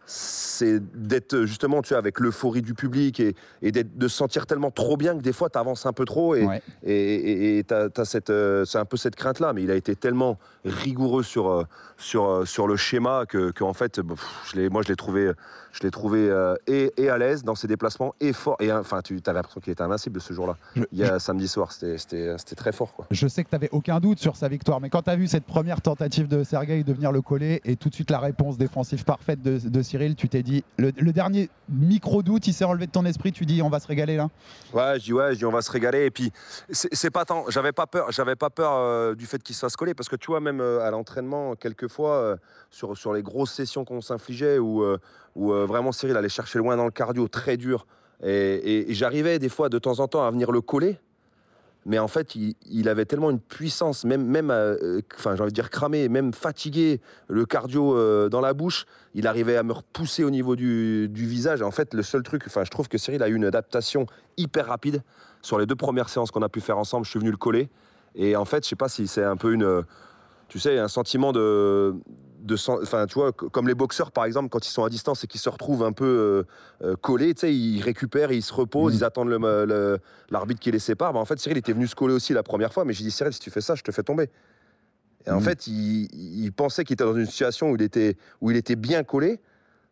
[0.07, 4.71] c'est d'être justement tu sais, avec l'euphorie du public et, et de se sentir tellement
[4.71, 6.63] trop bien que des fois tu avances un peu trop et Ouais.
[6.83, 9.71] et- et et t'as- t'as cette, euh, c'est un peu cette crainte là mais il
[9.71, 11.65] a été tellement rigoureux sur, euh,
[11.99, 14.97] sur, euh, sur le schéma que, que, en fait pff, je l'ai- moi je l'ai
[14.97, 15.31] trouvé,
[15.73, 19.01] je l'ai trouvé euh, et, et à l'aise dans ses déplacements et fort et enfin
[19.03, 21.73] tu avais l'impression qu'il était invincible ce jour là Je- il y a samedi soir
[21.73, 23.07] c'était- c'était c'était très fort quoi.
[23.11, 25.27] Je sais que tu n'avais aucun doute sur sa victoire, mais quand tu as vu
[25.27, 28.59] cette première tentative de Sergei de venir le coller et tout de suite la réponse
[28.59, 32.91] défensive parfaite de, de Cyril, tu t'es dit, le, dernier micro-doute, il s'est relevé de
[32.91, 34.31] ton esprit, tu dis, on va se régaler là
[34.73, 36.07] Ouais, je dis ouais, je dis on va se régaler.
[36.07, 36.33] Et puis
[36.71, 39.77] c'est pas tant, j'avais pas peur, j'avais pas peur euh, du fait qu'il se fasse
[39.77, 42.37] coller parce que tu vois même euh, à l'entraînement quelquefois euh,
[42.71, 44.97] sur les grosses sessions qu'on s'infligeait où euh,
[45.37, 47.87] vraiment Cyril allait chercher loin dans le cardio très dur
[48.25, 50.99] et j'arrivais des fois de temps en temps à venir le coller.
[51.85, 55.55] Mais en fait, il, avait tellement une puissance, même, même euh, enfin, j'ai envie de
[55.55, 60.23] dire cramé, même fatigué, le cardio euh, dans la bouche, il arrivait à me repousser
[60.23, 61.61] au niveau du, visage.
[61.61, 64.07] En fait, le seul truc, enfin, je trouve que Cyril a eu une adaptation
[64.37, 65.03] hyper rapide
[65.43, 67.05] sur les deux premières séances qu'on a pu faire ensemble.
[67.05, 67.69] Je suis venu le coller.
[68.15, 69.83] Et en fait, je sais pas si c'est un peu une,
[70.47, 71.95] tu sais, un sentiment de,
[72.43, 75.27] de enfin, tu vois, comme les boxeurs par exemple, quand ils sont à distance et
[75.27, 78.95] qu'ils se retrouvent un peu euh, euh, collés, tu sais, ils récupèrent, ils se reposent,
[78.95, 79.99] ils attendent le-
[80.31, 81.13] l'arbitre qui les sépare.
[81.13, 83.11] Bah, en fait, Cyril était venu se coller aussi la première fois, mais j'ai dit
[83.11, 84.29] Cyril, si tu fais ça, je te fais tomber.
[85.27, 85.43] Et en Mhm.
[85.43, 86.09] fait, il,
[86.45, 89.41] il pensait qu'il était dans une situation où il était, où il était bien collé.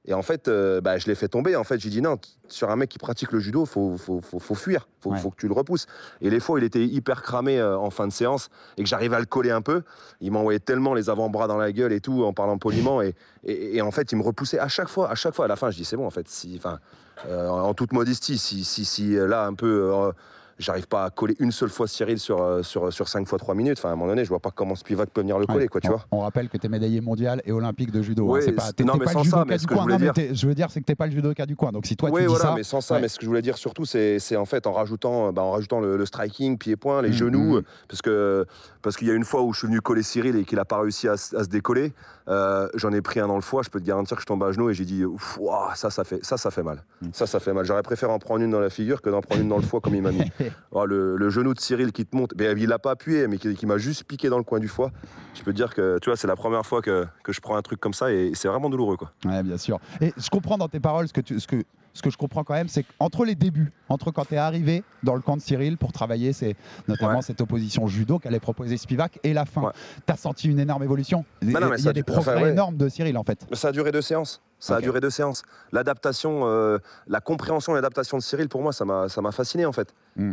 [0.07, 1.57] Et en fait, euh, bah, je l'ai fait tomber.
[1.57, 2.17] En fait, j'ai dit non,
[2.49, 5.37] sur un mec qui pratique le judo, faut, faut, faut, faut fuir, faut, faut que
[5.37, 5.87] tu le repousses.
[6.23, 8.49] Et les fois, où il était hyper cramé euh, en fin de séance
[8.79, 9.83] et que j'arrivais à le coller un peu.
[10.21, 13.03] Il m'envoyait tellement les avant-bras dans la gueule et tout en parlant poliment.
[13.03, 13.15] Et,
[13.45, 15.11] et, et en fait, il me repoussait à chaque fois.
[15.11, 16.07] À chaque fois, à la fin, je dis c'est bon.
[16.07, 16.79] En fait, si, enfin,
[17.27, 20.13] euh, en toute modestie, si, si, si là un peu.
[20.61, 23.39] Euh, J'arrive pas à coller une seule fois Cyril sur, euh, sur, sur 5 fois
[23.39, 23.79] 3 minutes.
[23.79, 25.69] Enfin, à un moment donné, je vois pas comment Spivak peut venir le coller, Ouais.
[25.69, 26.05] quoi, tu on, vois.
[26.11, 28.29] on rappelle que tu es médaillé mondial et olympique de judo.
[28.29, 28.39] hein.
[28.39, 29.85] Ouais, pas, t'es- non, t'es mais pas sans le ça, mais du ce que coin.
[29.85, 31.73] je Non, dire- je veux dire, c'est que t'es pas le judoka du coin.
[31.73, 33.57] Donc si toi tu dis ça, mais sans ça, mais ce que je voulais dire
[33.57, 37.09] surtout, c'est c'est en fait en rajoutant, bah, en rajoutant le, le striking, pied-point, les
[37.09, 37.15] Mhm.
[37.15, 38.47] genoux, euh, parce que
[38.83, 40.65] parce qu'il y a une fois où je suis venu coller Cyril et qu'il n'a
[40.65, 41.93] pas réussi à se décoller,
[42.31, 44.43] euh, j'en ai pris un dans le foie, je peux te garantir que je tombe
[44.45, 47.11] à genoux et j'ai dit, ouah, ça, ça fait, ça, ça fait mal, Mhm.
[47.13, 47.65] ça, ça fait mal.
[47.65, 49.81] J'aurais préféré en prendre une dans la figure que d'en prendre une dans le foie
[49.81, 50.23] comme il m'a mis.
[50.73, 53.39] Oh, le, le genou de Cyril qui te monte, mais il l'a pas appuyé, mais
[53.39, 54.93] qui, qui m'a juste piqué dans le coin du foie.
[55.35, 57.57] Je peux te dire que, tu vois, c'est la première fois que, que je prends
[57.57, 59.11] un truc comme ça et c'est vraiment douloureux, quoi.
[59.25, 59.81] Ouais, bien sûr.
[60.01, 61.57] Et je comprends dans tes paroles ce que, tu, ce que,
[61.93, 64.85] ce que je comprends quand même, c'est qu'entre les débuts, entre quand tu es arrivé
[65.03, 66.55] dans le camp de Cyril pour travailler, c'est
[66.89, 67.23] notamment Ouais.
[67.23, 69.73] cette opposition judo qu'allait proposer Spivak et la fin,
[70.07, 71.25] tu as senti une énorme évolution.
[71.43, 72.51] Il Bah y a des du- enfin, progrès ouais.
[72.53, 73.45] énormes de Cyril en fait.
[73.53, 74.41] Ça a duré deux séances.
[74.59, 75.43] Ça a duré deux séances.
[75.73, 79.95] L'adaptation, euh, la compréhension et l'adaptation de Cyril, pour moi, ça m'a fasciné en fait.
[80.17, 80.33] Mm.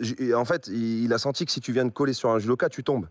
[0.00, 2.38] J'ai- En fait, il il a senti que si tu viens de coller sur un
[2.38, 3.06] judoka, tu tombes.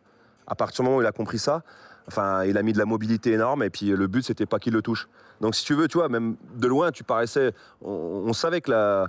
[0.48, 1.64] À partir du moment où il a compris ça,
[2.08, 4.74] enfin, il a mis de la mobilité énorme et puis le but, c'était pas qu'il
[4.74, 5.08] le touche.
[5.42, 7.54] Donc, si tu veux, tu vois, même de loin, tu paraissais.
[7.82, 9.08] On, savait que la.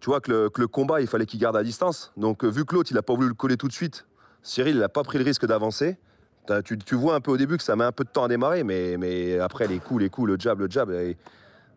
[0.00, 2.12] Tu vois, que le, combat, il fallait qu'il garde à distance.
[2.16, 4.04] Donc, euh, vu que l'autre, il a pas voulu le coller tout de suite,
[4.42, 5.96] Cyril, il n'a pas pris le risque d'avancer.
[6.64, 8.64] Tu, vois un peu au début que ça met un peu de temps à démarrer,
[8.64, 11.16] mais, mais après, les coups, les coups, le jab, le jab, et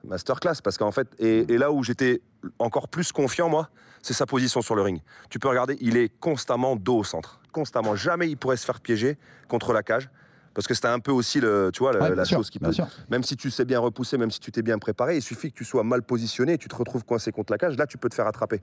[0.04, 0.56] masterclass.
[0.64, 2.22] Parce qu'en fait, et, et là où j'étais
[2.58, 3.70] encore plus confiant, moi,
[4.02, 5.02] c'est sa position sur le ring.
[5.30, 7.40] Tu peux regarder, il est constamment dos au centre.
[7.52, 7.96] Constamment.
[7.96, 9.18] Jamais il pourrait se faire piéger
[9.48, 10.10] contre la cage.
[10.56, 12.50] Parce que c'était un peu aussi le, tu vois, la, Ouais, bien la sûr, chose
[12.50, 12.72] qui peut.
[13.12, 15.58] Même si tu sais bien repousser, même si tu t'es bien préparé, il suffit que
[15.58, 17.78] tu sois mal positionné et tu te retrouves coincé contre la cage.
[17.78, 18.62] Là, tu peux te faire attraper.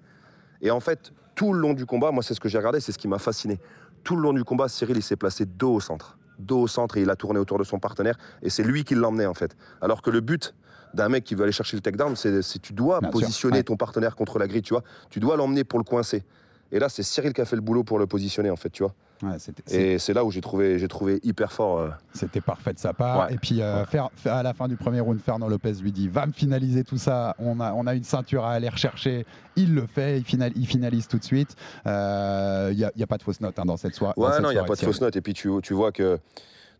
[0.62, 2.92] Et en fait, tout le long du combat, moi, c'est ce que j'ai regardé, c'est
[2.92, 3.60] ce qui m'a fasciné.
[4.04, 6.18] Tout le long du combat, Cyril, il s'est placé dos au centre.
[6.38, 8.16] Dos au centre et il a tourné autour de son partenaire.
[8.40, 9.54] Et c'est lui qui l'emmenait, en fait.
[9.82, 10.54] Alors que le but
[10.94, 13.56] d'un mec qui veut aller chercher le takedown, c'est c'est tu dois Bien sûr, positionner
[13.58, 13.62] ouais.
[13.64, 14.82] ton partenaire contre la grille, tu vois.
[15.10, 16.24] Tu dois l'emmener pour le coincer.
[16.70, 18.82] Et là, c'est Cyril qui a fait le boulot pour le positionner, en fait, tu
[18.82, 18.94] vois.
[19.22, 19.36] Ouais,
[19.70, 21.78] Et c'est là où j'ai trouvé, j'ai trouvé hyper fort.
[21.78, 23.26] euh, C'était parfait de sa part.
[23.28, 23.34] Ouais.
[23.34, 26.08] Et puis, euh, faire, faire- à la fin du premier round, Fernand Lopez lui dit
[26.08, 27.36] Va me finaliser tout ça.
[27.38, 29.24] On a, on a une ceinture à aller rechercher.
[29.54, 30.18] Il le fait.
[30.18, 31.54] Il, final- il finalise tout de suite.
[31.86, 34.14] Il n'y a, pas de fausse note hein, dans cette soirée.
[34.16, 35.14] Ouais, non, il n'y a pas de fausse note.
[35.16, 36.18] Et puis tu, tu vois que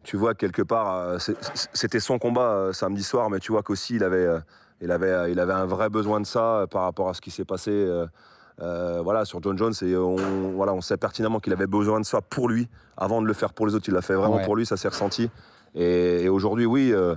[0.02, 1.18] tu vois quelque part, euh,
[1.72, 4.40] c'était son combat euh, samedi soir, mais tu vois qu'aussi il avait, euh,
[4.80, 7.20] il avait, euh, il avait un vrai besoin de ça euh, par rapport à ce
[7.20, 7.70] qui s'est passé.
[8.62, 10.16] Euh, voilà, sur John Jones, et on,
[10.54, 13.52] voilà, on sait pertinemment qu'il avait besoin de ça pour lui, avant de le faire
[13.52, 13.88] pour les autres.
[13.88, 14.44] Il l'a fait vraiment Ouais.
[14.44, 15.30] pour lui, ça s'est ressenti.
[15.74, 17.14] Et, et aujourd'hui, oui, euh,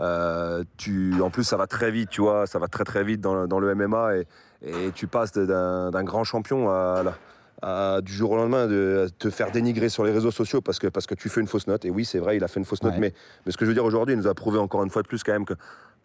[0.00, 3.20] euh, tu, en plus, ça va très vite, tu vois, ça va très très vite
[3.20, 4.26] dans, le- dans le MMA, et,
[4.62, 7.14] et tu passes d'un d'un grand champion à, la-
[7.62, 10.88] à, du jour au lendemain de te faire dénigrer sur les réseaux sociaux parce que,
[10.88, 11.84] parce que tu fais une fausse note.
[11.84, 12.98] Et oui, c'est vrai, il a fait une fausse note, Ouais.
[13.00, 13.14] mais,
[13.46, 15.06] mais ce que je veux dire aujourd'hui, il nous a prouvé encore une fois de
[15.08, 15.54] plus quand même que.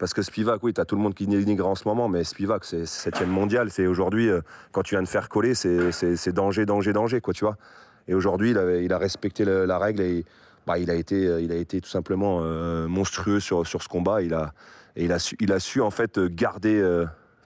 [0.00, 2.24] Parce que Spivak, oui, tu as tout le monde qui dénigre en ce moment, mais
[2.24, 3.70] Spivak, c'est 7 mondial.
[3.70, 4.40] C'est aujourd'hui, euh,
[4.72, 7.58] quand tu viens de faire coller, c'est danger, danger, danger, quoi, tu vois.
[8.08, 10.24] Et aujourd'hui, il, a respecté la règle et
[10.66, 13.88] bah, il, a été, euh, il a été tout simplement euh, monstrueux sur, sur ce
[13.88, 14.22] combat.
[14.22, 14.54] Il a,
[14.96, 16.80] et il a, su, il a su, en fait, garder.
[16.80, 17.04] euh,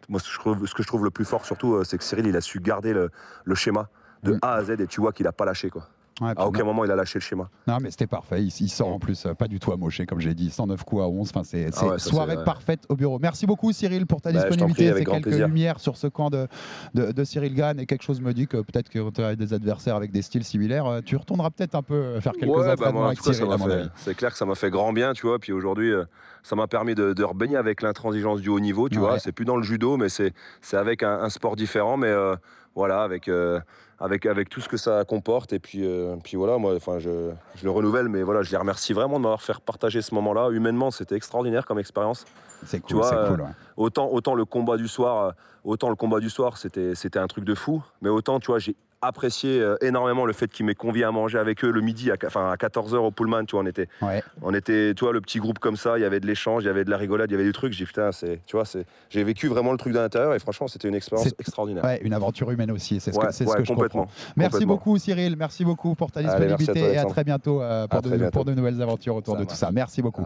[0.09, 2.05] moi, ce que, je trouve, ce que je trouve le plus fort, surtout, c'est que
[2.05, 3.11] Cyril, il a su garder le,
[3.45, 3.89] le schéma
[4.23, 4.39] de.
[4.43, 5.89] A à Z et tu vois qu'il a pas lâché, quoi.
[6.21, 6.67] Ouais, À aucun non.
[6.67, 7.49] moment il a lâché le schéma.
[7.67, 8.41] Non, mais c'était parfait.
[8.43, 11.03] Il, il sort en plus euh, pas du tout amoché, comme j'ai dit, 109 coups
[11.03, 11.29] à 11.
[11.31, 12.45] Enfin, c'est Ah ouais, soirée ouais.
[12.45, 13.19] parfaite au bureau.
[13.19, 14.93] Merci beaucoup, Cyril, pour ta Bah, disponibilité.
[14.97, 15.49] C'est quelques plaisir.
[15.49, 16.47] lumières sur ce camp de,
[16.95, 17.81] de, de Cyril Gann.
[17.81, 20.45] Et quelque chose me dit que peut-être que tu as des adversaires avec des styles
[20.45, 20.87] similaires.
[20.87, 23.33] euh, Tu retourneras peut-être un peu euh, faire quelques Ouais, bah, entraînements moi, avec cas,
[23.33, 23.89] Cyril, fait- avis.
[23.97, 25.41] c'est clair que ça m'a fait grand bien, tu vois.
[25.41, 26.05] Puis aujourd'hui, euh,
[26.45, 29.07] ça m'a permis de, de rebaigner avec l'intransigeance du haut niveau, tu Ouais.
[29.09, 29.19] vois.
[29.19, 32.37] C'est plus dans le judo, mais c'est c'est avec un, un sport différent, mais euh,
[32.77, 33.59] voilà, avec, euh,
[34.01, 35.53] avec, avec tout ce que ça comporte.
[35.53, 38.57] Et puis, euh, puis voilà, moi, enfin, je, je le renouvelle, mais voilà, je les
[38.57, 40.51] remercie vraiment de m'avoir fait partager ce moment-là.
[40.51, 42.25] Humainement, c'était extraordinaire comme expérience.
[42.67, 43.41] C'est Tu cool, vois, c'est euh, cool.
[43.43, 43.49] ouais.
[43.77, 45.31] autant, autant le combat du soir, euh,
[45.65, 47.83] autant le combat du soir, c'était, c'était un truc de fou.
[48.03, 48.75] Mais autant, tu vois, j'ai
[49.07, 52.17] apprécié euh, énormément le fait qu'ils m'aient convié à manger avec eux le midi, à,
[52.27, 54.23] enfin, à 14h au Pullman, tu vois, on était, Ouais.
[54.43, 56.67] on était, tu vois, le petit groupe comme ça, il y avait de l'échange, il
[56.67, 57.73] y avait de la rigolade, il y avait du truc.
[57.73, 60.69] J'ai putain, c'est, tu vois, c'est, j'ai vécu vraiment le truc de l'intérieur et franchement,
[60.69, 61.85] c'était une expérience extraordinaire.
[61.85, 64.07] Ouais, une aventure humaine aussi, c'est ce Ouais, que, c'est ce que je comprends.
[64.37, 64.75] Merci complètement.
[64.75, 67.63] beaucoup Cyril, merci beaucoup pour ta Allez, merci à disponibilité toi, et à très bientôt
[67.63, 68.31] euh, pour, À de, très bientôt.
[68.33, 69.71] pour de nouvelles aventures autour Ça de tout ça.
[69.73, 70.25] Merci beaucoup.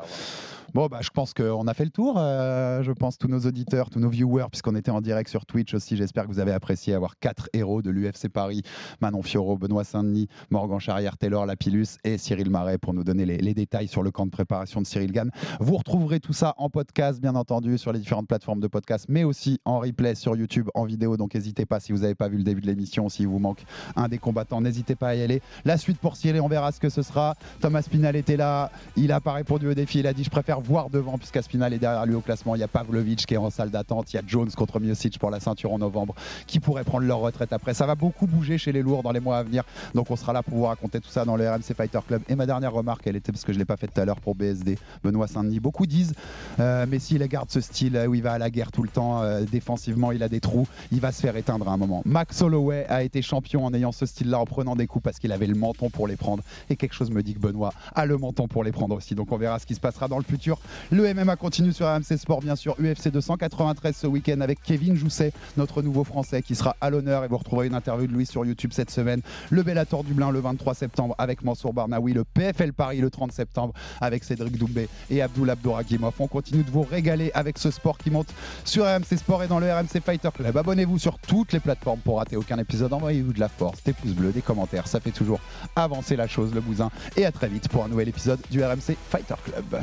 [0.74, 2.16] Bon, bah, je pense qu'on a fait le tour.
[2.18, 5.72] euh, je pense tous nos auditeurs, tous nos viewers, puisqu'on était en direct sur Twitch
[5.72, 5.96] aussi.
[5.96, 8.62] J'espère que vous avez apprécié avoir quatre héros de l'UFC Paris
[9.00, 13.54] Manon Fiorot, Benoît Saint-Denis, Morgan Charrière, Taylor Lapillus et Cyril Marais pour nous donner les,
[13.54, 15.30] détails sur le camp de préparation de Cyril Gann.
[15.58, 19.24] Vous retrouverez tout ça en podcast, bien entendu, sur les différentes plateformes de podcast, mais
[19.24, 21.16] aussi en replay sur YouTube, en vidéo.
[21.16, 23.64] Donc n'hésitez pas, si vous n'avez pas vu le début de l'émission, s'il vous manque
[23.96, 25.40] un des combattants, n'hésitez pas à y aller.
[25.64, 27.36] La suite pour Cyril, on verra ce que ce sera.
[27.60, 30.57] Thomas Pinal était là, il a pas répondu au défi, il a dit je préfère
[30.60, 32.54] voir devant puisqu'Aspinal est derrière lui au classement.
[32.54, 35.18] Il y a Pavlovic qui est en salle d'attente, il y a Jones contre Miocic
[35.18, 36.14] pour la ceinture en novembre
[36.46, 37.74] qui pourrait prendre leur retraite après.
[37.74, 39.64] Ça va beaucoup bouger chez les lourds dans les mois à venir,
[39.94, 42.22] donc on sera là pour vous raconter tout ça dans le RMC Fighter Club.
[42.28, 44.20] Et ma dernière remarque, elle était parce que je l'ai pas faite tout à l'heure
[44.20, 45.60] pour BSD, Benoît Saint-Denis.
[45.60, 46.14] Beaucoup disent,
[46.60, 48.88] euh, mais s'il garde ce style euh, où il va à la guerre tout le
[48.88, 52.02] temps, euh, défensivement il a des trous, il va se faire éteindre à un moment.
[52.04, 55.32] Max Holloway a été champion en ayant ce style-là, en prenant des coups parce qu'il
[55.32, 56.42] avait le menton pour les prendre.
[56.70, 59.14] Et quelque chose me dit que Benoît a le menton pour les prendre aussi.
[59.14, 60.47] Donc on verra ce qui se passera dans le futur.
[60.90, 62.74] Le MMA continue sur RMC Sport, bien sûr.
[62.78, 67.24] UFC 293 ce week-end avec Kevin Jousset, notre nouveau français qui sera à l'honneur.
[67.24, 69.20] Et vous retrouverez une interview de lui sur YouTube cette semaine.
[69.50, 72.12] Le Bellator Dublin le 23 septembre avec Mansour Barnaoui.
[72.12, 76.14] Le PFL Paris le 30 septembre avec Cédric Doumbé et Abdul Abdouragimov.
[76.18, 78.28] On continue de vous régaler avec ce sport qui monte
[78.64, 80.56] sur RMC Sport et dans le RMC Fighter Club.
[80.56, 82.92] Abonnez-vous sur toutes les plateformes pour rater aucun épisode.
[82.92, 84.86] Envoyez-vous de la force, des pouces bleus, des commentaires.
[84.86, 85.40] Ça fait toujours
[85.76, 86.90] avancer la chose, le bousin.
[87.16, 89.82] Et à très vite pour un nouvel épisode du RMC Fighter Club.